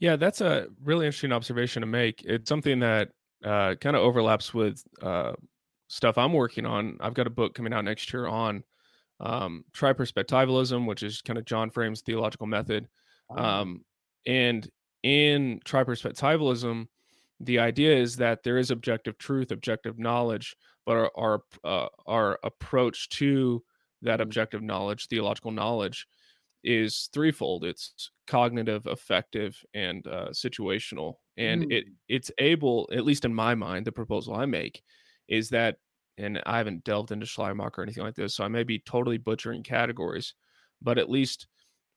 Yeah, 0.00 0.16
that's 0.16 0.40
a 0.40 0.66
really 0.82 1.06
interesting 1.06 1.32
observation 1.32 1.80
to 1.82 1.86
make. 1.86 2.22
It's 2.24 2.48
something 2.48 2.80
that 2.80 3.10
uh, 3.44 3.76
kind 3.76 3.94
of 3.94 4.02
overlaps 4.02 4.52
with 4.52 4.82
uh, 5.00 5.34
stuff 5.88 6.18
I'm 6.18 6.32
working 6.32 6.66
on. 6.66 6.96
I've 7.00 7.14
got 7.14 7.28
a 7.28 7.30
book 7.30 7.54
coming 7.54 7.72
out 7.72 7.84
next 7.84 8.12
year 8.12 8.26
on 8.26 8.64
um, 9.20 9.64
triperspectivalism, 9.72 10.86
which 10.86 11.04
is 11.04 11.22
kind 11.22 11.38
of 11.38 11.44
John 11.44 11.70
Frame's 11.70 12.00
theological 12.00 12.48
method. 12.48 12.88
Um, 13.30 13.84
and 14.26 14.68
in 15.02 15.60
triperspectivalism, 15.64 16.88
the 17.40 17.58
idea 17.58 17.96
is 17.96 18.16
that 18.16 18.42
there 18.42 18.58
is 18.58 18.70
objective 18.70 19.18
truth, 19.18 19.52
objective 19.52 19.98
knowledge, 19.98 20.56
but 20.86 20.96
our 20.96 21.10
our, 21.16 21.42
uh, 21.64 21.88
our 22.06 22.38
approach 22.42 23.08
to 23.10 23.62
that 24.02 24.20
objective 24.20 24.62
knowledge, 24.62 25.06
theological 25.06 25.50
knowledge, 25.50 26.06
is 26.64 27.08
threefold. 27.12 27.64
It's 27.64 28.10
cognitive, 28.26 28.86
affective, 28.86 29.56
and 29.74 30.06
uh, 30.06 30.28
situational. 30.30 31.14
And 31.36 31.64
mm. 31.64 31.72
it 31.72 31.84
it's 32.08 32.30
able, 32.38 32.88
at 32.92 33.04
least 33.04 33.24
in 33.24 33.34
my 33.34 33.54
mind, 33.54 33.86
the 33.86 33.92
proposal 33.92 34.34
I 34.34 34.46
make 34.46 34.82
is 35.28 35.48
that, 35.50 35.76
and 36.18 36.40
I 36.46 36.58
haven't 36.58 36.84
delved 36.84 37.12
into 37.12 37.26
Schleiermacher 37.26 37.80
or 37.80 37.82
anything 37.84 38.04
like 38.04 38.14
this, 38.14 38.34
so 38.34 38.44
I 38.44 38.48
may 38.48 38.64
be 38.64 38.78
totally 38.80 39.18
butchering 39.18 39.62
categories, 39.62 40.34
but 40.80 40.98
at 40.98 41.10
least 41.10 41.46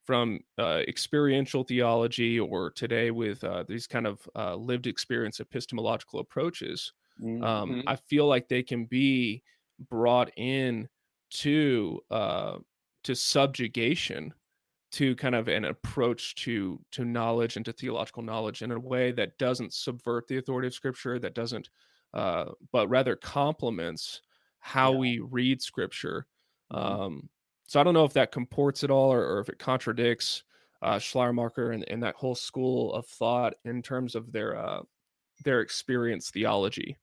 from 0.06 0.40
uh, 0.60 0.82
experiential 0.88 1.64
theology 1.64 2.40
or 2.40 2.70
today 2.72 3.12
with 3.12 3.44
uh, 3.44 3.64
these 3.68 3.88
kind 3.88 4.06
of 4.06 4.20
uh, 4.36 4.56
lived 4.56 4.88
experience 4.88 5.40
epistemological 5.40 6.20
approaches, 6.20 6.94
mm-hmm. 7.22 7.44
um, 7.44 7.84
I 7.88 7.96
feel 7.96 8.28
like 8.28 8.48
they 8.48 8.64
can 8.64 8.86
be 8.86 9.44
brought 9.90 10.32
in 10.38 10.88
to 11.32 12.02
uh, 12.10 12.58
to 13.04 13.16
subjugation 13.16 14.34
to 14.92 15.16
kind 15.16 15.36
of 15.36 15.48
an 15.48 15.66
approach 15.66 16.36
to 16.36 16.80
to 16.92 17.04
knowledge 17.04 17.58
and 17.58 17.66
to 17.66 17.74
theological 17.74 18.24
knowledge 18.24 18.62
in 18.62 18.72
a 18.72 18.80
way 18.80 19.12
that 19.12 19.38
doesn't 19.38 19.74
subvert 19.74 20.28
the 20.28 20.38
authority 20.38 20.68
of 20.68 20.74
scripture 20.74 21.20
that 21.20 21.36
doesn't 21.36 21.70
uh, 22.14 22.46
but 22.72 22.88
rather 22.88 23.16
complements 23.16 24.22
how 24.60 24.94
yeah. 24.94 24.98
we 24.98 25.20
read 25.20 25.62
scripture 25.62 26.26
mm-hmm. 26.72 27.02
um, 27.02 27.30
so 27.68 27.80
i 27.80 27.84
don't 27.84 27.94
know 27.94 28.06
if 28.06 28.14
that 28.14 28.32
comports 28.32 28.84
at 28.84 28.92
all 28.92 29.12
or, 29.12 29.26
or 29.26 29.40
if 29.40 29.50
it 29.50 29.60
contradicts 29.60 30.44
uh, 30.82 31.00
schleiermacher 31.00 31.72
and, 31.72 31.84
and 31.90 32.02
that 32.02 32.16
whole 32.16 32.36
school 32.36 32.94
of 32.94 33.06
thought 33.08 33.54
in 33.66 33.82
terms 33.82 34.16
of 34.16 34.32
their 34.32 34.58
uh, 34.58 34.82
their 35.44 35.62
experience 35.62 36.30
theology 36.30 36.98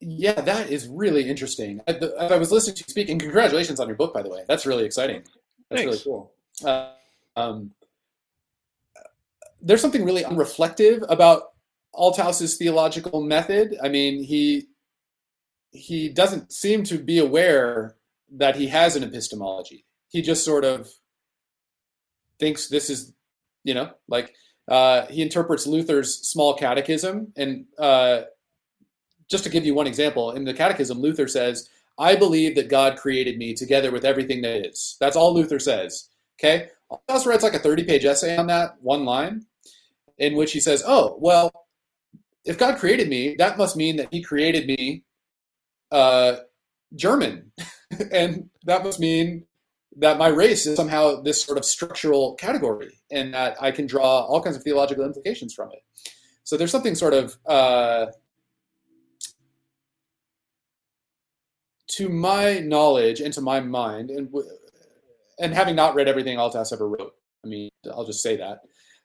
yeah, 0.00 0.40
that 0.40 0.70
is 0.70 0.88
really 0.88 1.28
interesting. 1.28 1.80
I, 1.86 1.92
the, 1.92 2.14
I, 2.16 2.36
was 2.36 2.52
listening 2.52 2.76
to 2.76 2.84
you 2.86 2.90
speak, 2.90 3.08
and 3.08 3.20
congratulations 3.20 3.80
on 3.80 3.86
your 3.86 3.96
book, 3.96 4.12
by 4.12 4.22
the 4.22 4.28
way. 4.28 4.44
That's 4.48 4.66
really 4.66 4.84
exciting. 4.84 5.22
That's 5.70 5.82
Thanks. 5.82 5.84
really 5.84 6.04
cool. 6.04 6.32
Uh, 6.64 6.92
um, 7.36 7.70
there's 9.60 9.80
something 9.80 10.04
really 10.04 10.22
unreflective 10.22 11.04
about 11.08 11.52
Althaus's 11.94 12.56
theological 12.56 13.22
method. 13.22 13.76
I 13.82 13.88
mean, 13.88 14.22
he 14.22 14.66
he 15.70 16.08
doesn't 16.08 16.52
seem 16.52 16.84
to 16.84 16.98
be 16.98 17.18
aware 17.18 17.96
that 18.36 18.56
he 18.56 18.68
has 18.68 18.96
an 18.96 19.02
epistemology. 19.02 19.84
He 20.08 20.22
just 20.22 20.44
sort 20.44 20.64
of 20.64 20.88
thinks 22.38 22.68
this 22.68 22.90
is, 22.90 23.12
you 23.64 23.74
know, 23.74 23.90
like 24.06 24.34
uh, 24.68 25.06
he 25.06 25.22
interprets 25.22 25.66
Luther's 25.66 26.14
small 26.26 26.54
catechism 26.54 27.32
and 27.36 27.66
uh, 27.78 28.22
just 29.34 29.42
to 29.42 29.50
give 29.50 29.66
you 29.66 29.74
one 29.74 29.88
example, 29.88 30.30
in 30.30 30.44
the 30.44 30.54
Catechism, 30.54 31.00
Luther 31.00 31.26
says, 31.26 31.68
I 31.98 32.14
believe 32.14 32.54
that 32.54 32.68
God 32.68 32.96
created 32.96 33.36
me 33.36 33.52
together 33.52 33.90
with 33.90 34.04
everything 34.04 34.42
that 34.42 34.64
is. 34.64 34.96
That's 35.00 35.16
all 35.16 35.34
Luther 35.34 35.58
says. 35.58 36.08
Okay? 36.38 36.68
Althaus 36.88 37.26
writes 37.26 37.42
like 37.42 37.54
a 37.54 37.58
30 37.58 37.82
page 37.82 38.04
essay 38.04 38.36
on 38.36 38.46
that, 38.46 38.76
one 38.80 39.04
line, 39.04 39.44
in 40.18 40.36
which 40.36 40.52
he 40.52 40.60
says, 40.60 40.84
Oh, 40.86 41.16
well, 41.18 41.50
if 42.44 42.58
God 42.58 42.78
created 42.78 43.08
me, 43.08 43.34
that 43.38 43.58
must 43.58 43.76
mean 43.76 43.96
that 43.96 44.06
he 44.12 44.22
created 44.22 44.68
me 44.68 45.02
uh, 45.90 46.36
German. 46.94 47.50
and 48.12 48.48
that 48.66 48.84
must 48.84 49.00
mean 49.00 49.46
that 49.96 50.16
my 50.16 50.28
race 50.28 50.64
is 50.64 50.76
somehow 50.76 51.22
this 51.22 51.42
sort 51.42 51.58
of 51.58 51.64
structural 51.64 52.34
category 52.36 53.00
and 53.10 53.34
that 53.34 53.60
I 53.60 53.72
can 53.72 53.88
draw 53.88 54.20
all 54.20 54.40
kinds 54.40 54.56
of 54.56 54.62
theological 54.62 55.04
implications 55.04 55.54
from 55.54 55.72
it. 55.72 55.82
So 56.44 56.56
there's 56.56 56.70
something 56.70 56.94
sort 56.94 57.14
of 57.14 57.36
uh, 57.46 58.06
to 61.96 62.08
my 62.08 62.60
knowledge 62.60 63.20
and 63.20 63.32
to 63.34 63.40
my 63.40 63.60
mind, 63.60 64.10
and 64.10 64.32
and 65.38 65.54
having 65.54 65.74
not 65.74 65.94
read 65.94 66.08
everything 66.08 66.38
Althaus 66.38 66.72
ever 66.72 66.88
wrote, 66.88 67.14
I 67.44 67.48
mean, 67.48 67.70
I'll 67.92 68.06
just 68.06 68.22
say 68.22 68.36
that 68.36 68.60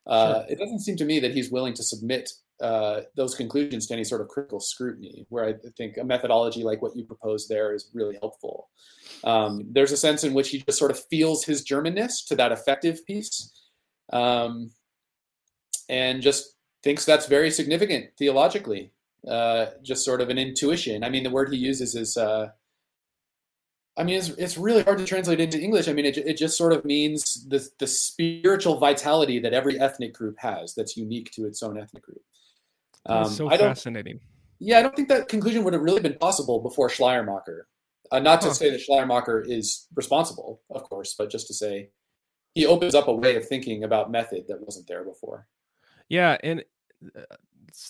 uh, 0.09 0.33
sure. 0.33 0.45
it 0.49 0.59
doesn't 0.59 0.79
seem 0.79 0.95
to 0.97 1.05
me 1.05 1.19
that 1.19 1.33
he's 1.33 1.51
willing 1.51 1.73
to 1.75 1.83
submit 1.83 2.31
uh, 2.61 3.01
those 3.15 3.35
conclusions 3.35 3.87
to 3.87 3.93
any 3.93 4.03
sort 4.03 4.21
of 4.21 4.27
critical 4.27 4.59
scrutiny. 4.59 5.25
Where 5.29 5.45
I 5.45 5.53
think 5.77 5.97
a 5.97 6.03
methodology 6.03 6.63
like 6.63 6.81
what 6.81 6.95
you 6.95 7.05
propose 7.05 7.47
there 7.47 7.73
is 7.73 7.89
really 7.93 8.17
helpful. 8.19 8.69
Um, 9.23 9.65
there's 9.69 9.91
a 9.91 9.97
sense 9.97 10.23
in 10.23 10.33
which 10.33 10.49
he 10.49 10.59
just 10.59 10.79
sort 10.79 10.91
of 10.91 10.99
feels 11.09 11.45
his 11.45 11.63
Germanness 11.63 12.25
to 12.27 12.35
that 12.35 12.51
affective 12.51 13.05
piece, 13.05 13.51
um, 14.11 14.71
and 15.87 16.21
just 16.21 16.55
thinks 16.83 17.05
that's 17.05 17.27
very 17.27 17.51
significant 17.51 18.07
theologically. 18.17 18.91
Uh, 19.27 19.67
just 19.83 20.05
sort 20.05 20.21
of 20.21 20.29
an 20.29 20.37
intuition. 20.37 21.03
I 21.03 21.09
mean, 21.09 21.23
the 21.23 21.29
word 21.29 21.51
he 21.51 21.57
uses 21.57 21.93
is 21.93 22.15
uh, 22.15 22.49
I 23.99 24.03
mean, 24.03 24.15
it's, 24.15 24.29
it's 24.29 24.57
really 24.57 24.81
hard 24.81 24.97
to 24.99 25.05
translate 25.05 25.41
into 25.41 25.59
English. 25.59 25.89
I 25.89 25.93
mean, 25.93 26.05
it, 26.05 26.17
it 26.17 26.37
just 26.37 26.57
sort 26.57 26.71
of 26.71 26.85
means 26.85 27.45
the, 27.49 27.67
the 27.79 27.87
spiritual 27.87 28.77
vitality 28.77 29.39
that 29.39 29.53
every 29.53 29.77
ethnic 29.77 30.13
group 30.13 30.37
has 30.39 30.73
that's 30.73 30.95
unique 30.95 31.31
to 31.31 31.45
its 31.45 31.61
own 31.61 31.77
ethnic 31.77 32.03
group. 32.03 32.21
Um, 33.05 33.25
so 33.25 33.49
fascinating. 33.49 34.21
Yeah, 34.59 34.79
I 34.79 34.83
don't 34.83 34.95
think 34.95 35.09
that 35.09 35.27
conclusion 35.27 35.65
would 35.65 35.73
have 35.73 35.81
really 35.81 36.01
been 36.01 36.17
possible 36.17 36.61
before 36.61 36.89
Schleiermacher. 36.89 37.67
Uh, 38.09 38.19
not 38.19 38.39
to 38.41 38.47
huh. 38.47 38.53
say 38.53 38.69
that 38.71 38.79
Schleiermacher 38.79 39.41
is 39.41 39.87
responsible, 39.95 40.61
of 40.69 40.83
course, 40.83 41.15
but 41.17 41.29
just 41.29 41.47
to 41.47 41.53
say 41.53 41.89
he 42.55 42.65
opens 42.65 42.95
up 42.95 43.09
a 43.09 43.13
way 43.13 43.35
of 43.35 43.47
thinking 43.47 43.83
about 43.83 44.11
method 44.11 44.45
that 44.47 44.61
wasn't 44.61 44.87
there 44.87 45.03
before. 45.03 45.45
Yeah, 46.07 46.37
and 46.41 46.63
uh, 47.15 47.35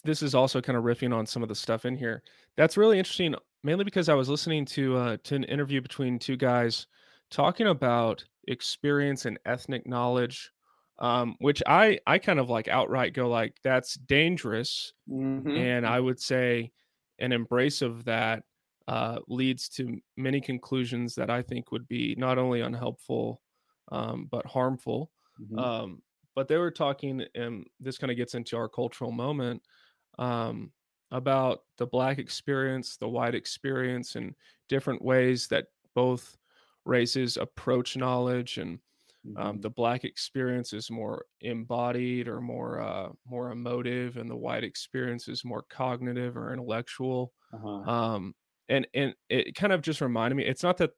this 0.04 0.22
is 0.22 0.36
also 0.36 0.62
kind 0.62 0.78
of 0.78 0.84
riffing 0.84 1.14
on 1.14 1.26
some 1.26 1.44
of 1.44 1.50
the 1.50 1.56
stuff 1.56 1.86
in 1.86 1.96
here. 1.96 2.24
That's 2.56 2.78
really 2.78 2.98
interesting 2.98 3.36
mainly 3.64 3.84
because 3.84 4.10
I 4.10 4.14
was 4.14 4.30
listening 4.30 4.66
to 4.66 4.98
uh, 4.98 5.18
to 5.24 5.36
an 5.36 5.44
interview 5.46 5.82
between 5.82 6.20
two 6.20 6.38
guys 6.38 6.88
talking 7.30 7.68
about 7.68 8.24
experience 8.48 9.26
and 9.26 9.40
ethnic 9.46 9.88
knowledge, 9.88 10.52
um, 11.00 11.36
which 11.40 11.62
I 11.68 12.00
I 12.08 12.18
kind 12.18 12.40
of 12.40 12.50
like 12.50 12.68
outright 12.68 13.14
go 13.14 13.28
like 13.30 13.56
that's 13.64 13.96
dangerous, 13.96 14.94
mm-hmm. 15.10 15.56
and 15.56 15.86
I 15.86 16.00
would 16.00 16.20
say 16.20 16.72
an 17.20 17.32
embrace 17.32 17.82
of 17.82 18.06
that 18.06 18.44
uh, 18.88 19.20
leads 19.28 19.70
to 19.70 20.00
many 20.18 20.42
conclusions 20.42 21.16
that 21.16 21.30
I 21.30 21.42
think 21.42 21.72
would 21.72 21.88
be 21.88 22.16
not 22.18 22.38
only 22.38 22.62
unhelpful 22.62 23.42
um, 23.92 24.28
but 24.32 24.46
harmful. 24.46 25.12
Mm-hmm. 25.40 25.60
Um, 25.60 26.02
but 26.40 26.48
they 26.48 26.56
were 26.56 26.72
talking, 26.72 27.22
and 27.36 27.68
this 27.82 27.98
kind 27.98 28.10
of 28.10 28.16
gets 28.16 28.34
into 28.34 28.56
our 28.56 28.70
cultural 28.70 29.12
moment. 29.12 29.62
Um, 30.18 30.72
about 31.12 31.64
the 31.78 31.86
black 31.86 32.18
experience, 32.18 32.96
the 32.96 33.10
white 33.10 33.36
experience, 33.36 34.16
and 34.16 34.34
different 34.70 35.02
ways 35.02 35.50
that 35.50 35.66
both 35.96 36.38
races 36.86 37.36
approach 37.36 37.98
knowledge. 37.98 38.58
And 38.58 38.80
um, 39.36 39.36
mm-hmm. 39.36 39.60
the 39.60 39.70
black 39.70 40.06
experience 40.06 40.72
is 40.72 40.90
more 40.90 41.26
embodied 41.42 42.30
or 42.30 42.40
more 42.40 42.80
uh, 42.80 43.10
more 43.26 43.52
emotive, 43.52 44.16
and 44.16 44.30
the 44.30 44.38
white 44.38 44.64
experience 44.64 45.28
is 45.28 45.44
more 45.44 45.66
cognitive 45.70 46.38
or 46.38 46.54
intellectual. 46.54 47.34
Uh-huh. 47.54 47.92
Um, 47.92 48.34
and 48.70 48.88
and 48.94 49.14
it 49.30 49.56
kind 49.56 49.74
of 49.74 49.82
just 49.82 50.00
reminded 50.00 50.36
me. 50.36 50.46
It's 50.46 50.64
not 50.64 50.78
that 50.78 50.92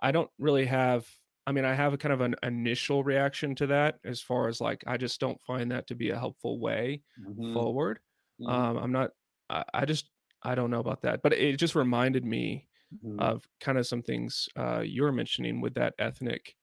I 0.00 0.10
don't 0.10 0.30
really 0.38 0.64
have. 0.64 1.06
I 1.50 1.52
mean, 1.52 1.64
I 1.64 1.74
have 1.74 1.92
a 1.92 1.98
kind 1.98 2.12
of 2.12 2.20
an 2.20 2.36
initial 2.44 3.02
reaction 3.02 3.56
to 3.56 3.66
that, 3.66 3.98
as 4.04 4.20
far 4.20 4.46
as 4.46 4.60
like 4.60 4.84
I 4.86 4.96
just 4.96 5.18
don't 5.18 5.40
find 5.42 5.72
that 5.72 5.88
to 5.88 5.96
be 5.96 6.10
a 6.10 6.18
helpful 6.18 6.60
way 6.60 7.02
mm-hmm. 7.20 7.52
forward. 7.52 7.98
Mm-hmm. 8.40 8.52
Um, 8.52 8.76
I'm 8.78 8.92
not 8.92 9.10
I, 9.50 9.64
I 9.74 9.84
just 9.84 10.08
I 10.44 10.54
don't 10.54 10.70
know 10.70 10.78
about 10.78 11.02
that, 11.02 11.22
but 11.22 11.32
it 11.32 11.56
just 11.56 11.74
reminded 11.74 12.24
me 12.24 12.68
Mhm. 13.04 13.20
of 13.20 13.46
kind 13.60 13.78
of 13.78 13.86
some 13.86 14.02
things 14.02 14.48
uh, 14.56 14.80
you 14.80 15.02
were 15.02 15.12
mentioning 15.12 15.60
with 15.60 15.74
that 15.74 15.94
ethnic 15.98 16.56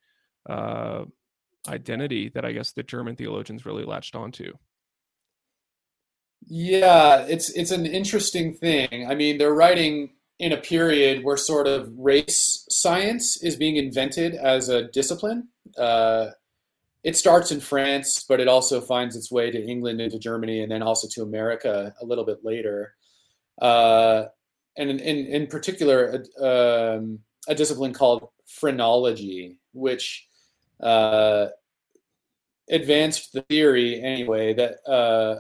uh, 0.50 1.06
identity 1.70 2.30
that 2.30 2.44
I 2.44 2.52
guess 2.52 2.74
the 2.74 2.84
German 2.84 3.16
theologians 3.16 3.66
really 3.66 3.86
latched 3.86 4.14
onto. 4.14 4.52
Yeah, 6.46 7.26
it's 7.28 7.50
it's 7.52 7.72
an 7.72 7.86
interesting 7.86 8.54
thing. 8.54 9.08
I 9.10 9.16
mean, 9.16 9.38
they're 9.38 9.54
writing 9.54 10.17
in 10.40 10.52
a 10.52 10.58
period 10.58 11.24
where 11.24 11.38
sort 11.38 11.68
of 11.68 11.92
race 11.98 12.66
science 12.70 13.42
is 13.42 13.56
being 13.56 13.78
invented 13.78 14.36
as 14.36 14.70
a 14.70 14.84
discipline. 14.90 15.48
Uh, 15.78 16.28
it 17.04 17.16
starts 17.16 17.52
in 17.52 17.60
France, 17.60 18.26
but 18.28 18.40
it 18.40 18.48
also 18.48 18.82
finds 18.82 19.16
its 19.16 19.32
way 19.32 19.50
to 19.50 19.66
England 19.66 20.02
and 20.02 20.12
to 20.12 20.20
Germany, 20.20 20.62
and 20.62 20.72
then 20.72 20.84
also 20.84 21.08
to 21.08 21.24
America 21.24 21.94
a 22.02 22.06
little 22.06 22.26
bit 22.26 22.40
later. 22.44 22.96
Uh, 23.62 24.26
and 24.78 24.90
in, 24.90 25.00
in, 25.00 25.26
in 25.26 25.48
particular, 25.48 26.24
a, 26.40 26.98
um, 26.98 27.20
a 27.48 27.56
discipline 27.56 27.94
called 27.94 28.28
phrenology, 28.46 29.58
which 29.74 30.28
uh, 30.82 31.48
advanced 32.70 33.34
the 33.34 33.42
theory 33.44 34.02
anyway 34.02 34.54
that 34.54 34.78
uh, 34.88 35.40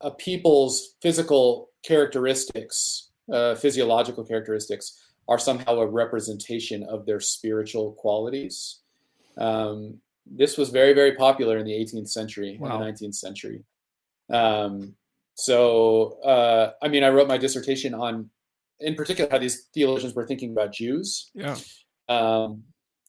a 0.00 0.10
people's 0.10 0.94
physical 1.02 1.70
characteristics, 1.84 3.10
uh, 3.32 3.54
physiological 3.56 4.24
characteristics, 4.24 5.00
are 5.28 5.38
somehow 5.38 5.78
a 5.78 5.86
representation 5.86 6.82
of 6.84 7.06
their 7.06 7.20
spiritual 7.20 7.92
qualities. 7.92 8.80
Um, 9.38 9.98
this 10.26 10.58
was 10.58 10.68
very, 10.70 10.92
very 10.92 11.12
popular 11.16 11.56
in 11.58 11.64
the 11.64 11.72
18th 11.72 12.08
century, 12.08 12.58
Wow. 12.60 12.74
in 12.74 12.80
the 12.80 12.86
19th 13.06 13.14
century. 13.14 13.64
Um, 14.30 14.94
so, 15.34 16.20
uh, 16.22 16.72
I 16.82 16.88
mean, 16.88 17.02
I 17.04 17.08
wrote 17.10 17.28
my 17.28 17.38
dissertation 17.38 17.94
on, 17.94 18.30
in 18.80 18.94
particular, 18.94 19.30
how 19.30 19.38
these 19.38 19.68
theologians 19.74 20.14
were 20.14 20.26
thinking 20.26 20.50
about 20.52 20.72
Jews. 20.72 21.30
Yeah. 21.34 21.56
Um, 22.08 22.64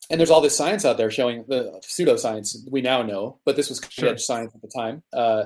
and 0.09 0.19
there's 0.19 0.29
all 0.31 0.41
this 0.41 0.55
science 0.55 0.85
out 0.85 0.97
there 0.97 1.11
showing 1.11 1.45
the 1.47 1.81
pseudoscience 1.83 2.57
we 2.69 2.81
now 2.81 3.01
know, 3.01 3.39
but 3.45 3.55
this 3.55 3.69
was 3.69 3.79
cutting 3.79 4.03
Sure. 4.03 4.09
edge 4.09 4.21
science 4.21 4.53
at 4.55 4.61
the 4.61 4.67
time. 4.75 5.03
Uh, 5.11 5.45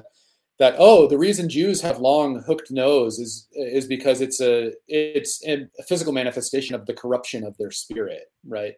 that 0.60 0.76
oh, 0.78 1.08
the 1.08 1.18
reason 1.18 1.50
Jews 1.50 1.82
have 1.82 2.00
long 2.00 2.42
hooked 2.44 2.72
nose 2.72 3.20
is 3.20 3.48
is 3.54 3.86
because 3.86 4.22
it's 4.22 4.42
a 4.42 4.74
it's 4.88 5.46
a 5.48 5.68
physical 5.88 6.14
manifestation 6.14 6.76
of 6.76 6.86
the 6.86 6.94
corruption 6.94 7.44
of 7.44 7.56
their 7.58 7.72
spirit, 7.72 8.32
right? 8.46 8.74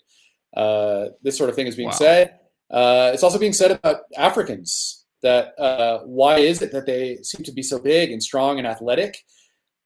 Uh, 0.55 1.09
this 1.23 1.37
sort 1.37 1.49
of 1.49 1.55
thing 1.55 1.67
is 1.67 1.75
being 1.75 1.89
Wow. 1.89 1.95
said. 1.95 2.39
Uh, 2.69 3.11
it's 3.13 3.23
also 3.23 3.39
being 3.39 3.53
said 3.53 3.71
about 3.71 4.01
Africans 4.17 5.05
that 5.21 5.57
uh, 5.59 5.99
why 5.99 6.37
is 6.37 6.61
it 6.61 6.71
that 6.71 6.85
they 6.85 7.17
seem 7.23 7.43
to 7.43 7.51
be 7.51 7.63
so 7.63 7.79
big 7.79 8.11
and 8.11 8.21
strong 8.21 8.57
and 8.57 8.67
athletic? 8.67 9.23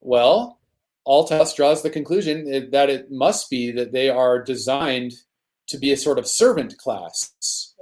Well, 0.01 0.59
Althaus 1.07 1.55
draws 1.55 1.81
the 1.81 1.89
conclusion 1.89 2.69
that 2.71 2.89
it 2.89 3.11
must 3.11 3.49
be 3.49 3.71
that 3.71 3.91
they 3.91 4.09
are 4.09 4.41
designed 4.43 5.13
to 5.67 5.77
be 5.77 5.91
a 5.91 5.97
sort 5.97 6.19
of 6.19 6.27
servant 6.27 6.77
class. 6.77 7.73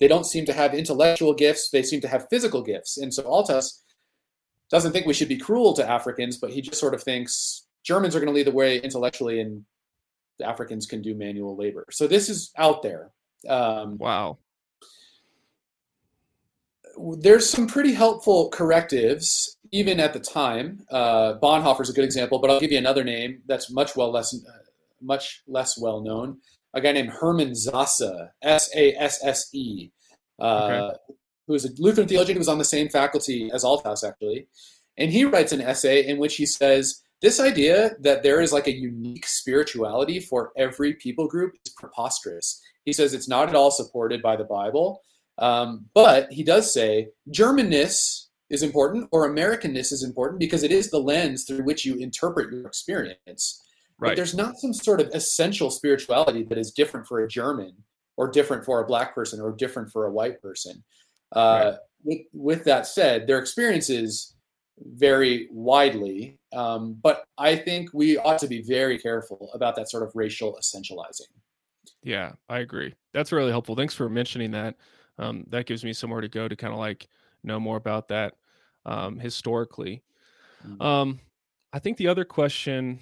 They 0.00 0.08
don't 0.08 0.26
seem 0.26 0.46
to 0.46 0.52
have 0.52 0.74
intellectual 0.74 1.34
gifts; 1.34 1.70
they 1.70 1.82
seem 1.82 2.00
to 2.02 2.08
have 2.08 2.26
physical 2.30 2.62
gifts. 2.62 2.98
And 2.98 3.12
so 3.12 3.22
Althaus 3.24 3.82
doesn't 4.70 4.92
think 4.92 5.06
we 5.06 5.14
should 5.14 5.28
be 5.28 5.38
cruel 5.38 5.72
to 5.74 5.88
Africans, 5.88 6.36
but 6.36 6.50
he 6.50 6.60
just 6.60 6.80
sort 6.80 6.94
of 6.94 7.02
thinks 7.02 7.66
Germans 7.84 8.14
are 8.14 8.20
going 8.20 8.28
to 8.28 8.34
lead 8.34 8.46
the 8.46 8.52
way 8.52 8.78
intellectually, 8.78 9.40
and 9.40 9.64
the 10.38 10.46
Africans 10.46 10.86
can 10.86 11.02
do 11.02 11.14
manual 11.14 11.56
labor. 11.56 11.86
So 11.90 12.06
this 12.06 12.28
is 12.28 12.52
out 12.56 12.82
there. 12.82 13.10
Um, 13.48 13.98
Wow. 13.98 14.38
there's 17.18 17.48
some 17.48 17.66
pretty 17.66 17.92
helpful 17.92 18.50
correctives 18.50 19.56
even 19.70 20.00
at 20.00 20.12
the 20.12 20.20
time. 20.20 20.84
Uh, 20.90 21.34
is 21.80 21.90
a 21.90 21.92
good 21.92 22.04
example, 22.04 22.38
but 22.38 22.50
I'll 22.50 22.60
give 22.60 22.72
you 22.72 22.78
another 22.78 23.04
name 23.04 23.42
that's 23.46 23.70
much 23.70 23.96
well 23.96 24.10
less 24.10 24.34
uh, 24.34 24.50
much 25.00 25.42
less 25.46 25.78
well 25.78 26.00
known. 26.00 26.38
A 26.74 26.80
guy 26.80 26.92
named 26.92 27.10
Hermann 27.10 27.52
Sasse, 27.52 28.30
S 28.42 28.70
A 28.74 28.94
S 28.94 29.20
S 29.22 29.48
E, 29.52 29.90
uh, 30.38 30.92
who 31.46 31.54
is 31.54 31.64
a 31.64 31.70
Lutheran 31.78 32.06
theologian 32.06 32.36
who 32.36 32.40
was 32.40 32.48
on 32.48 32.58
the 32.58 32.64
same 32.64 32.88
faculty 32.88 33.50
as 33.52 33.64
Althaus 33.64 34.06
actually, 34.06 34.48
and 34.96 35.10
he 35.10 35.24
writes 35.24 35.52
an 35.52 35.60
essay 35.60 36.06
in 36.06 36.18
which 36.18 36.36
he 36.36 36.44
says 36.46 37.02
this 37.20 37.40
idea 37.40 37.96
that 38.00 38.22
there 38.22 38.40
is 38.40 38.52
like 38.52 38.66
a 38.66 38.76
unique 38.76 39.26
spirituality 39.26 40.20
for 40.20 40.52
every 40.56 40.94
people 40.94 41.26
group 41.26 41.54
is 41.64 41.72
preposterous. 41.72 42.60
He 42.84 42.92
says 42.92 43.12
it's 43.12 43.28
not 43.28 43.48
at 43.48 43.54
all 43.54 43.70
supported 43.70 44.22
by 44.22 44.36
the 44.36 44.44
Bible. 44.44 45.02
Um, 45.38 45.86
but 45.94 46.32
he 46.32 46.42
does 46.42 46.72
say 46.72 47.08
Germanness 47.30 48.26
is 48.50 48.62
important 48.62 49.08
or 49.12 49.28
Americanness 49.28 49.92
is 49.92 50.02
important 50.02 50.40
because 50.40 50.62
it 50.62 50.72
is 50.72 50.90
the 50.90 50.98
lens 50.98 51.44
through 51.44 51.64
which 51.64 51.84
you 51.84 51.96
interpret 51.96 52.52
your 52.52 52.66
experience. 52.66 53.62
But 53.98 54.08
Right. 54.08 54.16
there's 54.16 54.34
not 54.34 54.58
some 54.58 54.72
sort 54.72 55.00
of 55.00 55.08
essential 55.08 55.70
spirituality 55.70 56.44
that 56.44 56.58
is 56.58 56.70
different 56.70 57.06
for 57.06 57.20
a 57.20 57.28
German 57.28 57.72
or 58.16 58.30
different 58.30 58.64
for 58.64 58.80
a 58.80 58.86
black 58.86 59.14
person 59.14 59.40
or 59.40 59.52
different 59.52 59.90
for 59.90 60.06
a 60.06 60.12
white 60.12 60.40
person. 60.40 60.84
Uh, 61.32 61.76
with, 62.04 62.20
with 62.32 62.64
that 62.64 62.86
said, 62.86 63.26
their 63.26 63.38
experiences 63.38 64.36
vary 64.78 65.48
widely, 65.50 66.38
um, 66.52 66.94
but 67.02 67.24
I 67.36 67.56
think 67.56 67.90
we 67.92 68.16
ought 68.16 68.38
to 68.38 68.46
be 68.46 68.62
very 68.62 68.98
careful 68.98 69.50
about 69.52 69.74
that 69.76 69.90
sort 69.90 70.04
of 70.04 70.12
racial 70.14 70.56
essentializing. 70.60 71.32
Yeah, 72.02 72.32
I 72.48 72.60
agree. 72.60 72.94
That's 73.12 73.32
really 73.32 73.50
helpful. 73.50 73.74
Thanks 73.74 73.94
for 73.94 74.08
mentioning 74.08 74.52
that. 74.52 74.76
Um, 75.18 75.44
that 75.48 75.66
gives 75.66 75.84
me 75.84 75.92
somewhere 75.92 76.20
to 76.20 76.28
go 76.28 76.46
to 76.46 76.54
kind 76.54 76.72
of 76.72 76.78
like 76.78 77.08
know 77.42 77.58
more 77.58 77.76
about 77.76 78.06
that 78.08 78.34
um, 78.86 79.18
historically. 79.18 80.04
Mhm. 80.64 80.80
Um, 80.80 81.20
I 81.72 81.80
think 81.80 81.96
the 81.96 82.06
other 82.06 82.24
question 82.24 83.00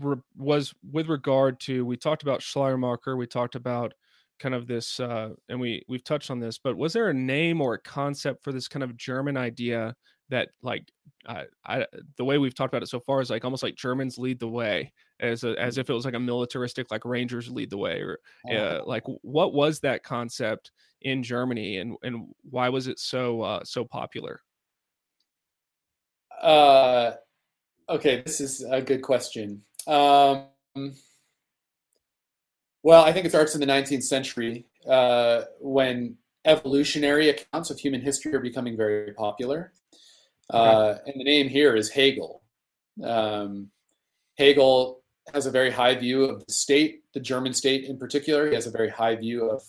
re- 0.00 0.16
was 0.36 0.74
with 0.90 1.08
regard 1.08 1.60
to 1.60 1.84
we 1.84 1.96
talked 1.96 2.22
about 2.22 2.42
Schleiermacher, 2.42 3.16
we 3.16 3.26
talked 3.26 3.54
about 3.54 3.94
kind 4.38 4.54
of 4.54 4.66
this, 4.66 5.00
uh, 5.00 5.30
and 5.48 5.58
we 5.58 5.82
we've 5.88 6.04
touched 6.04 6.30
on 6.30 6.40
this, 6.40 6.58
but 6.58 6.76
was 6.76 6.92
there 6.92 7.08
a 7.08 7.14
name 7.14 7.60
or 7.60 7.74
a 7.74 7.80
concept 7.80 8.44
for 8.44 8.52
this 8.52 8.68
kind 8.68 8.82
of 8.82 8.96
German 8.96 9.36
idea 9.36 9.94
that 10.28 10.48
like 10.62 10.90
I, 11.26 11.44
I 11.64 11.86
the 12.16 12.24
way 12.24 12.38
we've 12.38 12.54
talked 12.54 12.72
about 12.72 12.82
it 12.82 12.88
so 12.88 13.00
far 13.00 13.20
is 13.20 13.30
like 13.30 13.44
almost 13.44 13.62
like 13.62 13.76
Germans 13.76 14.18
lead 14.18 14.40
the 14.40 14.48
way 14.48 14.92
as 15.20 15.44
a, 15.44 15.58
as 15.60 15.78
if 15.78 15.88
it 15.88 15.92
was 15.92 16.04
like 16.04 16.14
a 16.14 16.20
militaristic 16.20 16.90
like 16.90 17.04
Rangers 17.04 17.48
lead 17.48 17.70
the 17.70 17.78
way 17.78 18.00
or 18.00 18.18
uh, 18.52 18.80
like 18.84 19.04
what 19.22 19.54
was 19.54 19.80
that 19.80 20.02
concept 20.02 20.72
in 21.02 21.22
Germany 21.22 21.78
and 21.78 21.96
and 22.02 22.26
why 22.42 22.68
was 22.68 22.86
it 22.88 22.98
so 22.98 23.42
uh, 23.42 23.60
so 23.64 23.84
popular? 23.84 24.40
Uh, 26.42 27.12
okay, 27.88 28.22
this 28.22 28.40
is 28.40 28.62
a 28.70 28.82
good 28.82 29.02
question. 29.02 29.62
Um, 29.86 30.46
well, 32.82 33.04
I 33.04 33.12
think 33.12 33.26
it 33.26 33.30
starts 33.30 33.54
in 33.54 33.60
the 33.60 33.66
19th 33.66 34.04
century 34.04 34.66
uh, 34.88 35.42
when 35.60 36.16
evolutionary 36.44 37.28
accounts 37.30 37.70
of 37.70 37.78
human 37.78 38.00
history 38.00 38.34
are 38.34 38.40
becoming 38.40 38.76
very 38.76 39.12
popular. 39.12 39.72
Uh, 40.48 40.94
and 41.04 41.20
the 41.20 41.24
name 41.24 41.48
here 41.48 41.74
is 41.74 41.90
Hegel. 41.90 42.42
Um, 43.02 43.70
Hegel 44.38 45.02
has 45.34 45.46
a 45.46 45.50
very 45.50 45.70
high 45.70 45.96
view 45.96 46.24
of 46.24 46.46
the 46.46 46.52
state, 46.52 47.02
the 47.12 47.20
German 47.20 47.52
state 47.52 47.84
in 47.84 47.98
particular. 47.98 48.48
He 48.48 48.54
has 48.54 48.66
a 48.66 48.70
very 48.70 48.88
high 48.88 49.16
view 49.16 49.50
of 49.50 49.62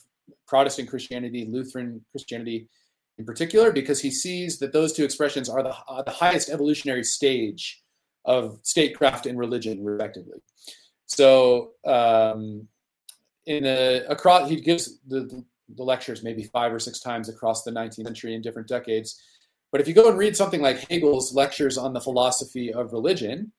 Protestant 0.48 0.90
Christianity, 0.90 1.46
Lutheran 1.50 2.06
Christianity 2.12 2.70
in 3.18 3.26
particular, 3.26 3.72
because 3.72 4.00
he 4.00 4.12
sees 4.12 4.60
that 4.60 4.74
those 4.74 4.94
two 4.94 5.04
expressions 5.04 5.50
are 5.50 5.64
the, 5.64 5.76
uh, 5.88 6.04
the 6.04 6.12
highest 6.12 6.50
evolutionary 6.50 7.04
stage 7.04 7.82
of 8.28 8.60
statecraft 8.62 9.26
and 9.26 9.40
religion, 9.40 9.84
respectively. 9.84 10.40
So, 11.08 11.72
um, 11.86 12.68
in 13.46 13.66
a 13.66 14.04
across, 14.10 14.50
he 14.50 14.60
gives 14.60 15.00
the, 15.08 15.44
the 15.76 15.84
lectures 15.84 16.22
maybe 16.22 16.44
five 16.44 16.74
or 16.74 16.80
six 16.80 17.00
times 17.00 17.30
across 17.30 17.64
the 17.64 17.72
19th 17.72 18.04
century 18.04 18.36
in 18.36 18.42
different 18.42 18.68
decades. 18.68 19.20
But 19.72 19.82
if 19.82 19.88
you 19.88 19.94
go 19.94 20.10
and 20.10 20.18
read 20.18 20.36
something 20.36 20.62
like 20.62 20.88
Hegel's 20.90 21.34
lectures 21.34 21.78
on 21.78 21.94
the 21.94 22.02
philosophy 22.02 22.74
of 22.74 22.94
religion, 22.94 23.52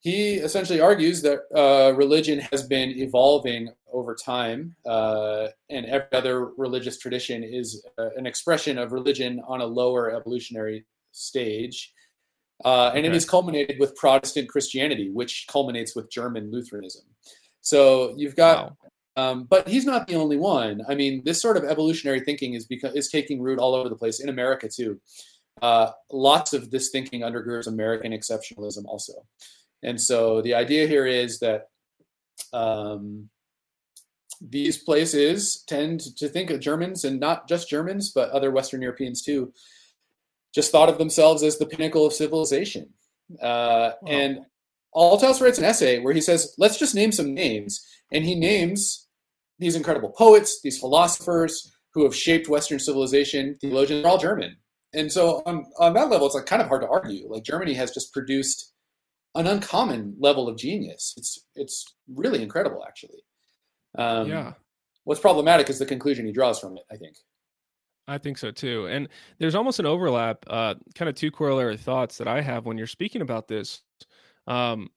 he 0.00 0.34
essentially 0.34 0.80
argues 0.80 1.22
that 1.22 1.40
uh, 1.56 1.94
religion 1.94 2.40
has 2.52 2.62
been 2.62 2.90
evolving 2.90 3.70
over 3.90 4.14
time, 4.14 4.76
uh, 4.84 5.48
and 5.70 5.86
every 5.86 6.12
other 6.12 6.46
religious 6.58 6.98
tradition 6.98 7.42
is 7.42 7.86
uh, 7.98 8.10
an 8.16 8.26
expression 8.26 8.76
of 8.76 8.92
religion 8.92 9.40
on 9.48 9.62
a 9.62 9.64
lower 9.64 10.14
evolutionary 10.14 10.84
stage. 11.12 11.94
Uh, 12.62 12.92
and 12.94 13.04
it 13.04 13.14
is 13.14 13.24
culminated 13.24 13.78
with 13.80 13.96
Protestant 13.96 14.48
Christianity, 14.48 15.10
which 15.10 15.46
culminates 15.48 15.96
with 15.96 16.10
German 16.10 16.50
Lutheranism. 16.52 17.04
So 17.62 18.14
you've 18.16 18.36
got 18.36 18.76
Wow. 19.16 19.32
um, 19.32 19.44
but 19.44 19.66
he's 19.66 19.86
not 19.86 20.06
the 20.06 20.16
only 20.16 20.36
one. 20.36 20.82
I 20.88 20.94
mean, 20.94 21.22
this 21.24 21.40
sort 21.40 21.56
of 21.56 21.64
evolutionary 21.64 22.20
thinking 22.20 22.54
is 22.54 22.66
because 22.66 22.94
is 22.94 23.08
taking 23.08 23.40
root 23.40 23.58
all 23.58 23.74
over 23.74 23.88
the 23.88 23.96
place 23.96 24.20
in 24.20 24.28
America 24.28 24.68
too. 24.68 25.00
Uh, 25.62 25.90
lots 26.10 26.52
of 26.52 26.70
this 26.70 26.90
thinking 26.90 27.22
undergirds 27.22 27.66
American 27.66 28.12
exceptionalism 28.12 28.84
also, 28.86 29.14
and 29.82 30.00
so 30.00 30.42
the 30.42 30.54
idea 30.54 30.86
here 30.86 31.06
is 31.06 31.38
that 31.40 31.68
um, 32.52 33.30
these 34.40 34.78
places 34.78 35.62
tend 35.66 36.00
to 36.16 36.28
think 36.28 36.50
of 36.50 36.60
Germans 36.60 37.04
and 37.04 37.20
not 37.20 37.48
just 37.48 37.68
Germans, 37.68 38.10
but 38.12 38.30
other 38.30 38.50
Western 38.50 38.82
Europeans 38.82 39.22
too, 39.22 39.52
just 40.54 40.70
thought 40.70 40.88
of 40.88 40.98
themselves 40.98 41.42
as 41.42 41.58
the 41.58 41.66
pinnacle 41.66 42.06
of 42.06 42.12
civilization. 42.12 42.90
Uh, 43.42 43.92
wow. 44.00 44.08
And 44.08 44.38
Althaus 44.94 45.40
writes 45.40 45.58
an 45.58 45.64
essay 45.64 45.98
where 45.98 46.14
he 46.14 46.20
says, 46.20 46.54
let's 46.58 46.78
just 46.78 46.94
name 46.94 47.12
some 47.12 47.34
names. 47.34 47.84
And 48.12 48.24
he 48.24 48.34
names 48.34 49.08
these 49.58 49.76
incredible 49.76 50.10
poets, 50.10 50.60
these 50.62 50.78
philosophers 50.78 51.72
who 51.92 52.04
have 52.04 52.14
shaped 52.14 52.48
Western 52.48 52.78
civilization, 52.78 53.56
theologians, 53.60 54.02
they're 54.02 54.10
all 54.10 54.18
German. 54.18 54.56
And 54.92 55.10
so 55.10 55.42
on, 55.46 55.66
on 55.78 55.94
that 55.94 56.10
level, 56.10 56.26
it's 56.26 56.36
like 56.36 56.46
kind 56.46 56.62
of 56.62 56.68
hard 56.68 56.82
to 56.82 56.88
argue. 56.88 57.28
Like 57.28 57.42
Germany 57.42 57.74
has 57.74 57.90
just 57.90 58.12
produced 58.12 58.72
an 59.34 59.48
uncommon 59.48 60.14
level 60.20 60.48
of 60.48 60.56
genius. 60.56 61.14
It's 61.16 61.44
it's 61.56 61.84
really 62.08 62.40
incredible, 62.42 62.84
actually. 62.86 63.24
Um, 63.98 64.28
yeah. 64.28 64.52
What's 65.02 65.20
problematic 65.20 65.68
is 65.68 65.80
the 65.80 65.86
conclusion 65.86 66.26
he 66.26 66.32
draws 66.32 66.60
from 66.60 66.76
it. 66.76 66.84
I 66.92 66.96
think. 66.96 67.16
I 68.06 68.18
think 68.18 68.36
so 68.38 68.50
too. 68.50 68.86
And 68.86 69.08
there's 69.38 69.54
almost 69.54 69.80
an 69.80 69.86
overlap, 69.86 70.44
uh, 70.46 70.74
kind 70.94 71.08
of 71.08 71.14
two 71.14 71.30
corollary 71.30 71.76
thoughts 71.76 72.18
that 72.18 72.28
I 72.28 72.40
have 72.42 72.66
when 72.66 72.76
you're 72.76 72.86
speaking 72.86 73.22
about 73.22 73.48
this. 73.48 73.82
Um, 74.46 74.90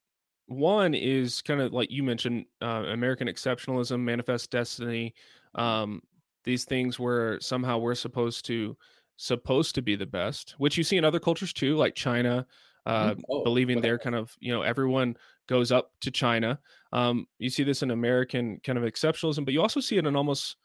one 0.47 0.93
is 0.93 1.41
kind 1.41 1.62
of 1.62 1.74
like 1.74 1.91
you 1.91 2.03
mentioned, 2.03 2.45
uh, 2.62 2.84
American 2.88 3.28
exceptionalism, 3.28 4.01
manifest 4.01 4.51
destiny, 4.51 5.14
um, 5.55 6.01
these 6.43 6.66
things 6.66 6.99
where 6.99 7.39
somehow 7.41 7.78
we're 7.78 7.95
supposed 7.95 8.45
to 8.45 8.78
supposed 9.18 9.76
to 9.76 9.82
be 9.82 9.95
the 9.95 10.05
best, 10.05 10.55
which 10.58 10.78
you 10.78 10.84
see 10.84 10.97
in 10.97 11.03
other 11.05 11.20
cultures 11.20 11.51
too, 11.53 11.76
like 11.76 11.95
China, 11.95 12.45
uh, 12.86 13.16
mm, 13.16 13.22
oh, 13.30 13.43
believing 13.43 13.82
they're 13.82 13.99
kind 13.99 14.16
of 14.16 14.36
you 14.39 14.53
know 14.53 14.62
everyone 14.62 15.18
goes 15.47 15.72
up 15.72 15.91
to 16.01 16.12
China. 16.12 16.60
Um, 16.93 17.28
you 17.39 17.49
see 17.49 17.64
this 17.64 17.84
in 17.84 17.91
American 17.91 18.60
kind 18.62 18.78
of 18.78 18.84
exceptionalism, 18.86 19.43
but 19.45 19.53
you 19.53 19.62
also 19.62 19.80
see 19.82 19.97
it 19.97 20.05
in 20.05 20.16
almost 20.16 20.58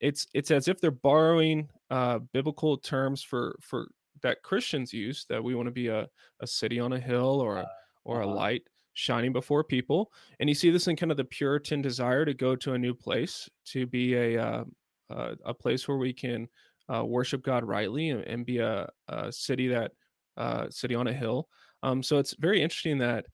it's 0.00 0.26
it's 0.34 0.50
as 0.50 0.68
if 0.68 0.80
they're 0.80 0.90
borrowing 0.90 1.68
uh, 1.90 2.18
biblical 2.32 2.76
terms 2.76 3.22
for 3.22 3.56
for 3.60 3.88
that 4.22 4.42
Christians 4.42 4.92
use 4.92 5.26
that 5.28 5.42
we 5.42 5.54
want 5.54 5.66
to 5.66 5.72
be 5.72 5.88
a, 5.88 6.08
a 6.40 6.46
city 6.46 6.80
on 6.80 6.92
a 6.92 6.98
hill 6.98 7.40
or 7.40 7.58
a, 7.58 7.68
or 8.04 8.20
a 8.20 8.26
uh-huh. 8.26 8.34
light 8.34 8.62
shining 8.94 9.32
before 9.32 9.64
people 9.64 10.12
and 10.38 10.48
you 10.48 10.54
see 10.54 10.70
this 10.70 10.86
in 10.86 10.94
kind 10.94 11.10
of 11.10 11.16
the 11.16 11.24
puritan 11.24 11.82
desire 11.82 12.24
to 12.24 12.32
go 12.32 12.54
to 12.54 12.74
a 12.74 12.78
new 12.78 12.94
place 12.94 13.50
to 13.64 13.86
be 13.86 14.14
a 14.14 14.40
uh, 14.40 14.64
uh, 15.10 15.34
a 15.44 15.52
place 15.52 15.88
where 15.88 15.96
we 15.96 16.12
can 16.12 16.48
uh, 16.94 17.04
worship 17.04 17.42
god 17.42 17.64
rightly 17.64 18.10
and, 18.10 18.22
and 18.22 18.46
be 18.46 18.58
a, 18.58 18.88
a, 19.08 19.32
city 19.32 19.66
that 19.66 19.90
uh, 20.36 20.66
city 20.70 20.94
on 20.94 21.08
a 21.08 21.12
hill 21.12 21.48
um, 21.82 22.04
so 22.04 22.18
it's 22.18 22.36
very 22.38 22.62
interesting 22.62 22.98
that 22.98 23.26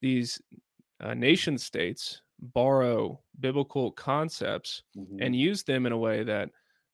these 0.00 0.40
uh, 1.00 1.14
nation 1.14 1.58
states 1.58 2.22
borrow 2.54 3.20
biblical 3.40 3.90
concepts 3.90 4.82
mm-hmm. 4.96 5.20
and 5.20 5.34
use 5.34 5.64
them 5.64 5.84
in 5.84 5.92
a 5.92 5.98
way 5.98 6.22
that 6.22 6.50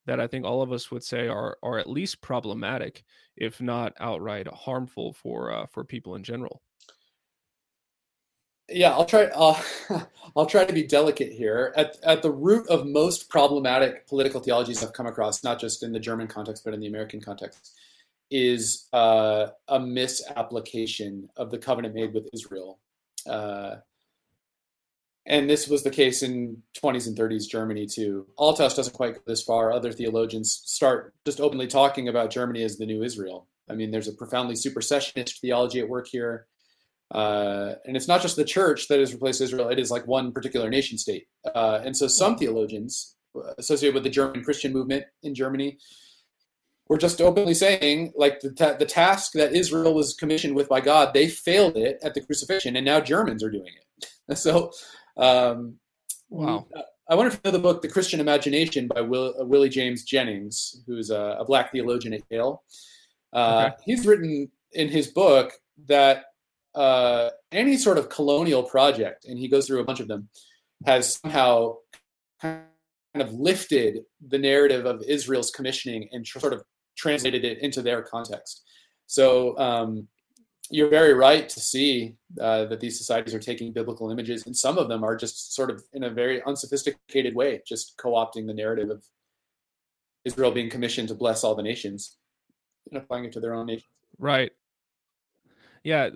that 0.06 0.20
I 0.20 0.26
think 0.26 0.44
all 0.44 0.62
of 0.62 0.72
us 0.72 0.90
would 0.90 1.04
say 1.04 1.28
are 1.28 1.56
are 1.62 1.78
at 1.78 1.88
least 1.88 2.20
problematic, 2.20 3.04
if 3.36 3.60
not 3.60 3.94
outright 3.98 4.46
harmful 4.48 5.12
for 5.12 5.52
uh, 5.52 5.66
for 5.66 5.84
people 5.84 6.14
in 6.14 6.22
general. 6.22 6.62
Yeah, 8.68 8.92
I'll 8.92 9.04
try. 9.04 9.24
Uh, 9.24 9.60
I'll 10.36 10.46
try 10.46 10.64
to 10.64 10.72
be 10.72 10.86
delicate 10.86 11.32
here. 11.32 11.72
At 11.76 11.96
at 12.02 12.22
the 12.22 12.30
root 12.30 12.66
of 12.68 12.86
most 12.86 13.28
problematic 13.28 14.06
political 14.06 14.40
theologies 14.40 14.82
I've 14.82 14.92
come 14.92 15.06
across, 15.06 15.44
not 15.44 15.60
just 15.60 15.82
in 15.82 15.92
the 15.92 16.00
German 16.00 16.26
context 16.26 16.64
but 16.64 16.74
in 16.74 16.80
the 16.80 16.86
American 16.86 17.20
context, 17.20 17.74
is 18.30 18.88
uh, 18.92 19.48
a 19.68 19.80
misapplication 19.80 21.28
of 21.36 21.50
the 21.50 21.58
covenant 21.58 21.94
made 21.94 22.14
with 22.14 22.28
Israel. 22.32 22.78
Uh, 23.26 23.76
and 25.26 25.48
this 25.48 25.68
was 25.68 25.82
the 25.82 25.90
case 25.90 26.22
in 26.22 26.62
20s 26.82 27.06
and 27.06 27.16
30s 27.16 27.48
Germany 27.48 27.86
too. 27.86 28.26
Althaus 28.38 28.76
doesn't 28.76 28.94
quite 28.94 29.14
go 29.14 29.20
this 29.26 29.42
far. 29.42 29.72
Other 29.72 29.92
theologians 29.92 30.60
start 30.64 31.14
just 31.24 31.40
openly 31.40 31.66
talking 31.66 32.08
about 32.08 32.30
Germany 32.30 32.62
as 32.62 32.76
the 32.76 32.86
new 32.86 33.02
Israel. 33.02 33.48
I 33.70 33.74
mean, 33.74 33.90
there's 33.90 34.08
a 34.08 34.12
profoundly 34.12 34.54
supersessionist 34.54 35.40
theology 35.40 35.80
at 35.80 35.88
work 35.88 36.08
here. 36.08 36.46
Uh, 37.10 37.74
and 37.86 37.96
it's 37.96 38.08
not 38.08 38.20
just 38.20 38.36
the 38.36 38.44
church 38.44 38.88
that 38.88 38.98
has 38.98 39.12
replaced 39.12 39.40
Israel, 39.40 39.68
it 39.68 39.78
is 39.78 39.90
like 39.90 40.06
one 40.06 40.32
particular 40.32 40.68
nation 40.68 40.98
state. 40.98 41.26
Uh, 41.54 41.80
and 41.84 41.96
so 41.96 42.06
some 42.06 42.36
theologians 42.36 43.16
associated 43.58 43.94
with 43.94 44.04
the 44.04 44.10
German 44.10 44.44
Christian 44.44 44.72
movement 44.72 45.04
in 45.22 45.34
Germany 45.34 45.78
were 46.88 46.98
just 46.98 47.20
openly 47.20 47.54
saying, 47.54 48.12
like, 48.14 48.40
the, 48.40 48.52
ta- 48.52 48.74
the 48.74 48.84
task 48.84 49.32
that 49.32 49.54
Israel 49.54 49.94
was 49.94 50.14
commissioned 50.14 50.54
with 50.54 50.68
by 50.68 50.80
God, 50.80 51.14
they 51.14 51.28
failed 51.28 51.76
it 51.76 51.98
at 52.02 52.12
the 52.12 52.20
crucifixion, 52.20 52.76
and 52.76 52.84
now 52.84 53.00
Germans 53.00 53.42
are 53.42 53.50
doing 53.50 53.72
it. 54.28 54.36
so 54.36 54.70
um, 55.16 55.76
wow. 56.28 56.66
I 57.08 57.14
wonder 57.14 57.28
if 57.28 57.34
you 57.34 57.40
know 57.44 57.50
the 57.50 57.62
book 57.62 57.82
The 57.82 57.88
Christian 57.88 58.18
Imagination 58.18 58.88
by 58.88 59.02
Will, 59.02 59.34
uh, 59.38 59.44
Willie 59.44 59.68
James 59.68 60.04
Jennings, 60.04 60.82
who's 60.86 61.10
a, 61.10 61.36
a 61.40 61.44
black 61.44 61.70
theologian 61.72 62.14
at 62.14 62.22
Yale. 62.30 62.62
Uh, 63.32 63.70
okay. 63.72 63.82
He's 63.84 64.06
written 64.06 64.50
in 64.72 64.88
his 64.88 65.08
book 65.08 65.52
that 65.86 66.24
uh, 66.74 67.30
any 67.52 67.76
sort 67.76 67.98
of 67.98 68.08
colonial 68.08 68.62
project, 68.62 69.26
and 69.26 69.38
he 69.38 69.48
goes 69.48 69.66
through 69.66 69.80
a 69.80 69.84
bunch 69.84 70.00
of 70.00 70.08
them, 70.08 70.28
has 70.86 71.16
somehow 71.16 71.76
kind 72.40 72.64
of 73.16 73.32
lifted 73.32 74.00
the 74.26 74.38
narrative 74.38 74.86
of 74.86 75.02
Israel's 75.06 75.50
commissioning 75.50 76.08
and 76.12 76.24
tr- 76.24 76.40
sort 76.40 76.52
of 76.52 76.62
translated 76.96 77.44
it 77.44 77.58
into 77.58 77.82
their 77.82 78.02
context. 78.02 78.62
So 79.06 79.56
um, 79.58 80.08
you're 80.70 80.88
very 80.88 81.14
right 81.14 81.48
to 81.48 81.60
see 81.60 82.16
uh, 82.40 82.64
that 82.66 82.80
these 82.80 82.96
societies 82.98 83.34
are 83.34 83.38
taking 83.38 83.72
biblical 83.72 84.10
images, 84.10 84.46
and 84.46 84.56
some 84.56 84.78
of 84.78 84.88
them 84.88 85.04
are 85.04 85.16
just 85.16 85.54
sort 85.54 85.70
of 85.70 85.84
in 85.92 86.04
a 86.04 86.10
very 86.10 86.42
unsophisticated 86.44 87.34
way, 87.34 87.62
just 87.66 87.96
co-opting 87.96 88.46
the 88.46 88.54
narrative 88.54 88.90
of 88.90 89.04
Israel 90.24 90.50
being 90.50 90.70
commissioned 90.70 91.08
to 91.08 91.14
bless 91.14 91.44
all 91.44 91.54
the 91.54 91.62
nations 91.62 92.16
and 92.90 92.98
applying 93.02 93.24
it 93.24 93.32
to 93.32 93.40
their 93.40 93.54
own 93.54 93.66
nation. 93.66 93.88
Right. 94.18 94.52
Yeah, 95.82 96.08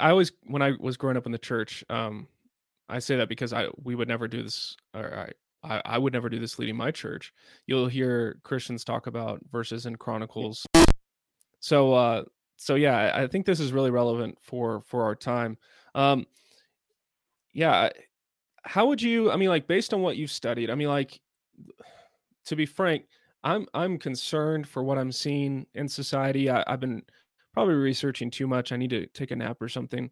I 0.00 0.10
always 0.10 0.32
when 0.42 0.62
I 0.62 0.72
was 0.80 0.96
growing 0.96 1.16
up 1.16 1.26
in 1.26 1.32
the 1.32 1.38
church, 1.38 1.84
um, 1.88 2.26
I 2.88 2.98
say 2.98 3.16
that 3.16 3.28
because 3.28 3.52
I 3.52 3.68
we 3.84 3.94
would 3.94 4.08
never 4.08 4.26
do 4.26 4.42
this, 4.42 4.76
or 4.94 5.28
I, 5.62 5.82
I 5.84 5.98
would 5.98 6.12
never 6.12 6.28
do 6.28 6.40
this 6.40 6.58
leading 6.58 6.76
my 6.76 6.90
church. 6.90 7.32
You'll 7.66 7.86
hear 7.86 8.40
Christians 8.42 8.84
talk 8.84 9.06
about 9.06 9.40
verses 9.52 9.86
in 9.86 9.94
Chronicles. 9.94 10.66
So 11.60 11.94
uh, 11.94 12.24
so 12.56 12.74
yeah, 12.74 13.12
I 13.14 13.26
think 13.26 13.46
this 13.46 13.60
is 13.60 13.72
really 13.72 13.90
relevant 13.90 14.38
for 14.40 14.80
for 14.82 15.04
our 15.04 15.14
time. 15.14 15.58
Um, 15.94 16.26
yeah, 17.52 17.90
how 18.64 18.86
would 18.86 19.00
you? 19.00 19.30
I 19.30 19.36
mean, 19.36 19.48
like 19.48 19.66
based 19.66 19.94
on 19.94 20.02
what 20.02 20.16
you've 20.16 20.30
studied, 20.30 20.70
I 20.70 20.74
mean, 20.74 20.88
like 20.88 21.20
to 22.46 22.56
be 22.56 22.66
frank, 22.66 23.06
I'm 23.44 23.66
I'm 23.74 23.98
concerned 23.98 24.68
for 24.68 24.82
what 24.82 24.98
I'm 24.98 25.12
seeing 25.12 25.66
in 25.74 25.88
society. 25.88 26.50
I, 26.50 26.64
have 26.66 26.80
been 26.80 27.02
probably 27.52 27.74
researching 27.74 28.30
too 28.30 28.46
much. 28.46 28.72
I 28.72 28.76
need 28.76 28.90
to 28.90 29.06
take 29.06 29.30
a 29.30 29.36
nap 29.36 29.58
or 29.60 29.68
something. 29.68 30.10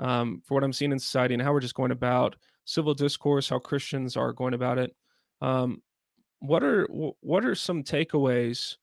Um, 0.00 0.42
for 0.44 0.54
what 0.54 0.64
I'm 0.64 0.72
seeing 0.72 0.90
in 0.90 0.98
society 0.98 1.34
and 1.34 1.42
how 1.42 1.52
we're 1.52 1.60
just 1.60 1.76
going 1.76 1.92
about 1.92 2.34
civil 2.64 2.94
discourse, 2.94 3.48
how 3.48 3.60
Christians 3.60 4.16
are 4.16 4.32
going 4.32 4.54
about 4.54 4.78
it. 4.78 4.94
Um, 5.40 5.82
what 6.40 6.62
are 6.64 6.86
what 7.20 7.44
are 7.44 7.54
some 7.54 7.82
takeaways 7.82 8.76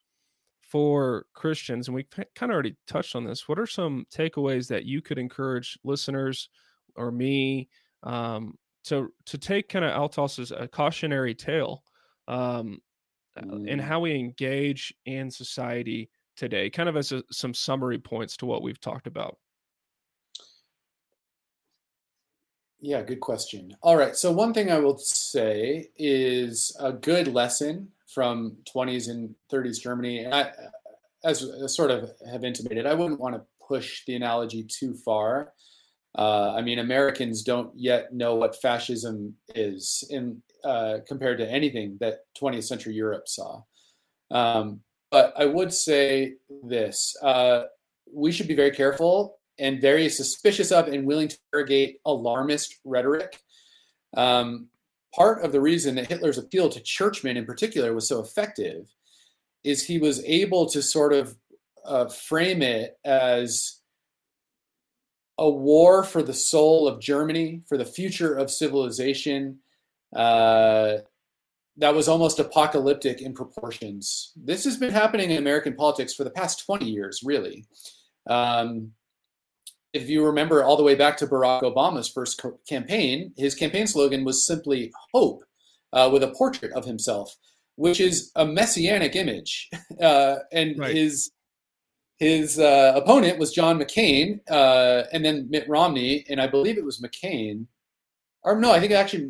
for 0.71 1.25
Christians, 1.33 1.89
and 1.89 1.95
we 1.95 2.03
kind 2.05 2.27
of 2.41 2.51
already 2.51 2.77
touched 2.87 3.15
on 3.15 3.25
this, 3.25 3.49
what 3.49 3.59
are 3.59 3.67
some 3.67 4.05
takeaways 4.09 4.69
that 4.69 4.85
you 4.85 5.01
could 5.01 5.17
encourage 5.17 5.77
listeners 5.83 6.49
or 6.95 7.11
me 7.11 7.67
um, 8.03 8.57
to 8.85 9.11
to 9.25 9.37
take 9.37 9.67
kind 9.67 9.83
of 9.83 9.91
Althaus's 9.91 10.51
a 10.51 10.69
cautionary 10.69 11.35
tale 11.35 11.83
um, 12.29 12.79
mm. 13.37 13.67
in 13.67 13.79
how 13.79 13.99
we 13.99 14.15
engage 14.15 14.93
in 15.05 15.29
society 15.29 16.09
today, 16.37 16.69
kind 16.69 16.87
of 16.87 16.95
as 16.95 17.11
a, 17.11 17.21
some 17.31 17.53
summary 17.53 17.99
points 17.99 18.37
to 18.37 18.45
what 18.45 18.61
we've 18.63 18.79
talked 18.79 19.07
about? 19.07 19.37
Yeah, 22.79 23.01
good 23.01 23.19
question. 23.19 23.75
All 23.81 23.97
right. 23.97 24.15
So, 24.15 24.31
one 24.31 24.53
thing 24.53 24.71
I 24.71 24.79
will 24.79 24.97
say 24.97 25.89
is 25.97 26.75
a 26.79 26.93
good 26.93 27.27
lesson 27.27 27.89
from 28.13 28.57
20s 28.73 29.09
and 29.09 29.33
30s 29.51 29.79
Germany. 29.79 30.25
And 30.25 30.33
I, 30.33 30.51
as, 31.23 31.43
as 31.43 31.75
sort 31.75 31.91
of 31.91 32.11
have 32.29 32.43
intimated, 32.43 32.85
I 32.85 32.93
wouldn't 32.93 33.19
want 33.19 33.35
to 33.35 33.43
push 33.67 34.03
the 34.05 34.15
analogy 34.15 34.63
too 34.63 34.93
far. 34.93 35.53
Uh, 36.17 36.53
I 36.53 36.61
mean, 36.61 36.79
Americans 36.79 37.43
don't 37.43 37.71
yet 37.75 38.13
know 38.13 38.35
what 38.35 38.61
fascism 38.61 39.35
is 39.55 40.03
in 40.09 40.41
uh, 40.63 40.97
compared 41.07 41.37
to 41.39 41.49
anything 41.49 41.97
that 42.01 42.19
20th 42.39 42.65
century 42.65 42.93
Europe 42.93 43.27
saw. 43.27 43.61
Um, 44.29 44.81
but 45.09 45.33
I 45.37 45.45
would 45.45 45.73
say 45.73 46.35
this: 46.63 47.15
uh, 47.23 47.63
we 48.13 48.31
should 48.31 48.47
be 48.47 48.55
very 48.55 48.71
careful 48.71 49.39
and 49.57 49.81
very 49.81 50.09
suspicious 50.09 50.71
of 50.71 50.87
and 50.87 51.05
willing 51.05 51.29
to 51.29 51.37
interrogate 51.47 51.99
alarmist 52.05 52.75
rhetoric. 52.83 53.39
Um, 54.15 54.67
part 55.13 55.43
of 55.43 55.51
the 55.51 55.61
reason 55.61 55.95
that 55.95 56.07
Hitler's 56.07 56.37
appeal 56.37 56.69
to 56.69 56.79
churchmen 56.79 57.37
in 57.37 57.45
particular 57.45 57.93
was 57.93 58.07
so 58.07 58.19
effective 58.19 58.87
is 59.63 59.85
he 59.85 59.99
was 59.99 60.23
able 60.25 60.65
to 60.67 60.81
sort 60.81 61.13
of 61.13 61.35
uh, 61.85 62.07
frame 62.07 62.61
it 62.61 62.97
as 63.05 63.81
a 65.37 65.49
war 65.49 66.03
for 66.03 66.21
the 66.21 66.33
soul 66.33 66.87
of 66.87 66.99
Germany, 66.99 67.61
for 67.67 67.77
the 67.77 67.85
future 67.85 68.35
of 68.35 68.51
civilization. 68.51 69.59
Uh, 70.15 70.97
that 71.77 71.95
was 71.95 72.07
almost 72.07 72.39
apocalyptic 72.39 73.21
in 73.21 73.33
proportions. 73.33 74.33
This 74.35 74.63
has 74.65 74.77
been 74.77 74.91
happening 74.91 75.31
in 75.31 75.37
American 75.37 75.73
politics 75.73 76.13
for 76.13 76.23
the 76.23 76.29
past 76.29 76.65
20 76.65 76.85
years, 76.85 77.21
really. 77.23 77.65
Um, 78.27 78.91
if 79.93 80.09
you 80.09 80.25
remember 80.25 80.63
all 80.63 80.77
the 80.77 80.83
way 80.83 80.95
back 80.95 81.17
to 81.17 81.27
Barack 81.27 81.63
Obama's 81.63 82.07
first 82.07 82.41
co- 82.41 82.59
campaign, 82.67 83.33
his 83.37 83.55
campaign 83.55 83.87
slogan 83.87 84.23
was 84.23 84.45
simply 84.45 84.91
hope 85.13 85.43
uh, 85.93 86.09
with 86.11 86.23
a 86.23 86.29
portrait 86.29 86.71
of 86.73 86.85
himself, 86.85 87.35
which 87.75 87.99
is 87.99 88.31
a 88.35 88.45
messianic 88.45 89.15
image. 89.15 89.69
Uh, 90.01 90.39
and 90.51 90.79
right. 90.79 90.95
his 90.95 91.31
his 92.17 92.57
uh, 92.57 92.93
opponent 92.95 93.37
was 93.37 93.51
John 93.51 93.77
McCain, 93.79 94.39
uh, 94.49 95.03
and 95.13 95.23
then 95.23 95.47
Mitt 95.51 95.69
Romney, 95.69 96.25
and 96.27 96.41
I 96.41 96.47
believe 96.47 96.79
it 96.79 96.83
was 96.83 96.99
McCain, 97.01 97.67
or 98.41 98.59
no, 98.59 98.71
I 98.71 98.79
think 98.79 98.93
actually 98.93 99.29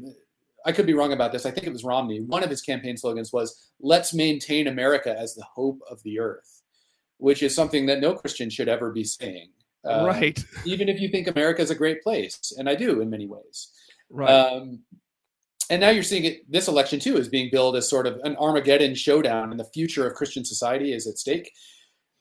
I 0.66 0.72
could 0.72 0.86
be 0.86 0.94
wrong 0.94 1.12
about 1.12 1.34
this. 1.34 1.46
I 1.46 1.52
think 1.52 1.68
it 1.68 1.74
was 1.74 1.84
Romney. 1.84 2.22
One 2.22 2.42
of 2.42 2.50
his 2.50 2.62
campaign 2.62 2.96
slogans 2.96 3.34
was 3.34 3.72
"Let's 3.82 4.14
maintain 4.14 4.68
America 4.68 5.14
as 5.18 5.36
the 5.36 5.44
hope 5.44 5.82
of 5.90 6.02
the 6.04 6.20
earth," 6.20 6.62
which 7.18 7.44
is 7.44 7.54
something 7.54 7.88
that 7.88 8.00
no 8.00 8.14
Christian 8.14 8.50
should 8.50 8.70
ever 8.70 8.92
be 8.92 9.04
saying. 9.04 9.50
Uh, 9.88 10.06
right. 10.06 10.44
even 10.66 10.90
if 10.90 11.00
you 11.00 11.10
think 11.10 11.28
America 11.28 11.62
is 11.62 11.72
a 11.72 11.76
great 11.76 12.02
place, 12.04 12.54
and 12.58 12.70
I 12.70 12.76
do 12.76 13.02
in 13.02 13.10
many 13.10 13.28
ways. 13.28 13.72
Right. 14.10 14.30
Um, 14.30 14.82
and 15.70 15.80
now 15.80 15.90
you're 15.90 16.04
seeing 16.04 16.26
it. 16.26 16.52
This 16.52 16.68
election 16.68 17.00
too 17.00 17.18
is 17.18 17.30
being 17.30 17.50
billed 17.52 17.76
as 17.76 17.90
sort 17.90 18.06
of 18.06 18.20
an 18.24 18.36
Armageddon 18.36 18.94
showdown, 18.94 19.52
and 19.52 19.60
the 19.60 19.70
future 19.74 20.06
of 20.06 20.16
Christian 20.16 20.44
society 20.44 20.94
is 20.94 21.08
at 21.08 21.18
stake. 21.18 21.52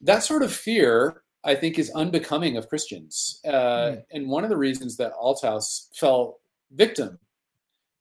That 0.01 0.23
sort 0.23 0.43
of 0.43 0.53
fear, 0.53 1.23
I 1.45 1.57
think, 1.57 1.79
is 1.79 1.91
unbecoming 1.91 2.57
of 2.57 2.69
Christians. 2.69 3.41
Uh, 3.45 3.51
mm. 3.51 4.03
And 4.13 4.29
one 4.29 4.45
of 4.45 4.51
the 4.51 4.57
reasons 4.57 4.97
that 4.97 5.13
Althaus 5.21 5.89
fell 5.95 6.39
victim 6.71 7.19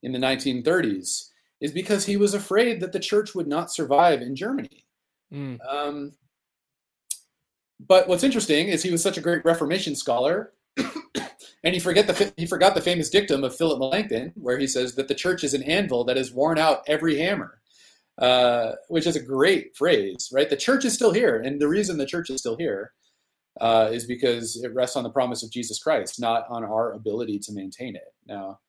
in 0.04 0.12
the 0.12 0.20
1930s 0.20 1.30
is 1.62 1.72
because 1.74 2.06
he 2.06 2.16
was 2.16 2.34
afraid 2.34 2.80
that 2.80 2.94
the 2.94 3.00
church 3.00 3.36
would 3.36 3.48
not 3.48 3.72
survive 3.72 4.22
in 4.22 4.36
Germany. 4.36 4.86
Mm. 5.34 5.60
Um, 5.68 6.12
but 7.80 8.08
what's 8.08 8.24
interesting 8.24 8.68
is 8.68 8.84
he 8.84 8.92
was 8.92 9.02
such 9.02 9.18
a 9.18 9.22
great 9.22 9.46
Reformation 9.46 9.96
scholar, 9.96 10.54
and 10.78 11.74
he 11.74 11.80
forget 11.80 12.08
the 12.08 12.34
he 12.36 12.46
forgot 12.46 12.76
the 12.76 12.82
famous 12.82 13.10
dictum 13.10 13.44
of 13.44 13.56
Philip 13.56 13.80
Melanchthon, 13.80 14.34
where 14.36 14.58
he 14.58 14.68
says 14.68 14.96
that 14.96 15.08
the 15.08 15.16
church 15.16 15.44
is 15.44 15.54
an 15.54 15.64
anvil 15.64 16.04
that 16.06 16.18
has 16.18 16.34
worn 16.34 16.58
out 16.58 16.82
every 16.88 17.18
hammer, 17.18 17.62
uh, 18.18 18.74
which 18.90 19.08
is 19.08 19.16
a 19.16 19.24
great 19.24 19.76
phrase, 19.78 20.30
right? 20.34 20.50
The 20.50 20.58
church 20.58 20.84
is 20.84 20.94
still 20.94 21.14
here, 21.14 21.40
and 21.40 21.60
the 21.60 21.70
reason 21.70 21.98
the 21.98 22.06
church 22.06 22.30
is 22.30 22.40
still 22.40 22.58
here 22.58 22.92
uh, 23.62 23.90
is 23.92 24.06
because 24.06 24.62
it 24.62 24.74
rests 24.74 24.98
on 24.98 25.04
the 25.04 25.10
promise 25.10 25.42
of 25.42 25.52
Jesus 25.52 25.80
Christ, 25.80 26.20
not 26.20 26.46
on 26.50 26.66
our 26.66 26.94
ability 26.94 27.40
to 27.40 27.54
maintain 27.54 27.96
it. 27.96 28.14
Now, 28.28 28.60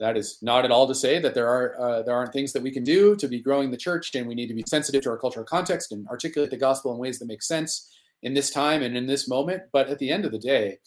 that 0.00 0.16
is 0.16 0.38
not 0.42 0.64
at 0.64 0.70
all 0.70 0.86
to 0.86 0.94
say 0.94 1.18
that 1.20 1.34
there 1.34 1.48
are 1.48 1.80
uh, 1.80 2.02
there 2.02 2.14
aren't 2.14 2.32
things 2.32 2.52
that 2.52 2.62
we 2.62 2.72
can 2.72 2.82
do 2.82 3.14
to 3.16 3.28
be 3.28 3.40
growing 3.40 3.70
the 3.70 3.76
church, 3.76 4.16
and 4.16 4.26
we 4.26 4.34
need 4.34 4.48
to 4.48 4.54
be 4.54 4.64
sensitive 4.66 5.02
to 5.02 5.10
our 5.10 5.18
cultural 5.18 5.46
context 5.46 5.92
and 5.92 6.08
articulate 6.08 6.50
the 6.50 6.56
gospel 6.56 6.92
in 6.92 6.98
ways 6.98 7.20
that 7.20 7.26
make 7.26 7.42
sense 7.42 7.88
in 8.22 8.34
this 8.34 8.50
time 8.50 8.82
and 8.82 8.96
in 8.96 9.06
this 9.06 9.28
moment. 9.28 9.62
But 9.72 9.88
at 9.88 9.98
the 9.98 10.10
end 10.10 10.24
of 10.24 10.32
the 10.32 10.38
day, 10.38 10.78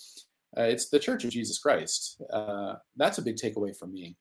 uh, 0.58 0.64
it's 0.64 0.90
the 0.90 1.00
Church 1.00 1.24
of 1.24 1.32
Jesus 1.32 1.60
Christ. 1.60 2.22
Uh, 2.32 2.76
that's 2.96 3.18
a 3.18 3.22
big 3.22 3.38
takeaway 3.38 3.76
for 3.78 3.88
me. 3.88 4.18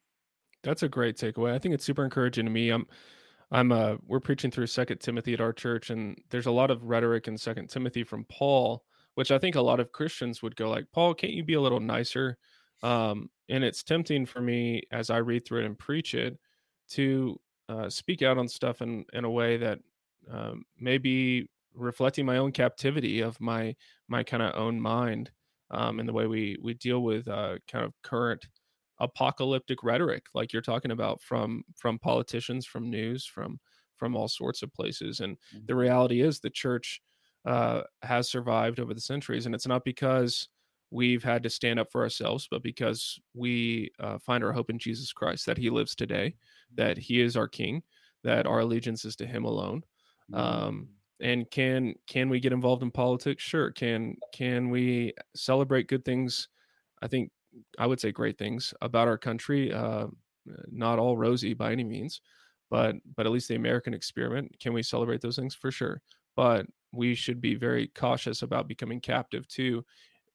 That's 0.62 0.82
a 0.82 0.88
great 0.88 1.16
takeaway. 1.16 1.52
I 1.52 1.58
think 1.58 1.74
it's 1.74 1.84
super 1.84 2.04
encouraging 2.04 2.44
to 2.44 2.50
me. 2.50 2.70
I'm, 2.70 2.86
I'm, 3.50 3.72
uh, 3.72 3.96
we're 4.06 4.20
preaching 4.20 4.50
through 4.50 4.66
Second 4.68 4.98
Timothy 4.98 5.34
at 5.34 5.40
our 5.40 5.52
church, 5.52 5.90
and 5.90 6.16
there's 6.30 6.46
a 6.46 6.52
lot 6.52 6.70
of 6.70 6.84
rhetoric 6.84 7.26
in 7.28 7.36
Second 7.36 7.68
Timothy 7.68 8.04
from 8.04 8.26
Paul, 8.30 8.84
which 9.14 9.30
I 9.30 9.38
think 9.38 9.56
a 9.56 9.62
lot 9.62 9.80
of 9.80 9.92
Christians 9.92 10.42
would 10.42 10.54
go 10.54 10.68
like, 10.68 10.86
Paul, 10.92 11.14
can't 11.14 11.32
you 11.32 11.42
be 11.42 11.54
a 11.54 11.60
little 11.60 11.80
nicer? 11.80 12.36
Um, 12.82 13.30
and 13.48 13.64
it's 13.64 13.82
tempting 13.82 14.26
for 14.26 14.40
me 14.40 14.82
as 14.92 15.10
I 15.10 15.18
read 15.18 15.44
through 15.44 15.62
it 15.62 15.66
and 15.66 15.78
preach 15.78 16.14
it 16.14 16.38
to 16.90 17.40
uh, 17.68 17.88
speak 17.90 18.22
out 18.22 18.38
on 18.38 18.48
stuff 18.48 18.82
in 18.82 19.04
in 19.12 19.24
a 19.24 19.30
way 19.30 19.56
that 19.56 19.78
um, 20.30 20.64
maybe 20.78 21.48
reflecting 21.74 22.26
my 22.26 22.36
own 22.36 22.52
captivity 22.52 23.20
of 23.20 23.40
my 23.40 23.74
my 24.08 24.22
kind 24.22 24.42
of 24.42 24.54
own 24.54 24.80
mind 24.80 25.30
um, 25.70 26.00
and 26.00 26.08
the 26.08 26.12
way 26.12 26.26
we 26.26 26.56
we 26.62 26.74
deal 26.74 27.02
with 27.02 27.28
uh, 27.28 27.56
kind 27.70 27.84
of 27.84 27.92
current 28.02 28.46
apocalyptic 28.98 29.82
rhetoric 29.82 30.24
like 30.34 30.52
you're 30.52 30.62
talking 30.62 30.90
about 30.90 31.20
from 31.22 31.62
from 31.74 31.98
politicians 31.98 32.66
from 32.66 32.90
news 32.90 33.24
from 33.24 33.58
from 33.96 34.14
all 34.14 34.28
sorts 34.28 34.62
of 34.62 34.72
places 34.74 35.20
and 35.20 35.36
mm-hmm. 35.36 35.64
the 35.66 35.74
reality 35.74 36.20
is 36.20 36.38
the 36.40 36.50
church 36.50 37.00
uh, 37.46 37.80
has 38.02 38.28
survived 38.30 38.78
over 38.78 38.92
the 38.92 39.00
centuries 39.00 39.46
and 39.46 39.54
it's 39.54 39.66
not 39.66 39.84
because 39.84 40.48
we've 40.90 41.22
had 41.24 41.42
to 41.42 41.48
stand 41.48 41.78
up 41.78 41.90
for 41.90 42.02
ourselves 42.02 42.46
but 42.50 42.62
because 42.62 43.18
we 43.32 43.90
uh, 44.00 44.18
find 44.18 44.44
our 44.44 44.52
hope 44.52 44.68
in 44.68 44.78
jesus 44.78 45.12
christ 45.12 45.46
that 45.46 45.56
he 45.56 45.70
lives 45.70 45.94
today 45.94 46.34
that 46.74 46.98
he 46.98 47.22
is 47.22 47.36
our 47.36 47.48
king 47.48 47.82
that 48.22 48.46
our 48.46 48.60
allegiance 48.60 49.06
is 49.06 49.16
to 49.16 49.26
him 49.26 49.44
alone 49.44 49.82
mm-hmm. 50.30 50.40
um, 50.40 50.88
and 51.22 51.50
can 51.50 51.94
can 52.06 52.28
we 52.28 52.40
get 52.40 52.52
involved 52.52 52.82
in 52.82 52.90
politics? 52.90 53.42
Sure 53.42 53.70
can 53.70 54.16
can 54.32 54.70
we 54.70 55.12
celebrate 55.34 55.88
good 55.88 56.04
things? 56.04 56.48
I 57.02 57.08
think 57.08 57.30
i 57.78 57.86
would 57.86 58.00
say 58.00 58.12
great 58.12 58.38
things 58.38 58.72
about 58.80 59.08
our 59.08 59.18
country 59.18 59.72
uh, 59.72 60.06
not 60.70 60.98
all 60.98 61.16
rosy 61.16 61.54
by 61.54 61.72
any 61.72 61.84
means 61.84 62.20
but 62.70 62.94
but 63.16 63.26
at 63.26 63.32
least 63.32 63.48
the 63.48 63.54
american 63.54 63.94
experiment 63.94 64.54
can 64.60 64.72
we 64.72 64.82
celebrate 64.82 65.20
those 65.20 65.36
things? 65.36 65.54
For 65.54 65.70
sure 65.70 66.00
but 66.36 66.66
we 66.92 67.14
should 67.14 67.40
be 67.40 67.54
very 67.54 67.88
cautious 67.88 68.42
about 68.42 68.68
becoming 68.68 69.00
captive 69.00 69.46
to 69.48 69.84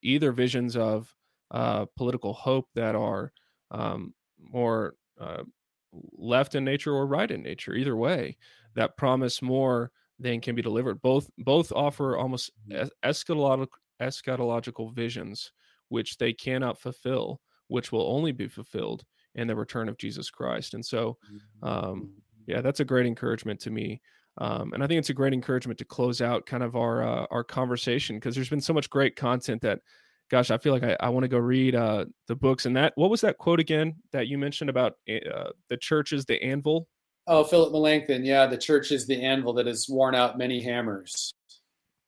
either 0.02 0.32
visions 0.32 0.76
of 0.76 1.14
uh, 1.52 1.86
political 1.96 2.34
hope 2.34 2.68
that 2.76 2.96
are 2.96 3.32
um, 3.72 4.14
more 4.40 4.96
uh, 5.20 5.44
left 6.12 6.56
in 6.56 6.64
nature 6.66 6.94
or 6.94 7.08
right 7.08 7.32
in 7.32 7.42
nature 7.42 7.74
either 7.74 7.96
way 7.96 8.38
that 8.74 8.98
promise 8.98 9.42
more 9.42 9.92
than 10.20 10.42
can 10.42 10.56
be 10.56 10.62
delivered. 10.62 11.02
Both 11.02 11.30
both 11.40 11.72
offer 11.72 12.18
almost 12.18 12.52
mm-hmm. 12.70 12.88
eschatological 13.08 13.68
eschatological 14.02 14.94
visions 14.94 15.52
which 15.90 16.18
they 16.18 16.34
cannot 16.34 16.80
fulfill, 16.80 17.40
which 17.68 17.92
will 17.92 18.08
only 18.08 18.32
be 18.32 18.48
fulfilled 18.48 19.04
in 19.36 19.48
the 19.48 19.56
return 19.56 19.90
of 19.90 19.98
Jesus 19.98 20.30
Christ. 20.30 20.74
And 20.74 20.86
so, 20.86 21.18
mm-hmm. 21.32 21.68
um, 21.68 22.10
yeah, 22.48 22.62
that's 22.62 22.80
a 22.80 22.86
great 22.86 23.06
encouragement 23.06 23.60
to 23.62 23.72
me. 23.72 24.02
Um, 24.38 24.74
and 24.74 24.84
I 24.84 24.88
think 24.88 25.00
it's 25.00 25.10
a 25.10 25.14
great 25.14 25.34
encouragement 25.34 25.80
to 25.80 25.86
close 25.86 26.22
out 26.22 26.46
kind 26.46 26.64
of 26.64 26.76
our 26.76 27.04
uh, 27.04 27.26
our 27.32 27.44
conversation 27.44 28.18
because 28.18 28.36
there's 28.36 28.50
been 28.50 28.62
so 28.62 28.74
much 28.74 28.90
great 28.90 29.16
content 29.16 29.62
that, 29.62 29.80
gosh, 30.30 30.52
I 30.52 30.58
feel 30.58 30.74
like 30.74 30.84
I, 30.84 30.98
I 31.00 31.10
want 31.10 31.24
to 31.24 31.30
go 31.30 31.38
read 31.38 31.76
uh, 31.76 32.06
the 32.28 32.36
books. 32.36 32.66
And 32.66 32.76
that 32.76 32.92
what 32.96 33.10
was 33.10 33.22
that 33.22 33.38
quote 33.38 33.62
again 33.62 33.96
that 34.12 34.28
you 34.28 34.38
mentioned 34.38 34.70
about 34.70 34.94
eh, 35.08 35.20
uh, 35.34 35.52
the 35.70 35.78
church 35.78 36.12
is 36.12 36.26
the 36.26 36.42
anvil? 36.44 36.88
Oh, 37.28 37.44
Philip 37.44 37.72
Melanchthon. 37.72 38.24
Yeah, 38.24 38.46
the 38.46 38.58
church 38.58 38.92
is 38.92 39.08
the 39.08 39.22
anvil 39.22 39.54
that 39.54 39.66
has 39.66 39.88
worn 39.90 40.16
out 40.16 40.38
many 40.38 40.62
hammers. 40.62 41.34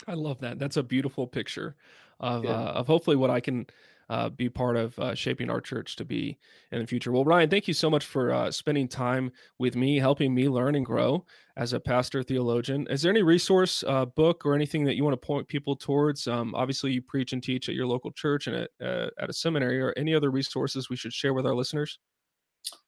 I 0.08 0.14
love 0.14 0.40
that. 0.42 0.60
That's 0.60 0.78
a 0.78 0.84
beautiful 0.84 1.28
picture 1.28 1.76
of 2.20 2.44
yeah. 2.44 2.52
uh, 2.52 2.74
of 2.74 2.88
hopefully 2.88 3.16
what 3.16 3.30
I 3.30 3.40
can 3.40 3.66
uh, 4.10 4.30
be 4.30 4.50
part 4.50 4.78
of 4.78 4.98
uh, 5.00 5.14
shaping 5.14 5.50
our 5.50 5.60
church 5.60 5.96
to 5.98 6.06
be 6.06 6.38
in 6.72 6.80
the 6.80 6.88
future. 6.88 7.12
Well, 7.12 7.26
Ryan, 7.26 7.50
thank 7.50 7.68
you 7.68 7.74
so 7.74 7.90
much 7.90 8.06
for 8.06 8.32
uh, 8.32 8.52
spending 8.52 8.88
time 8.88 9.32
with 9.60 9.76
me, 9.76 9.98
helping 9.98 10.34
me 10.34 10.48
learn 10.48 10.76
and 10.76 10.86
grow 10.86 11.26
as 11.58 11.74
a 11.74 11.80
pastor 11.80 12.24
theologian. 12.24 12.88
Is 12.90 13.02
there 13.02 13.12
any 13.12 13.24
resource, 13.24 13.84
uh, 13.86 14.06
book, 14.06 14.46
or 14.46 14.56
anything 14.56 14.86
that 14.86 14.96
you 14.96 15.04
want 15.04 15.20
to 15.20 15.26
point 15.26 15.48
people 15.48 15.76
towards? 15.76 16.28
Um, 16.28 16.56
obviously, 16.56 16.92
you 16.92 17.02
preach 17.02 17.34
and 17.34 17.44
teach 17.44 17.68
at 17.68 17.76
your 17.76 17.88
local 17.88 18.12
church 18.12 18.48
and 18.48 18.56
at, 18.56 18.70
uh, 18.82 19.10
at 19.20 19.30
a 19.30 19.34
seminary, 19.34 19.82
or 19.82 19.94
any 19.98 20.16
other 20.16 20.32
resources 20.32 20.90
we 20.90 20.96
should 20.96 21.14
share 21.14 21.34
with 21.34 21.46
our 21.46 21.56
listeners? 21.56 22.00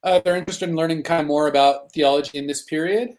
Uh, 0.03 0.19
they're 0.19 0.37
interested 0.37 0.69
in 0.69 0.75
learning 0.75 1.03
kind 1.03 1.21
of 1.21 1.27
more 1.27 1.47
about 1.47 1.91
theology 1.91 2.37
in 2.37 2.47
this 2.47 2.63
period. 2.63 3.17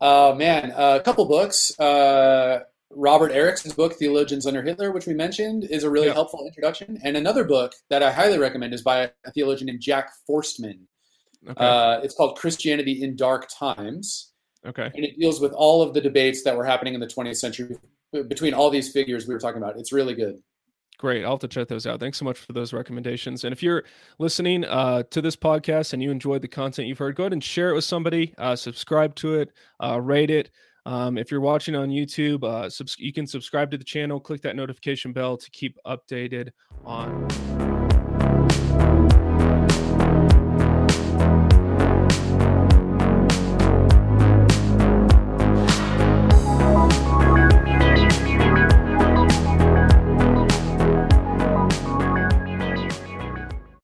Uh, 0.00 0.34
man, 0.36 0.72
a 0.76 1.00
couple 1.00 1.24
books. 1.26 1.78
Uh, 1.78 2.60
Robert 2.94 3.32
Ericksen's 3.32 3.74
book, 3.74 3.94
Theologians 3.94 4.46
Under 4.46 4.62
Hitler, 4.62 4.92
which 4.92 5.06
we 5.06 5.14
mentioned, 5.14 5.64
is 5.64 5.84
a 5.84 5.90
really 5.90 6.08
yeah. 6.08 6.14
helpful 6.14 6.44
introduction. 6.46 6.98
And 7.02 7.16
another 7.16 7.44
book 7.44 7.72
that 7.88 8.02
I 8.02 8.12
highly 8.12 8.38
recommend 8.38 8.74
is 8.74 8.82
by 8.82 9.10
a 9.24 9.30
theologian 9.32 9.66
named 9.66 9.80
Jack 9.80 10.10
Forstman. 10.28 10.86
Okay. 11.48 11.64
Uh, 11.64 12.00
it's 12.02 12.14
called 12.14 12.36
Christianity 12.38 13.02
in 13.02 13.16
Dark 13.16 13.48
Times. 13.48 14.32
Okay. 14.64 14.90
And 14.94 15.04
it 15.04 15.18
deals 15.18 15.40
with 15.40 15.52
all 15.52 15.82
of 15.82 15.94
the 15.94 16.00
debates 16.00 16.44
that 16.44 16.56
were 16.56 16.64
happening 16.64 16.94
in 16.94 17.00
the 17.00 17.06
20th 17.06 17.36
century 17.36 17.76
between 18.28 18.54
all 18.54 18.70
these 18.70 18.92
figures 18.92 19.26
we 19.26 19.34
were 19.34 19.40
talking 19.40 19.60
about. 19.60 19.78
It's 19.78 19.92
really 19.92 20.14
good. 20.14 20.42
Great. 21.02 21.24
I'll 21.24 21.32
have 21.32 21.40
to 21.40 21.48
check 21.48 21.66
those 21.66 21.84
out. 21.84 21.98
Thanks 21.98 22.16
so 22.16 22.24
much 22.24 22.38
for 22.38 22.52
those 22.52 22.72
recommendations. 22.72 23.42
And 23.42 23.52
if 23.52 23.60
you're 23.60 23.82
listening 24.20 24.64
uh, 24.64 25.02
to 25.10 25.20
this 25.20 25.34
podcast 25.34 25.94
and 25.94 26.00
you 26.00 26.12
enjoyed 26.12 26.42
the 26.42 26.46
content 26.46 26.86
you've 26.86 26.98
heard, 26.98 27.16
go 27.16 27.24
ahead 27.24 27.32
and 27.32 27.42
share 27.42 27.70
it 27.70 27.74
with 27.74 27.82
somebody, 27.82 28.32
uh, 28.38 28.54
subscribe 28.54 29.16
to 29.16 29.34
it, 29.34 29.50
uh, 29.82 30.00
rate 30.00 30.30
it. 30.30 30.52
Um, 30.86 31.18
if 31.18 31.32
you're 31.32 31.40
watching 31.40 31.74
on 31.74 31.88
YouTube, 31.88 32.44
uh, 32.44 32.70
subs- 32.70 33.00
you 33.00 33.12
can 33.12 33.26
subscribe 33.26 33.72
to 33.72 33.78
the 33.78 33.82
channel, 33.82 34.20
click 34.20 34.42
that 34.42 34.54
notification 34.54 35.12
bell 35.12 35.36
to 35.38 35.50
keep 35.50 35.76
updated 35.84 36.50
on. 36.84 37.26